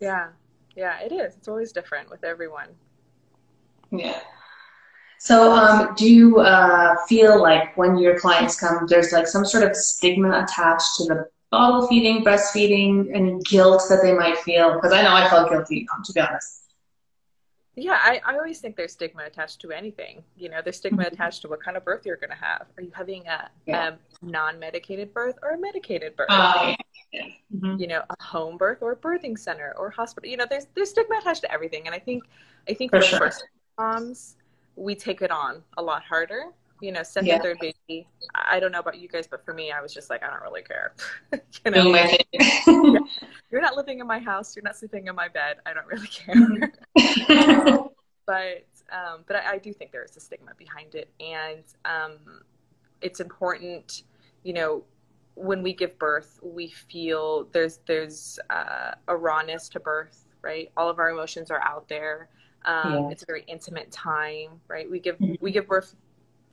Yeah. 0.00 0.28
Yeah, 0.76 1.00
it 1.00 1.12
is. 1.12 1.36
It's 1.36 1.48
always 1.48 1.72
different 1.72 2.10
with 2.10 2.24
everyone. 2.24 2.68
Yeah. 3.90 4.20
So, 5.18 5.52
um, 5.52 5.94
do 5.96 6.12
you 6.12 6.40
uh, 6.40 6.96
feel 7.06 7.40
like 7.40 7.76
when 7.76 7.96
your 7.96 8.18
clients 8.18 8.58
come, 8.58 8.86
there's 8.88 9.12
like 9.12 9.26
some 9.26 9.44
sort 9.46 9.64
of 9.64 9.74
stigma 9.76 10.44
attached 10.44 10.96
to 10.96 11.04
the 11.04 11.28
bottle 11.50 11.86
feeding, 11.86 12.24
breastfeeding, 12.24 13.16
and 13.16 13.42
guilt 13.44 13.84
that 13.88 14.02
they 14.02 14.12
might 14.12 14.36
feel? 14.38 14.74
Because 14.74 14.92
I 14.92 15.02
know 15.02 15.14
I 15.14 15.28
felt 15.30 15.50
guilty, 15.50 15.86
to 16.04 16.12
be 16.12 16.20
honest. 16.20 16.63
Yeah, 17.76 17.98
I, 18.02 18.20
I 18.24 18.34
always 18.36 18.60
think 18.60 18.76
there's 18.76 18.92
stigma 18.92 19.24
attached 19.24 19.60
to 19.62 19.72
anything. 19.72 20.22
You 20.36 20.48
know, 20.48 20.60
there's 20.62 20.76
stigma 20.76 21.02
Mm-hmm. 21.04 21.14
attached 21.14 21.42
to 21.42 21.48
what 21.48 21.62
kind 21.62 21.76
of 21.76 21.84
birth 21.84 22.06
you're 22.06 22.16
going 22.16 22.30
to 22.30 22.36
have. 22.36 22.66
Are 22.76 22.82
you 22.82 22.92
having 22.94 23.26
a 23.26 23.50
Yeah. 23.66 23.88
um, 23.88 23.94
non-medicated 24.22 25.12
birth 25.12 25.36
or 25.42 25.50
a 25.50 25.58
medicated 25.58 26.14
birth? 26.16 26.26
Uh, 26.30 26.74
yeah. 27.12 27.22
Mhm. 27.54 27.78
you 27.80 27.86
know, 27.86 28.02
a 28.10 28.22
home 28.22 28.56
birth 28.56 28.78
or 28.82 28.92
a 28.92 28.96
birthing 28.96 29.38
center 29.38 29.72
or 29.78 29.90
hospital. 29.90 30.28
You 30.28 30.36
know, 30.36 30.46
there's 30.48 30.66
there's 30.74 30.90
stigma 30.90 31.16
attached 31.18 31.42
to 31.42 31.52
everything, 31.52 31.86
and 31.86 31.94
I 31.94 31.98
think 31.98 32.24
I 32.68 32.74
think 32.74 32.90
For 32.90 33.00
for 33.00 33.06
sure. 33.06 33.18
first 33.18 33.44
moms, 33.78 34.36
we 34.76 34.94
take 34.96 35.22
it 35.22 35.30
on 35.30 35.62
a 35.76 35.82
lot 35.82 36.02
harder. 36.02 36.46
You 36.84 36.92
know, 36.92 37.02
second, 37.02 37.28
Yeah. 37.28 37.38
third 37.40 37.58
baby. 37.60 38.06
I 38.34 38.60
don't 38.60 38.70
know 38.72 38.80
about 38.80 38.98
you 38.98 39.08
guys, 39.08 39.26
but 39.26 39.42
for 39.44 39.54
me, 39.54 39.72
I 39.72 39.80
was 39.80 39.94
just 39.94 40.10
like, 40.10 40.22
I 40.22 40.28
don't 40.28 40.42
really 40.42 40.62
care. 40.62 40.92
you 41.64 41.70
know, 41.70 41.92
thing. 42.32 42.98
you're 43.50 43.62
not 43.62 43.74
living 43.76 44.00
in 44.00 44.06
my 44.06 44.18
house, 44.18 44.54
you're 44.54 44.62
not 44.62 44.76
sleeping 44.76 45.06
in 45.06 45.14
my 45.14 45.28
bed. 45.28 45.56
I 45.64 45.72
don't 45.72 45.86
really 45.86 46.08
care. 46.08 46.72
But 48.26 48.64
um, 48.90 49.24
but 49.26 49.36
I, 49.36 49.52
I 49.52 49.58
do 49.58 49.72
think 49.74 49.92
there 49.92 50.02
is 50.04 50.16
a 50.16 50.20
stigma 50.20 50.52
behind 50.56 50.94
it, 50.94 51.08
and 51.20 51.62
um, 51.84 52.18
it's 53.02 53.20
important. 53.20 54.04
You 54.44 54.54
know, 54.54 54.84
when 55.34 55.62
we 55.62 55.74
give 55.74 55.98
birth, 55.98 56.38
we 56.42 56.68
feel 56.68 57.44
there's 57.52 57.80
there's 57.86 58.38
uh, 58.48 58.92
a 59.08 59.16
rawness 59.16 59.68
to 59.70 59.80
birth, 59.80 60.24
right? 60.42 60.70
All 60.76 60.88
of 60.88 60.98
our 60.98 61.10
emotions 61.10 61.50
are 61.50 61.62
out 61.62 61.86
there. 61.88 62.28
Um, 62.64 62.92
Yeah. 62.94 63.08
It's 63.10 63.22
a 63.22 63.26
very 63.26 63.44
intimate 63.46 63.90
time, 63.92 64.58
right? 64.68 64.90
We 64.90 65.00
give 65.00 65.18
Mhm. 65.18 65.36
we 65.42 65.50
give 65.52 65.66
birth 65.68 65.94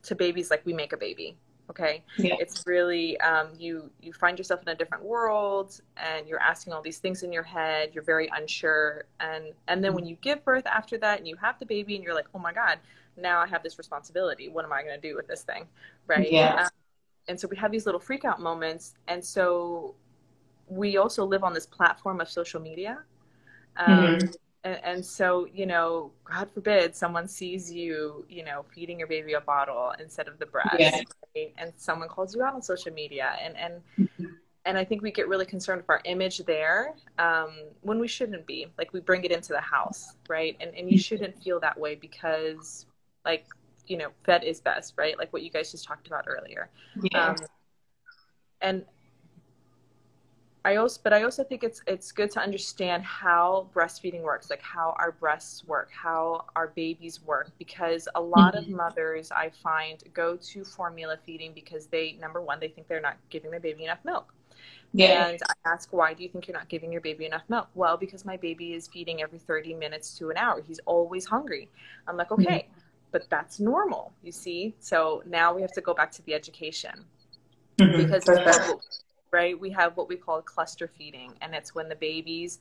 to 0.04 0.14
babies 0.14 0.50
like 0.50 0.64
we 0.66 0.72
make 0.72 0.92
a 0.92 0.96
baby. 0.96 1.36
Okay, 1.70 2.02
Yeah. 2.18 2.36
it's 2.38 2.66
really 2.66 3.18
um, 3.20 3.48
you 3.58 3.90
you 4.00 4.12
find 4.12 4.36
yourself 4.38 4.60
in 4.62 4.68
a 4.68 4.74
different 4.74 5.04
world 5.04 5.80
and 5.96 6.26
you're 6.28 6.40
asking 6.40 6.72
all 6.72 6.82
these 6.82 6.98
things 6.98 7.22
in 7.22 7.32
your 7.32 7.44
head 7.44 7.90
you're 7.94 8.04
very 8.04 8.28
unsure 8.36 9.04
and 9.20 9.54
and 9.68 9.82
then 9.82 9.94
when 9.94 10.04
you 10.04 10.16
give 10.20 10.44
birth 10.44 10.66
after 10.66 10.98
that 10.98 11.18
and 11.18 11.26
you 11.26 11.36
have 11.36 11.58
the 11.58 11.64
baby 11.66 11.94
and 11.94 12.04
you're 12.04 12.14
like 12.14 12.26
oh 12.34 12.38
my 12.38 12.52
god 12.52 12.78
now 13.16 13.40
i 13.40 13.46
have 13.46 13.62
this 13.62 13.78
responsibility 13.78 14.48
what 14.48 14.64
am 14.64 14.72
i 14.72 14.82
going 14.82 15.00
to 15.00 15.08
do 15.08 15.14
with 15.16 15.26
this 15.28 15.42
thing 15.44 15.66
right 16.06 16.32
Yeah. 16.32 16.54
Um, 16.56 16.68
and 17.28 17.38
so 17.40 17.48
we 17.48 17.56
have 17.56 17.70
these 17.72 17.86
little 17.86 18.00
freak 18.00 18.24
out 18.24 18.40
moments 18.40 18.94
and 19.08 19.24
so 19.24 19.94
we 20.68 20.96
also 20.96 21.24
live 21.24 21.44
on 21.44 21.52
this 21.54 21.66
platform 21.66 22.20
of 22.20 22.28
social 22.28 22.60
media 22.60 22.98
um, 23.76 24.18
Mhm. 24.18 24.34
And, 24.64 24.78
and 24.84 25.04
so 25.04 25.46
you 25.52 25.66
know 25.66 26.10
god 26.24 26.48
forbid 26.52 26.94
someone 26.94 27.26
sees 27.28 27.72
you 27.72 28.24
you 28.28 28.44
know 28.44 28.64
feeding 28.74 28.98
your 28.98 29.08
baby 29.08 29.32
a 29.34 29.40
bottle 29.40 29.92
instead 29.98 30.28
of 30.28 30.38
the 30.38 30.46
breast 30.46 30.78
Yeah. 30.78 31.00
right? 31.36 31.52
and 31.58 31.72
someone 31.76 32.08
calls 32.08 32.34
you 32.34 32.42
out 32.42 32.54
on 32.54 32.62
social 32.62 32.92
media 32.92 33.36
and 33.42 33.56
and 33.56 33.74
Mhm. 33.98 34.34
and 34.64 34.78
i 34.78 34.84
think 34.84 35.02
we 35.02 35.10
get 35.10 35.28
really 35.28 35.46
concerned 35.46 35.80
with 35.80 35.90
our 35.90 36.00
image 36.04 36.38
there 36.38 36.94
um, 37.18 37.50
when 37.82 37.98
we 37.98 38.08
shouldn't 38.08 38.46
be 38.46 38.66
like 38.78 38.92
we 38.92 39.00
bring 39.00 39.24
it 39.24 39.32
into 39.32 39.52
the 39.52 39.60
house 39.60 40.16
right 40.28 40.56
and 40.60 40.74
and 40.74 40.90
you 40.90 40.98
shouldn't 40.98 41.36
feel 41.42 41.58
that 41.60 41.78
way 41.78 41.94
because 41.94 42.86
like 43.24 43.46
you 43.86 43.96
know 43.96 44.10
fed 44.24 44.44
is 44.44 44.60
best 44.60 44.94
right 44.96 45.18
like 45.18 45.32
what 45.32 45.42
you 45.42 45.50
guys 45.50 45.70
just 45.72 45.84
talked 45.84 46.06
about 46.06 46.24
earlier 46.28 46.70
Yeah. 47.12 47.30
um, 47.30 47.36
and 48.60 48.84
I 50.64 50.76
also, 50.76 51.00
but 51.02 51.12
I 51.12 51.24
also 51.24 51.42
think 51.42 51.64
it's 51.64 51.82
it's 51.88 52.12
good 52.12 52.30
to 52.32 52.40
understand 52.40 53.02
how 53.02 53.68
breastfeeding 53.74 54.22
works, 54.22 54.48
like 54.48 54.62
how 54.62 54.94
our 54.98 55.10
breasts 55.12 55.64
work, 55.66 55.90
how 55.92 56.44
our 56.54 56.68
babies 56.68 57.20
work, 57.22 57.50
because 57.58 58.08
a 58.14 58.20
lot 58.20 58.54
of 58.54 58.68
mothers 58.68 59.32
I 59.32 59.50
find 59.50 60.02
go 60.14 60.36
to 60.36 60.64
formula 60.64 61.16
feeding 61.26 61.52
because 61.52 61.86
they 61.88 62.12
number 62.20 62.40
one 62.40 62.60
they 62.60 62.68
think 62.68 62.86
they're 62.86 63.00
not 63.00 63.16
giving 63.28 63.50
their 63.50 63.58
baby 63.60 63.84
enough 63.84 64.04
milk, 64.04 64.32
yeah. 64.92 65.24
and 65.24 65.40
I 65.48 65.70
ask 65.70 65.92
why 65.92 66.14
do 66.14 66.22
you 66.22 66.28
think 66.28 66.46
you're 66.48 66.56
not 66.56 66.68
giving 66.68 66.92
your 66.92 67.02
baby 67.02 67.26
enough 67.26 67.44
milk? 67.48 67.68
Well, 67.74 67.96
because 67.96 68.24
my 68.24 68.36
baby 68.36 68.74
is 68.74 68.88
feeding 68.88 69.22
every 69.22 69.38
thirty 69.40 69.74
minutes 69.74 70.16
to 70.18 70.30
an 70.30 70.36
hour. 70.36 70.62
He's 70.62 70.80
always 70.86 71.26
hungry. 71.26 71.70
I'm 72.08 72.16
like 72.16 72.32
okay, 72.32 72.68
but 73.12 73.28
that's 73.30 73.60
normal, 73.60 74.12
you 74.22 74.32
see. 74.32 74.74
So 74.80 75.22
now 75.26 75.54
we 75.54 75.62
have 75.62 75.72
to 75.72 75.80
go 75.80 75.94
back 75.94 76.12
to 76.12 76.22
the 76.22 76.34
education 76.34 77.06
Mhm. 77.78 77.96
because 77.96 78.28
For 79.32 79.40
we 79.40 79.44
have, 79.44 79.50
sure. 79.50 79.56
right 79.56 79.60
we 79.60 79.70
have 79.70 79.96
what 79.96 80.08
we 80.08 80.16
call 80.16 80.42
cluster 80.42 80.88
feeding 80.88 81.32
and 81.42 81.54
it's 81.54 81.74
when 81.74 81.88
the 81.88 81.96
babies 81.96 82.60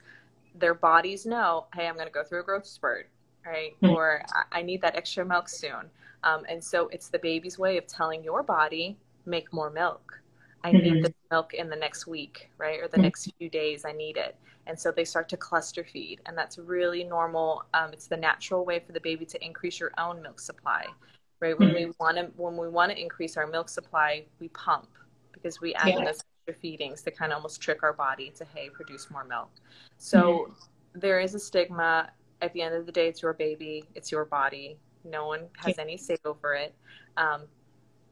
their 0.55 0.73
bodies 0.73 1.25
know 1.25 1.65
hey 1.75 1.87
i'm 1.87 1.95
going 1.95 2.07
to 2.07 2.13
go 2.13 2.23
through 2.23 2.41
a 2.41 2.43
growth 2.43 2.65
spurt 2.65 3.09
right 3.45 3.75
Mhm. 3.81 3.89
or 3.91 4.23
I, 4.51 4.61
need 4.61 4.81
that 4.81 4.95
extra 4.95 5.25
milk 5.25 5.49
soon 5.49 5.89
um, 6.23 6.45
and 6.49 6.63
so 6.63 6.87
it's 6.89 7.09
the 7.09 7.19
baby's 7.19 7.59
way 7.59 7.77
of 7.77 7.87
telling 7.87 8.23
your 8.23 8.43
body 8.43 8.97
make 9.25 9.51
more 9.53 9.69
milk 9.69 10.21
i 10.63 10.71
Mhm. 10.71 10.83
need 10.83 11.03
this 11.03 11.13
milk 11.31 11.53
in 11.53 11.69
the 11.69 11.75
next 11.75 12.07
week 12.07 12.51
right 12.57 12.79
or 12.81 12.87
the 12.87 12.97
Mhm. 12.97 13.03
next 13.03 13.33
few 13.39 13.49
days 13.49 13.85
i 13.85 13.91
need 13.91 14.17
it 14.17 14.35
and 14.67 14.79
so 14.79 14.91
they 14.91 15.05
start 15.05 15.29
to 15.29 15.37
cluster 15.37 15.83
feed 15.83 16.21
and 16.27 16.37
that's 16.37 16.57
really 16.59 17.03
normal 17.03 17.65
um, 17.73 17.93
it's 17.93 18.07
the 18.07 18.17
natural 18.17 18.65
way 18.65 18.79
for 18.79 18.93
the 18.93 19.01
baby 19.01 19.25
to 19.25 19.43
increase 19.45 19.79
your 19.79 19.91
own 19.97 20.21
milk 20.21 20.39
supply 20.39 20.95
right 21.41 21.57
when 21.59 21.73
we 21.73 21.91
want 21.99 22.17
to 22.17 22.25
when 22.37 22.57
we 22.57 22.69
want 22.69 22.91
to 22.91 22.99
increase 23.01 23.37
our 23.37 23.47
milk 23.47 23.69
supply 23.69 24.25
we 24.39 24.49
pump 24.49 24.89
because 25.33 25.61
we 25.61 25.73
add 25.75 25.97
Yeah. 25.97 26.05
those 26.05 26.21
feedings 26.61 27.01
to 27.03 27.11
kind 27.11 27.31
of 27.31 27.37
almost 27.37 27.61
trick 27.61 27.83
our 27.83 27.93
body 27.93 28.31
to 28.35 28.45
hey 28.53 28.69
produce 28.69 29.09
more 29.11 29.23
milk. 29.23 29.49
So 29.97 30.53
there 30.93 31.19
is 31.19 31.35
a 31.35 31.39
stigma. 31.39 32.11
At 32.41 32.51
the 32.53 32.61
end 32.63 32.73
of 32.73 32.85
the 32.87 32.91
day 32.91 33.07
it's 33.07 33.21
your 33.21 33.33
baby 33.33 33.83
it's 33.95 34.11
your 34.11 34.25
body. 34.25 34.77
No 35.03 35.27
one 35.27 35.47
has 35.57 35.77
any 35.77 35.97
say 35.97 36.17
over 36.25 36.53
it. 36.55 36.73
Um, 37.17 37.41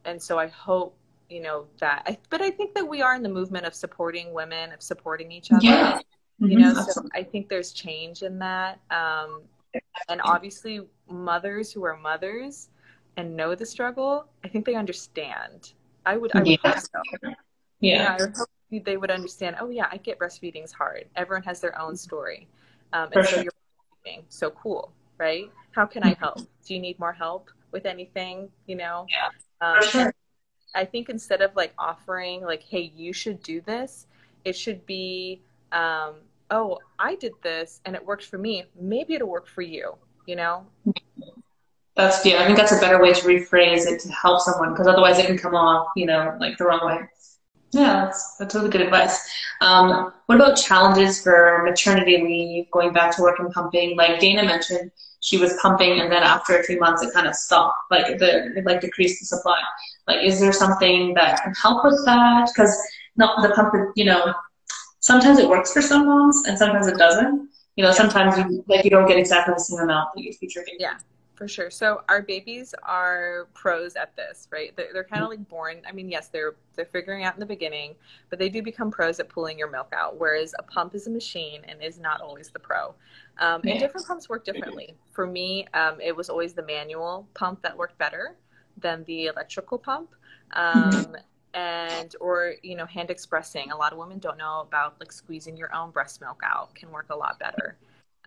and 0.06 0.20
so 0.22 0.38
i 0.38 0.46
hope 0.46 0.96
you 1.28 1.42
know 1.42 1.66
that 1.78 2.02
I, 2.06 2.16
but 2.30 2.40
i 2.40 2.50
think 2.50 2.74
that 2.74 2.86
we 2.86 3.02
are 3.02 3.14
in 3.14 3.22
the 3.22 3.28
movement 3.28 3.66
of 3.66 3.74
supporting 3.74 4.32
women 4.32 4.72
of 4.72 4.82
supporting 4.82 5.30
each 5.30 5.50
other. 5.52 5.60
Yeah. 5.66 5.98
you 6.38 6.56
Mhm. 6.56 6.60
know 6.60 6.74
so 6.74 7.02
i 7.14 7.22
think 7.22 7.48
there's 7.48 7.72
change 7.72 8.22
in 8.22 8.38
that. 8.38 8.80
Um, 8.90 9.42
and 10.08 10.20
obviously 10.24 10.80
mothers 11.10 11.70
who 11.70 11.84
are 11.84 11.96
mothers 11.96 12.70
and 13.18 13.36
know 13.36 13.54
the 13.54 13.66
struggle 13.66 14.26
i 14.44 14.48
think 14.48 14.64
they 14.64 14.74
understand. 14.74 15.74
I 16.06 16.16
would 16.16 16.30
i 16.34 16.38
would 16.38 16.48
Yeah. 16.48 16.56
hope 16.64 16.78
so 16.78 17.28
Yeah. 17.80 18.16
yeah, 18.18 18.26
I 18.26 18.38
hope 18.38 18.84
they 18.84 18.96
would 18.96 19.10
understand. 19.10 19.56
Oh 19.60 19.70
yeah, 19.70 19.88
I 19.90 19.96
get 19.96 20.18
breastfeeding's 20.18 20.72
hard. 20.72 21.06
Everyone 21.16 21.42
has 21.44 21.60
their 21.60 21.78
own 21.80 21.96
story, 21.96 22.46
um, 22.92 23.10
For 23.10 23.24
so 23.24 23.30
sure. 23.30 23.42
you're 23.44 23.52
breastfeeding. 24.06 24.22
So 24.28 24.50
cool, 24.50 24.92
right? 25.18 25.50
How 25.72 25.86
can 25.86 26.02
I 26.02 26.14
help? 26.14 26.38
Do 26.38 26.74
you 26.74 26.80
need 26.80 26.98
more 26.98 27.12
help 27.12 27.50
with 27.72 27.86
anything? 27.86 28.48
You 28.66 28.76
know, 28.76 29.06
Yeah, 29.08 29.66
um, 29.66 29.82
For 29.82 29.88
sure. 29.88 30.14
I 30.74 30.84
think 30.84 31.08
instead 31.08 31.42
of 31.42 31.54
like 31.56 31.72
offering 31.78 32.42
like, 32.42 32.62
hey, 32.62 32.92
you 32.94 33.12
should 33.12 33.42
do 33.42 33.60
this, 33.60 34.06
it 34.44 34.56
should 34.56 34.86
be, 34.86 35.40
um, 35.72 36.14
oh, 36.50 36.78
I 36.98 37.16
did 37.16 37.32
this 37.42 37.80
and 37.84 37.96
it 37.96 38.04
worked 38.04 38.26
for 38.26 38.38
me. 38.38 38.64
Maybe 38.80 39.14
it'll 39.14 39.28
work 39.28 39.48
for 39.48 39.62
you. 39.62 39.96
You 40.26 40.36
know? 40.36 40.66
That's 41.96 42.24
yeah. 42.24 42.42
I 42.42 42.46
think 42.46 42.56
that's 42.56 42.72
a 42.72 42.78
better 42.78 43.02
way 43.02 43.12
to 43.12 43.20
rephrase 43.22 43.86
it 43.86 44.00
to 44.00 44.12
help 44.12 44.40
someone 44.40 44.70
because 44.70 44.86
otherwise 44.86 45.18
it 45.18 45.26
can 45.26 45.36
come 45.36 45.54
off, 45.56 45.88
you 45.96 46.06
know, 46.06 46.36
like 46.38 46.56
the 46.56 46.64
wrong 46.64 46.86
way. 46.86 47.00
Yeah, 47.72 48.04
that's 48.04 48.36
that's 48.36 48.54
really 48.54 48.68
good 48.68 48.80
advice. 48.80 49.16
Um, 49.60 50.12
what 50.26 50.36
about 50.36 50.56
challenges 50.56 51.22
for 51.22 51.62
maternity 51.64 52.16
leave, 52.16 52.70
going 52.72 52.92
back 52.92 53.14
to 53.16 53.22
work 53.22 53.38
and 53.38 53.52
pumping? 53.52 53.96
Like 53.96 54.18
Dana 54.18 54.44
mentioned, 54.44 54.90
she 55.20 55.36
was 55.36 55.56
pumping 55.62 56.00
and 56.00 56.10
then 56.10 56.22
after 56.22 56.58
a 56.58 56.64
few 56.64 56.80
months 56.80 57.02
it 57.02 57.12
kind 57.12 57.28
of 57.28 57.34
stopped, 57.34 57.76
like 57.90 58.18
the 58.18 58.52
it 58.56 58.66
like 58.66 58.80
decreased 58.80 59.20
the 59.20 59.26
supply. 59.26 59.60
Like, 60.08 60.24
is 60.24 60.40
there 60.40 60.52
something 60.52 61.14
that 61.14 61.42
can 61.42 61.54
help 61.54 61.84
with 61.84 62.04
that? 62.06 62.50
Because 62.52 62.76
not 63.16 63.40
the 63.42 63.54
pump, 63.54 63.72
you 63.94 64.04
know, 64.04 64.34
sometimes 65.00 65.38
it 65.38 65.48
works 65.48 65.72
for 65.72 65.82
some 65.82 66.06
moms 66.06 66.46
and 66.46 66.58
sometimes 66.58 66.88
it 66.88 66.96
doesn't. 66.96 67.48
You 67.76 67.84
know, 67.84 67.92
sometimes 67.92 68.36
you 68.36 68.64
like 68.66 68.84
you 68.84 68.90
don't 68.90 69.06
get 69.06 69.16
exactly 69.16 69.54
the 69.54 69.60
same 69.60 69.78
amount 69.78 70.10
that 70.14 70.22
you 70.22 70.32
your 70.40 70.64
baby. 70.64 70.78
Yeah. 70.80 70.94
For 71.40 71.48
sure. 71.48 71.70
So 71.70 72.02
our 72.10 72.20
babies 72.20 72.74
are 72.82 73.48
pros 73.54 73.96
at 73.96 74.14
this, 74.14 74.46
right? 74.52 74.76
They're, 74.76 74.88
they're 74.92 75.04
kind 75.04 75.22
of 75.22 75.30
like 75.30 75.48
born. 75.48 75.80
I 75.88 75.92
mean, 75.92 76.10
yes, 76.10 76.28
they're 76.28 76.56
they're 76.76 76.84
figuring 76.84 77.24
out 77.24 77.32
in 77.32 77.40
the 77.40 77.46
beginning, 77.46 77.94
but 78.28 78.38
they 78.38 78.50
do 78.50 78.60
become 78.60 78.90
pros 78.90 79.18
at 79.20 79.30
pulling 79.30 79.58
your 79.58 79.70
milk 79.70 79.90
out. 79.96 80.20
Whereas 80.20 80.54
a 80.58 80.62
pump 80.62 80.94
is 80.94 81.06
a 81.06 81.10
machine 81.10 81.62
and 81.66 81.82
is 81.82 81.98
not 81.98 82.20
always 82.20 82.50
the 82.50 82.58
pro. 82.58 82.94
Um, 83.38 83.62
Yeah. 83.64 83.70
And 83.70 83.80
different 83.80 84.06
pumps 84.06 84.28
work 84.28 84.44
differently. 84.44 84.94
For 85.12 85.26
me, 85.26 85.66
um, 85.72 85.98
it 85.98 86.14
was 86.14 86.28
always 86.28 86.52
the 86.52 86.62
manual 86.62 87.26
pump 87.32 87.62
that 87.62 87.74
worked 87.74 87.96
better 87.96 88.36
than 88.76 89.02
the 89.04 89.28
electrical 89.28 89.78
pump. 89.78 90.14
Um, 90.52 91.16
and 91.54 92.14
or 92.20 92.56
you 92.62 92.76
know 92.76 92.84
hand 92.84 93.10
expressing 93.10 93.70
a 93.70 93.76
lot 93.76 93.92
of 93.92 93.98
women 93.98 94.18
don't 94.18 94.36
know 94.36 94.60
about 94.60 95.00
like 95.00 95.10
squeezing 95.10 95.56
your 95.56 95.74
own 95.74 95.90
breast 95.90 96.20
milk 96.20 96.42
out 96.44 96.72
can 96.76 96.92
work 96.92 97.06
a 97.10 97.16
lot 97.16 97.40
better 97.40 97.76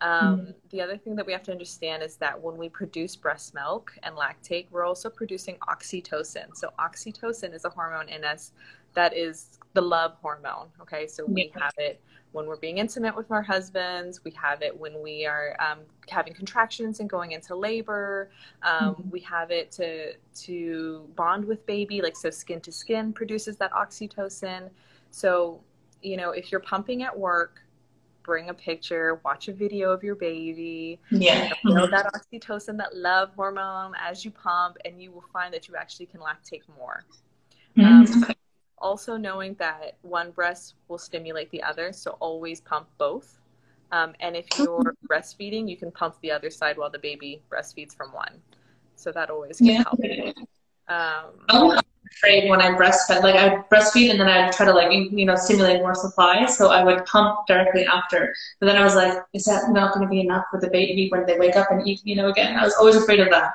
um, 0.04 0.54
the 0.70 0.82
other 0.82 0.98
thing 0.98 1.16
that 1.16 1.26
we 1.26 1.34
have 1.34 1.44
to 1.44 1.52
understand 1.54 2.04
is 2.04 2.18
that 2.18 2.42
when 2.42 2.58
we 2.58 2.70
produce 2.70 3.16
breast 3.16 3.56
milk 3.56 3.94
and 4.04 4.16
lactate, 4.16 4.68
we're 4.72 4.86
also 4.86 5.10
producing 5.10 5.58
oxytocin. 5.70 6.56
So, 6.56 6.72
oxytocin 6.80 7.54
is 7.56 7.66
a 7.66 7.70
hormone 7.70 8.10
in 8.10 8.26
us 8.26 8.54
that 8.96 9.16
is 9.18 9.60
the 9.74 9.82
love 9.82 10.16
hormone. 10.22 10.68
Okay, 10.82 11.08
so 11.08 11.26
we 11.26 11.46
Yeah. 11.46 11.62
have 11.62 11.74
it 11.78 12.02
when 12.34 12.48
we're 12.48 12.58
being 12.58 12.80
intimate 12.80 13.16
with 13.16 13.32
our 13.32 13.44
husbands, 13.44 14.24
we 14.26 14.32
have 14.32 14.62
it 14.64 14.78
when 14.78 15.02
we 15.04 15.26
are 15.26 15.56
um, 15.60 15.80
having 16.10 16.34
contractions 16.34 17.00
and 17.00 17.10
going 17.10 17.32
into 17.32 17.56
labor, 17.56 18.32
um, 18.64 18.96
Mhm. 18.98 19.12
we 19.12 19.20
have 19.22 19.52
it 19.52 19.72
to, 19.74 20.14
to 20.36 21.08
bond 21.16 21.46
with 21.46 21.66
baby, 21.68 22.02
like 22.02 22.16
so 22.16 22.32
skin 22.32 22.62
to 22.62 22.72
skin 22.72 23.14
produces 23.14 23.58
that 23.58 23.72
oxytocin. 23.74 24.70
So, 25.12 25.62
you 26.02 26.18
know, 26.18 26.32
if 26.32 26.52
you're 26.52 26.62
pumping 26.62 27.04
at 27.04 27.18
work, 27.18 27.63
bring 28.24 28.50
a 28.50 28.54
picture, 28.54 29.20
watch 29.26 29.48
a 29.48 29.54
video 29.54 29.92
of 29.92 30.04
your 30.04 30.16
baby, 30.16 31.00
Yeah. 31.12 31.50
you 31.64 31.74
know, 31.74 31.88
that 31.88 32.06
oxytocin, 32.14 32.78
that 32.78 32.96
love 32.96 33.32
hormone 33.36 33.94
as 34.00 34.24
you 34.26 34.32
pump, 34.32 34.78
and 34.86 35.02
you 35.02 35.12
will 35.12 35.26
find 35.34 35.54
that 35.54 35.68
you 35.68 35.76
actually 35.76 36.08
can 36.08 36.22
lactate 36.22 36.64
more. 36.78 37.06
Mhm. 37.78 38.24
Okay. 38.24 38.36
Also, 38.78 39.18
knowing 39.18 39.54
that 39.56 39.96
one 40.02 40.32
breast 40.32 40.76
will 40.88 40.98
stimulate 40.98 41.50
the 41.52 41.64
other, 41.64 41.94
so 41.94 42.12
always 42.20 42.62
pump 42.62 42.88
both. 42.98 43.40
Um, 43.92 44.16
and 44.20 44.36
if 44.36 44.48
you're 44.58 44.96
breastfeeding, 45.10 45.70
you 45.70 45.78
can 45.78 45.92
pump 45.92 46.16
the 46.22 46.32
other 46.32 46.50
side 46.50 46.78
while 46.78 46.90
the 46.90 47.00
baby 47.00 47.42
breastfeeds 47.50 47.96
from 47.96 48.12
one. 48.14 48.42
So 48.96 49.12
that 49.12 49.30
always 49.30 49.62
can 49.62 49.68
Yeah. 49.68 49.84
help. 49.84 50.00
Um, 50.88 51.26
I'm 51.50 51.80
afraid 52.12 52.50
when 52.50 52.62
I 52.62 52.72
breastfed, 52.72 53.24
like 53.24 53.36
I 53.36 53.64
breastfeed 53.74 54.12
and 54.12 54.20
then 54.20 54.28
I'd 54.28 54.52
try 54.52 54.66
to 54.66 54.74
like 54.74 54.92
you 54.92 55.26
know 55.26 55.36
stimulate 55.36 55.82
more 55.82 55.96
supply, 55.96 56.46
so 56.46 56.70
I 56.72 56.84
would 56.84 57.06
pump 57.06 57.48
directly 57.48 57.86
after. 57.86 58.34
But 58.60 58.68
then 58.68 58.78
I 58.78 58.84
was 58.84 58.96
like, 58.96 59.18
is 59.34 59.46
that 59.46 59.72
not 59.72 59.94
going 59.94 60.06
to 60.06 60.10
be 60.10 60.22
enough 60.22 60.46
for 60.52 60.60
the 60.60 60.70
baby 60.70 61.10
when 61.10 61.26
they 61.26 61.38
wake 61.38 61.56
up 61.56 61.72
and 61.72 61.88
eat? 61.88 62.02
You 62.04 62.16
know, 62.16 62.30
again, 62.30 62.58
I 62.58 62.64
was 62.64 62.76
always 62.76 62.96
afraid 62.96 63.20
of 63.20 63.30
that. 63.32 63.54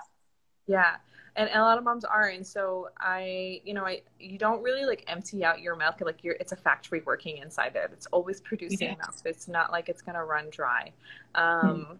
Yeah. 0.66 0.96
And 1.36 1.48
a 1.54 1.60
lot 1.60 1.78
of 1.78 1.84
moms 1.84 2.04
are. 2.04 2.30
And 2.30 2.44
so 2.44 2.88
I, 2.98 3.60
you 3.64 3.72
know, 3.72 3.84
I, 3.86 4.02
you 4.18 4.38
don't 4.38 4.60
really 4.60 4.84
like 4.84 5.04
empty 5.06 5.44
out 5.44 5.60
your 5.60 5.76
milk. 5.76 6.00
Like 6.00 6.24
you're, 6.24 6.34
it's 6.40 6.50
a 6.50 6.56
factory 6.56 7.00
working 7.06 7.36
inside 7.36 7.76
it. 7.76 7.90
It's 7.92 8.06
always 8.06 8.40
producing 8.40 8.88
Yeah. 8.88 8.94
milk. 8.96 9.14
It's 9.24 9.46
not 9.46 9.70
like 9.70 9.88
it's 9.88 10.02
going 10.02 10.16
to 10.16 10.24
run 10.24 10.48
dry. 10.50 10.90
Um, 11.36 11.98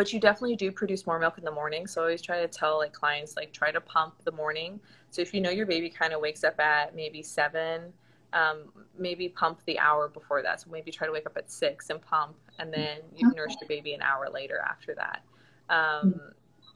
but 0.00 0.14
you 0.14 0.18
definitely 0.18 0.56
do 0.56 0.72
produce 0.72 1.06
more 1.06 1.18
milk 1.18 1.36
in 1.36 1.44
the 1.44 1.50
morning. 1.50 1.86
So 1.86 2.00
I 2.00 2.04
always 2.04 2.22
try 2.22 2.40
to 2.40 2.48
tell 2.48 2.78
like 2.78 2.94
clients, 2.94 3.36
like 3.36 3.52
try 3.52 3.70
to 3.70 3.82
pump 3.82 4.14
the 4.24 4.32
morning. 4.32 4.80
So 5.10 5.20
if 5.20 5.34
you 5.34 5.42
know 5.42 5.50
your 5.50 5.66
baby 5.66 5.90
kind 5.90 6.14
of 6.14 6.22
wakes 6.22 6.42
up 6.42 6.58
at 6.58 6.96
maybe 6.96 7.22
seven, 7.22 7.92
um, 8.32 8.72
maybe 8.98 9.28
pump 9.28 9.60
the 9.66 9.78
hour 9.78 10.08
before 10.08 10.40
that. 10.42 10.62
So 10.62 10.70
maybe 10.70 10.90
try 10.90 11.06
to 11.06 11.12
wake 11.12 11.26
up 11.26 11.36
at 11.36 11.50
six 11.52 11.90
and 11.90 12.00
pump, 12.00 12.34
and 12.58 12.72
then 12.72 13.00
you 13.14 13.30
nurse 13.34 13.54
your 13.60 13.68
baby 13.68 13.92
an 13.92 14.00
hour 14.00 14.30
later 14.32 14.64
after 14.66 14.94
that. 14.94 15.20
Um, 15.68 16.18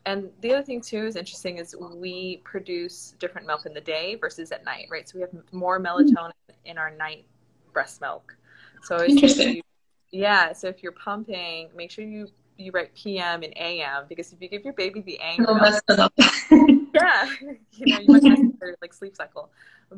and 0.05 0.29
the 0.43 0.53
other 0.53 0.63
thing 0.63 0.83
too 0.83 1.07
is 1.07 1.17
interesting 1.17 1.57
is 1.57 1.75
we 1.75 2.43
produce 2.45 3.15
different 3.19 3.47
milk 3.47 3.65
in 3.65 3.73
the 3.73 3.81
day 3.81 4.17
versus 4.17 4.53
at 4.53 4.67
night, 4.67 4.89
right? 4.91 5.09
So 5.09 5.17
we 5.17 5.23
have 5.23 5.31
more 5.51 5.81
melatonin 5.81 6.33
in 6.67 6.77
our 6.77 6.91
night 6.91 7.25
breast 7.73 8.03
milk. 8.03 8.37
So 8.83 8.97
it's- 8.97 9.13
Interesting. 9.13 9.63
yeah. 10.11 10.53
So 10.53 10.69
if 10.69 10.83
you're 10.83 10.93
pumping, 10.93 11.71
make 11.75 11.91
sure 11.91 12.05
you 12.05 12.29
you 12.57 12.71
write 12.73 12.95
PM 12.95 13.43
and 13.43 13.53
AM 13.57 14.05
because 14.09 14.33
if 14.33 14.41
you 14.41 14.49
give 14.49 14.65
your 14.65 14.75
baby 14.75 15.01
the 15.01 15.19
AM 15.21 15.43
It'll 15.43 15.55
mess 15.57 15.81
it 15.89 15.99
up. 15.99 16.13
yeah, 16.51 17.29
you 17.73 17.87
know, 17.87 17.99
you 17.99 18.07
might 18.13 18.23
mess 18.23 18.39
with 18.41 18.59
their 18.61 18.77
like 18.81 18.93
sleep 18.93 19.17
cycle. 19.17 19.51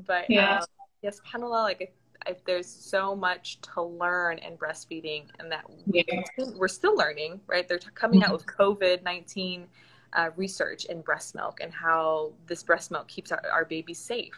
But 0.06 0.28
Yeah. 0.30 0.58
um, 0.58 0.64
yes, 1.02 1.20
Panela, 1.30 1.62
like 1.62 1.80
if, 1.80 1.90
there's 2.44 2.66
so 2.66 3.14
much 3.14 3.60
to 3.60 3.82
learn 3.82 4.38
in 4.38 4.56
breastfeeding, 4.56 5.26
and 5.38 5.52
that 5.52 5.64
we 5.86 6.04
Yeah. 6.08 6.22
we're 6.56 6.66
still 6.66 6.96
learning, 6.96 7.40
right? 7.46 7.68
They're 7.68 7.78
t- 7.78 7.88
coming 7.94 8.24
out 8.24 8.32
with 8.32 8.46
COVID 8.46 9.02
nineteen 9.04 9.68
uh, 10.12 10.30
research 10.34 10.86
in 10.86 11.02
breast 11.02 11.34
milk 11.34 11.60
and 11.60 11.72
how 11.72 12.32
this 12.46 12.62
breast 12.62 12.90
milk 12.90 13.06
keeps 13.06 13.30
our, 13.30 13.42
our 13.52 13.64
babies 13.64 13.98
safe. 13.98 14.34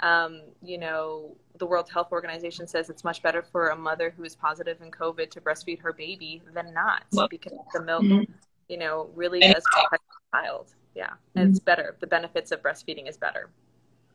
Um, 0.00 0.42
you 0.62 0.78
know, 0.78 1.36
the 1.58 1.66
World 1.66 1.88
Health 1.90 2.12
Organization 2.12 2.66
says 2.66 2.90
it's 2.90 3.02
much 3.04 3.22
better 3.22 3.42
for 3.42 3.68
a 3.68 3.76
mother 3.76 4.12
who 4.14 4.24
is 4.24 4.34
positive 4.36 4.80
in 4.82 4.90
COVID 4.90 5.30
to 5.30 5.40
breastfeed 5.40 5.80
her 5.80 5.92
baby 5.92 6.42
than 6.52 6.74
not 6.74 7.04
Well, 7.12 7.28
because 7.28 7.54
the 7.72 7.82
milk 7.82 8.02
Mhm. 8.02 8.26
you 8.68 8.76
know, 8.78 9.10
really 9.14 9.40
does 9.40 9.64
protect 9.72 10.02
the 10.08 10.38
child. 10.38 10.74
Yeah. 10.94 11.14
And 11.34 11.50
it's 11.50 11.60
better. 11.60 11.96
The 12.00 12.06
benefits 12.06 12.50
of 12.52 12.62
breastfeeding 12.62 13.08
is 13.08 13.16
better. 13.16 13.48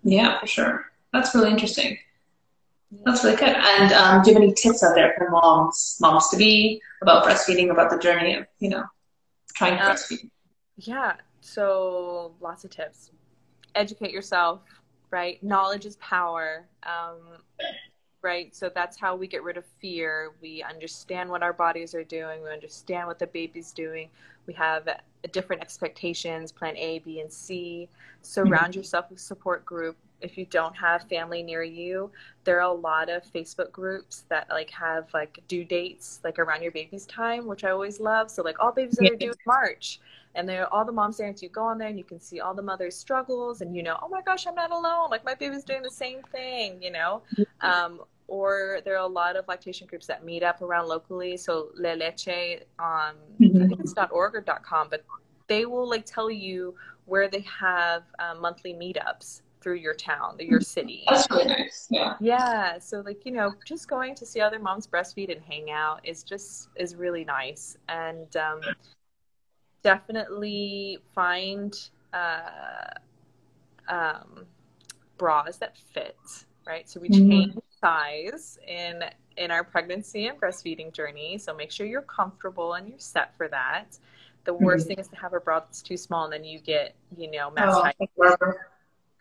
Yeah, 0.03 0.39
for 0.39 0.47
sure. 0.47 0.91
That's 1.13 1.33
really 1.33 1.49
interesting. 1.51 1.97
That's 3.05 3.23
really 3.23 3.37
good. 3.37 3.55
And 3.55 3.93
um, 3.93 4.21
do 4.21 4.29
you 4.31 4.35
have 4.35 4.43
any 4.43 4.53
tips 4.53 4.83
out 4.83 4.93
there 4.95 5.13
for 5.17 5.29
moms, 5.29 5.97
moms 6.01 6.27
to 6.29 6.37
be 6.37 6.81
about 7.01 7.23
breastfeeding, 7.25 7.71
about 7.71 7.89
the 7.89 7.97
journey 7.97 8.35
of 8.35 8.45
you 8.59 8.69
know 8.69 8.83
trying 9.55 9.77
to 9.77 9.83
Uh, 9.83 9.93
breastfeed? 9.93 10.29
Yeah. 10.75 11.13
So 11.39 12.35
lots 12.41 12.65
of 12.65 12.71
tips. 12.71 13.11
Educate 13.73 14.11
yourself, 14.11 14.61
right? 15.11 15.41
Knowledge 15.43 15.85
is 15.85 15.97
power. 15.97 16.65
Um, 16.83 17.19
right. 18.21 18.55
So 18.55 18.71
that's 18.73 18.97
how 18.97 19.15
we 19.15 19.27
get 19.27 19.43
rid 19.43 19.57
of 19.57 19.65
fear. 19.79 20.31
We 20.41 20.63
understand 20.63 21.29
what 21.29 21.43
our 21.43 21.53
bodies 21.53 21.93
are 21.93 22.03
doing. 22.03 22.41
We 22.43 22.49
understand 22.49 23.07
what 23.07 23.19
the 23.19 23.27
baby's 23.27 23.71
doing. 23.71 24.09
We 24.47 24.53
have 24.53 24.87
different 25.31 25.61
expectations, 25.61 26.51
plan 26.51 26.75
A, 26.77 26.99
B, 26.99 27.19
and 27.19 27.31
C. 27.31 27.89
Surround 28.21 28.75
yourself 28.75 29.05
with 29.09 29.19
support 29.19 29.65
group. 29.65 29.97
If 30.21 30.37
you 30.37 30.45
don't 30.45 30.75
have 30.75 31.03
family 31.09 31.41
near 31.41 31.63
you, 31.63 32.11
there 32.43 32.57
are 32.57 32.71
a 32.71 32.73
lot 32.73 33.09
of 33.09 33.23
Facebook 33.23 33.71
groups 33.71 34.25
that 34.29 34.47
like 34.49 34.69
have 34.69 35.11
like 35.13 35.39
due 35.47 35.63
dates 35.63 36.21
like 36.23 36.37
around 36.37 36.61
your 36.61 36.71
baby's 36.71 37.05
time, 37.07 37.47
which 37.47 37.63
I 37.63 37.71
always 37.71 37.99
love. 37.99 38.29
So 38.29 38.43
like 38.43 38.59
all 38.59 38.71
babies 38.71 38.97
that 38.97 39.11
are 39.11 39.15
due 39.15 39.31
in 39.31 39.37
March, 39.47 39.99
and 40.35 40.47
there 40.47 40.71
all 40.73 40.85
the 40.85 40.91
moms 40.91 41.17
there, 41.17 41.27
and 41.27 41.41
you 41.41 41.49
go 41.49 41.63
on 41.63 41.77
there 41.77 41.87
and 41.89 41.97
you 41.97 42.03
can 42.03 42.19
see 42.19 42.39
all 42.39 42.53
the 42.53 42.61
mothers' 42.61 42.95
struggles, 42.95 43.61
and 43.61 43.75
you 43.75 43.83
know, 43.83 43.97
oh 44.01 44.09
my 44.09 44.21
gosh, 44.21 44.47
I'm 44.47 44.55
not 44.55 44.71
alone. 44.71 45.09
Like 45.09 45.25
my 45.25 45.35
baby's 45.35 45.63
doing 45.63 45.81
the 45.81 45.89
same 45.89 46.21
thing, 46.31 46.81
you 46.81 46.91
know. 46.91 47.23
Um, 47.61 48.01
or 48.27 48.79
there 48.85 48.93
are 48.95 49.03
a 49.03 49.07
lot 49.07 49.35
of 49.35 49.45
lactation 49.47 49.87
groups 49.87 50.07
that 50.07 50.23
meet 50.23 50.41
up 50.41 50.61
around 50.61 50.87
locally. 50.87 51.35
So 51.35 51.69
La 51.75 51.93
Leche 51.93 52.61
on 52.79 53.15
I 53.39 53.43
Mhm. 53.43 53.67
think 53.67 53.79
it's 53.81 53.93
dot 53.93 54.09
.org 54.11 54.35
or 54.35 54.41
.com, 54.41 54.87
but 54.89 55.03
they 55.47 55.65
will 55.65 55.87
like 55.87 56.05
tell 56.05 56.31
you 56.31 56.75
where 57.05 57.27
they 57.27 57.41
have 57.41 58.03
um, 58.19 58.39
monthly 58.39 58.73
meetups 58.73 59.41
through 59.59 59.75
your 59.75 59.93
town, 59.93 60.37
your 60.39 60.61
city. 60.61 61.03
That's 61.09 61.29
really 61.29 61.45
nice. 61.45 61.87
Yeah. 61.89 62.15
Yeah, 62.21 62.79
so 62.79 63.01
like 63.01 63.25
you 63.25 63.31
know, 63.31 63.53
just 63.65 63.89
going 63.89 64.15
to 64.15 64.25
see 64.25 64.39
other 64.39 64.59
moms 64.59 64.87
breastfeed 64.87 65.31
and 65.31 65.41
hang 65.43 65.69
out 65.71 65.99
is 66.05 66.23
just 66.23 66.69
is 66.77 66.95
really 66.95 67.25
nice, 67.25 67.75
and 67.89 68.33
um, 68.37 68.61
definitely 69.83 70.99
find 71.13 71.75
uh, 72.13 72.93
um, 73.87 74.45
bras 75.17 75.57
that 75.57 75.77
fit. 75.77 76.17
Right, 76.67 76.87
so 76.87 76.99
we 76.99 77.09
Mhm. 77.09 77.19
change 77.29 77.55
size 77.81 78.59
in 78.67 79.03
in 79.37 79.51
our 79.51 79.63
pregnancy 79.63 80.27
and 80.27 80.39
breastfeeding 80.39 80.93
journey. 80.93 81.37
So 81.37 81.53
make 81.55 81.71
sure 81.71 81.87
you're 81.87 82.01
comfortable 82.03 82.75
and 82.75 82.87
you're 82.87 82.99
set 82.99 83.35
for 83.35 83.47
that. 83.49 83.97
The 84.45 84.53
worst 84.53 84.85
Mhm. 84.85 84.87
thing 84.87 84.97
is 84.99 85.07
to 85.09 85.15
have 85.17 85.33
a 85.33 85.39
bra 85.39 85.59
that's 85.59 85.81
too 85.81 85.97
small 85.97 86.25
and 86.25 86.33
then 86.33 86.43
you 86.43 86.59
get 86.59 86.95
you 87.17 87.29
know 87.31 87.49
mass 87.49 87.81
Oh, 87.83 87.91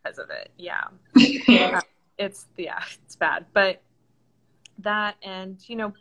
because 0.04 0.18
of 0.18 0.30
it. 0.30 0.50
Yeah 0.56 0.84
yeah. 1.48 1.80
it's 2.18 2.46
yeah 2.56 2.82
it's 3.04 3.16
bad 3.16 3.46
but 3.52 3.82
that 4.78 5.16
and 5.22 5.58
you 5.68 5.76
know 5.76 5.92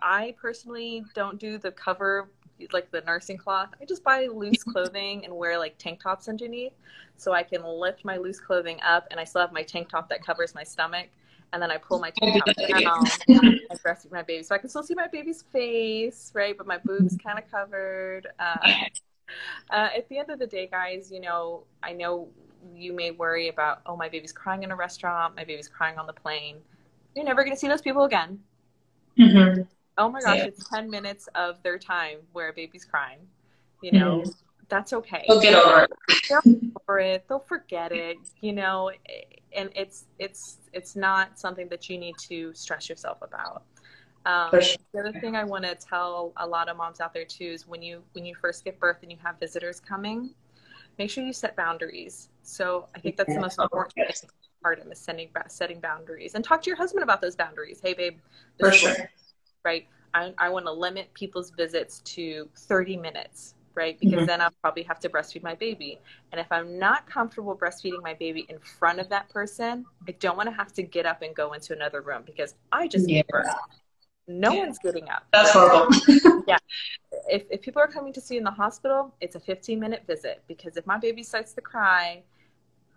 i 0.00 0.34
personally 0.40 1.04
don't 1.14 1.38
do 1.38 1.58
the 1.58 1.70
cover 1.70 2.28
like 2.72 2.90
the 2.90 3.00
nursing 3.02 3.36
cloth 3.36 3.68
i 3.80 3.84
just 3.84 4.02
buy 4.04 4.26
loose 4.26 4.62
clothing 4.72 5.24
and 5.24 5.34
wear 5.34 5.58
like 5.58 5.76
tank 5.78 6.00
tops 6.02 6.28
underneath 6.28 6.72
so 7.16 7.32
i 7.32 7.42
can 7.42 7.62
lift 7.64 8.04
my 8.04 8.16
loose 8.16 8.40
clothing 8.40 8.78
up 8.82 9.06
and 9.10 9.20
i 9.20 9.24
still 9.24 9.40
have 9.40 9.52
my 9.52 9.62
tank 9.62 9.88
top 9.88 10.08
that 10.08 10.24
covers 10.24 10.54
my 10.54 10.62
stomach 10.62 11.08
and 11.52 11.62
then 11.62 11.70
i 11.70 11.76
pull 11.76 11.98
my 11.98 12.10
tank 12.10 12.36
top 12.36 12.50
down 12.68 13.04
and 13.70 13.80
breastfeed 13.82 14.12
my 14.12 14.22
baby 14.22 14.42
so 14.42 14.54
i 14.54 14.58
can 14.58 14.68
still 14.68 14.82
see 14.82 14.94
my 14.94 15.08
baby's 15.08 15.42
face 15.52 16.30
right 16.34 16.56
but 16.56 16.66
my 16.66 16.78
boobs 16.78 17.16
kind 17.16 17.38
of 17.38 17.50
covered 17.50 18.28
uh, 18.38 18.84
uh, 19.70 19.88
at 19.96 20.08
the 20.08 20.18
end 20.18 20.30
of 20.30 20.38
the 20.38 20.46
day, 20.46 20.66
guys, 20.66 21.10
you 21.10 21.20
know, 21.20 21.64
I 21.82 21.92
know 21.92 22.28
you 22.74 22.92
may 22.92 23.10
worry 23.10 23.48
about, 23.48 23.80
oh, 23.86 23.96
my 23.96 24.08
baby's 24.08 24.32
crying 24.32 24.62
in 24.62 24.70
a 24.70 24.76
restaurant, 24.76 25.36
my 25.36 25.44
baby's 25.44 25.68
crying 25.68 25.98
on 25.98 26.06
the 26.06 26.12
plane. 26.12 26.56
You're 27.14 27.24
never 27.24 27.44
going 27.44 27.54
to 27.54 27.58
see 27.58 27.68
those 27.68 27.82
people 27.82 28.04
again. 28.04 28.40
hmm 29.16 29.62
Oh 29.96 30.10
my 30.10 30.20
gosh, 30.22 30.38
Yeah. 30.38 30.46
it's 30.46 30.68
10 30.68 30.90
minutes 30.90 31.28
of 31.34 31.62
their 31.62 31.78
time 31.78 32.18
where 32.32 32.48
a 32.48 32.52
baby's 32.52 32.84
crying. 32.84 33.20
You 33.80 33.92
know, 33.92 34.24
that's 34.68 34.92
okay. 34.92 35.24
They'll 35.28 35.40
get 35.40 35.54
over 35.54 35.80
it. 35.82 35.90
over 36.88 36.98
it. 36.98 37.24
They'll 37.28 37.38
forget 37.38 37.92
it, 37.92 38.18
you 38.40 38.52
know, 38.52 38.90
and 39.54 39.70
it's 39.74 40.06
it's 40.18 40.58
it's 40.72 40.96
not 40.96 41.38
something 41.38 41.68
that 41.68 41.88
you 41.88 41.98
need 41.98 42.18
to 42.18 42.52
stress 42.54 42.88
yourself 42.88 43.18
about. 43.22 43.62
Um, 44.26 44.52
sure. 44.52 44.76
the 44.94 45.00
other 45.00 45.12
thing 45.12 45.36
I 45.36 45.44
want 45.44 45.64
to 45.64 45.74
tell 45.74 46.32
a 46.38 46.46
lot 46.46 46.68
of 46.68 46.76
moms 46.76 47.00
out 47.00 47.12
there 47.12 47.24
too 47.26 47.44
is 47.44 47.66
when 47.68 47.82
you 47.82 48.02
when 48.12 48.24
you 48.24 48.34
first 48.34 48.64
give 48.64 48.78
birth 48.80 48.98
and 49.02 49.12
you 49.12 49.18
have 49.22 49.38
visitors 49.38 49.80
coming, 49.80 50.30
make 50.98 51.10
sure 51.10 51.24
you 51.24 51.32
set 51.32 51.56
boundaries. 51.56 52.28
So 52.42 52.88
I 52.94 53.00
think 53.00 53.16
that's 53.16 53.34
the 53.34 53.40
most 53.40 53.58
important 53.58 53.94
Yes, 53.96 54.24
part 54.62 54.80
of 54.80 54.90
is 54.90 54.98
setting 54.98 55.28
setting 55.48 55.80
boundaries 55.80 56.34
and 56.34 56.44
talk 56.44 56.62
to 56.62 56.70
your 56.70 56.76
husband 56.76 57.02
about 57.02 57.20
those 57.20 57.36
boundaries. 57.36 57.80
Hey, 57.82 57.94
babe, 57.94 58.18
For 58.58 58.70
this 58.70 58.82
is 58.82 58.82
sure. 58.82 59.10
Right? 59.64 59.86
I, 60.12 60.32
I 60.38 60.48
want 60.50 60.66
to 60.66 60.72
limit 60.72 61.12
people's 61.14 61.50
visits 61.50 62.00
to 62.00 62.48
30 62.56 62.96
minutes, 62.96 63.54
right? 63.74 63.98
Because 63.98 64.22
Mhm. 64.22 64.26
then 64.26 64.40
I'll 64.40 64.54
probably 64.62 64.84
have 64.84 65.00
to 65.00 65.08
breastfeed 65.08 65.42
my 65.42 65.54
baby. 65.54 65.98
And 66.30 66.40
if 66.40 66.46
I'm 66.52 66.78
not 66.78 67.06
comfortable 67.06 67.56
breastfeeding 67.56 68.02
my 68.02 68.14
baby 68.14 68.46
in 68.48 68.58
front 68.60 69.00
of 69.00 69.08
that 69.08 69.28
person, 69.30 69.84
I 70.06 70.12
don't 70.12 70.36
want 70.36 70.48
to 70.48 70.54
have 70.54 70.72
to 70.74 70.82
get 70.82 71.06
up 71.06 71.22
and 71.22 71.34
go 71.34 71.52
into 71.52 71.72
another 71.72 72.00
room 72.00 72.22
because 72.24 72.54
I 72.70 72.86
just 72.86 73.08
Yeah. 73.08 73.22
No 74.26 74.54
Yeah. 74.54 74.60
one's 74.60 74.78
getting 74.78 75.08
up. 75.08 75.26
That's 75.32 75.50
horrible. 75.50 75.88
Yeah. 76.46 76.58
If, 77.28 77.44
if 77.50 77.62
people 77.62 77.80
are 77.80 77.88
coming 77.88 78.12
to 78.12 78.20
see 78.20 78.34
you 78.34 78.38
in 78.40 78.44
the 78.44 78.50
hospital, 78.50 79.14
it's 79.20 79.34
a 79.34 79.40
15 79.40 79.80
minute 79.80 80.04
visit 80.06 80.42
because 80.46 80.76
if 80.76 80.86
my 80.86 80.98
baby 80.98 81.22
starts 81.22 81.54
to 81.54 81.60
cry, 81.60 82.22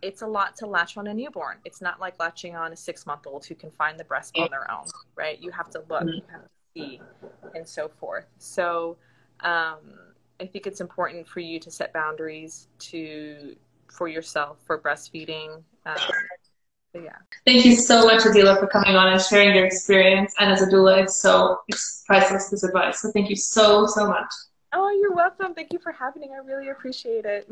it's 0.02 0.22
a 0.22 0.28
lot 0.28 0.56
to 0.58 0.68
latch 0.68 0.98
on 0.98 1.08
a 1.08 1.14
newborn. 1.14 1.58
It's 1.66 1.82
not 1.82 2.00
like 2.00 2.20
latching 2.20 2.56
on 2.56 2.74
a 2.74 2.76
six 2.76 3.06
month 3.06 3.26
old 3.26 3.46
who 3.46 3.56
can 3.56 3.72
find 3.72 4.00
the 4.00 4.04
breast 4.04 4.38
on 4.38 4.50
their 4.52 4.70
own, 4.70 4.86
right? 5.16 5.40
You 5.42 5.52
have 5.52 5.70
to 5.72 5.84
look, 5.90 6.06
you 6.06 6.22
have 6.32 6.42
to 6.44 6.50
see 6.78 7.02
and 7.56 7.68
so 7.68 7.88
forth. 7.88 8.26
So 8.38 8.98
um, 9.42 9.80
I 10.40 10.46
think 10.46 10.68
it's 10.68 10.82
important 10.82 11.28
for 11.28 11.40
you 11.40 11.60
to 11.60 11.72
set 11.72 11.94
boundaries 11.94 12.68
to 12.80 13.56
for 13.88 14.08
yourself 14.08 14.58
for 14.66 14.80
breastfeeding. 14.80 15.64
Um, 15.86 15.98
yeah. 16.94 17.18
Thank 17.46 17.66
you 17.66 17.76
so 17.76 18.06
much, 18.06 18.22
Adila, 18.24 18.60
for 18.60 18.68
coming 18.68 18.96
on 18.96 19.14
and 19.14 19.22
sharing 19.22 19.56
your 19.56 19.66
experience. 19.66 20.34
And 20.40 20.52
as 20.52 20.62
a 20.62 20.68
doula, 20.68 21.04
it's 21.04 21.22
so 21.22 21.60
it's 21.68 22.04
priceless 22.08 22.50
this 22.50 22.64
advice. 22.64 23.02
So 23.02 23.12
thank 23.12 23.30
you 23.30 23.36
so 23.36 23.86
so 23.86 24.08
much. 24.08 24.32
Oh, 24.74 24.90
you're 25.02 25.14
welcome. 25.14 25.54
Thank 25.54 25.74
you 25.74 25.80
for 25.80 25.92
having. 25.92 26.32
I 26.34 26.46
really 26.46 26.70
appreciate 26.70 27.26
it. 27.26 27.50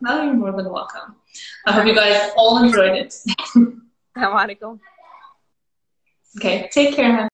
No, 0.00 0.22
you're 0.22 0.34
more 0.34 0.52
than 0.52 0.70
welcome. 0.70 1.16
I 1.64 1.72
hope 1.72 1.86
you 1.86 1.94
guys 1.94 2.30
all 2.36 2.62
enjoyed 2.62 2.96
it. 2.96 3.14
Assalamualaikum. 4.16 4.78
Okay, 6.36 6.68
take 6.70 6.94
care, 6.94 7.12
man. 7.12 7.28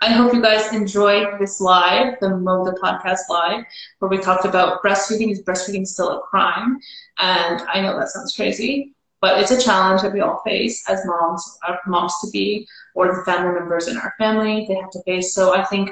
I 0.00 0.10
hope 0.10 0.32
you 0.32 0.40
guys 0.40 0.72
enjoyed 0.72 1.40
this 1.40 1.60
live, 1.60 2.20
the 2.20 2.28
Moda 2.28 2.78
podcast 2.78 3.28
live, 3.28 3.64
where 3.98 4.08
we 4.08 4.18
talked 4.18 4.44
about 4.44 4.80
breastfeeding. 4.80 5.32
Is 5.32 5.42
breastfeeding 5.42 5.86
still 5.86 6.10
a 6.10 6.20
crime? 6.20 6.78
And 7.18 7.62
I 7.62 7.80
know 7.80 7.98
that 7.98 8.08
sounds 8.08 8.34
crazy, 8.36 8.94
but 9.20 9.40
it's 9.40 9.50
a 9.50 9.60
challenge 9.60 10.02
that 10.02 10.12
we 10.12 10.20
all 10.20 10.40
face 10.46 10.88
as 10.88 11.04
moms, 11.04 11.58
our 11.66 11.80
moms 11.88 12.14
to 12.22 12.30
be, 12.30 12.66
or 12.94 13.08
the 13.08 13.24
family 13.24 13.58
members 13.58 13.88
in 13.88 13.96
our 13.96 14.14
family 14.18 14.66
they 14.68 14.74
have 14.76 14.90
to 14.90 15.02
face. 15.02 15.34
So 15.34 15.56
I 15.56 15.64
think 15.64 15.90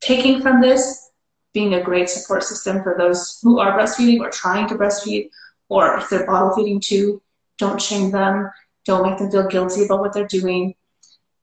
taking 0.00 0.42
from 0.42 0.60
this, 0.60 1.10
being 1.54 1.74
a 1.74 1.82
great 1.82 2.10
support 2.10 2.42
system 2.42 2.82
for 2.82 2.96
those 2.98 3.38
who 3.42 3.60
are 3.60 3.78
breastfeeding 3.78 4.20
or 4.20 4.30
trying 4.30 4.66
to 4.68 4.74
breastfeed, 4.74 5.30
or 5.68 5.96
if 5.96 6.10
they're 6.10 6.26
bottle 6.26 6.56
feeding 6.56 6.80
too, 6.80 7.22
don't 7.56 7.80
shame 7.80 8.10
them. 8.10 8.50
Don't 8.84 9.08
make 9.08 9.18
them 9.18 9.30
feel 9.30 9.46
guilty 9.46 9.84
about 9.84 10.00
what 10.00 10.12
they're 10.12 10.26
doing 10.26 10.74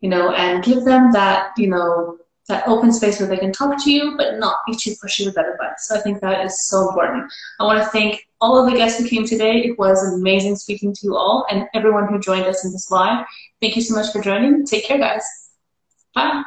you 0.06 0.12
know, 0.12 0.32
and 0.34 0.64
give 0.64 0.86
them 0.86 1.12
that, 1.14 1.52
you 1.58 1.68
know, 1.68 2.20
that 2.48 2.68
open 2.68 2.94
space 2.94 3.20
where 3.20 3.28
they 3.28 3.38
can 3.38 3.52
talk 3.52 3.84
to 3.84 3.92
you, 3.92 4.14
but 4.16 4.38
not 4.38 4.58
be 4.68 4.76
too 4.76 4.92
pushy 5.04 5.26
with 5.26 5.34
that 5.34 5.48
advice. 5.48 5.88
So 5.88 5.96
I 5.96 6.02
think 6.02 6.22
that 6.22 6.46
is 6.46 6.68
so 6.68 6.88
important. 6.88 7.34
I 7.60 7.64
want 7.64 7.84
to 7.84 7.90
thank 7.90 8.28
all 8.40 8.56
of 8.56 8.72
the 8.72 8.78
guests 8.78 9.00
who 9.00 9.10
came 9.10 9.26
today. 9.26 9.64
It 9.64 9.80
was 9.80 10.14
amazing 10.14 10.58
speaking 10.58 10.94
to 10.94 11.00
you 11.02 11.16
all 11.16 11.48
and 11.50 11.68
everyone 11.74 12.08
who 12.08 12.20
joined 12.20 12.46
us 12.46 12.64
in 12.64 12.72
this 12.72 12.92
live. 12.92 13.26
Thank 13.62 13.76
you 13.76 13.82
so 13.82 13.96
much 13.96 14.12
for 14.14 14.22
joining. 14.22 14.64
Take 14.64 14.86
care, 14.86 15.00
guys. 15.00 15.24
Bye. 16.14 16.44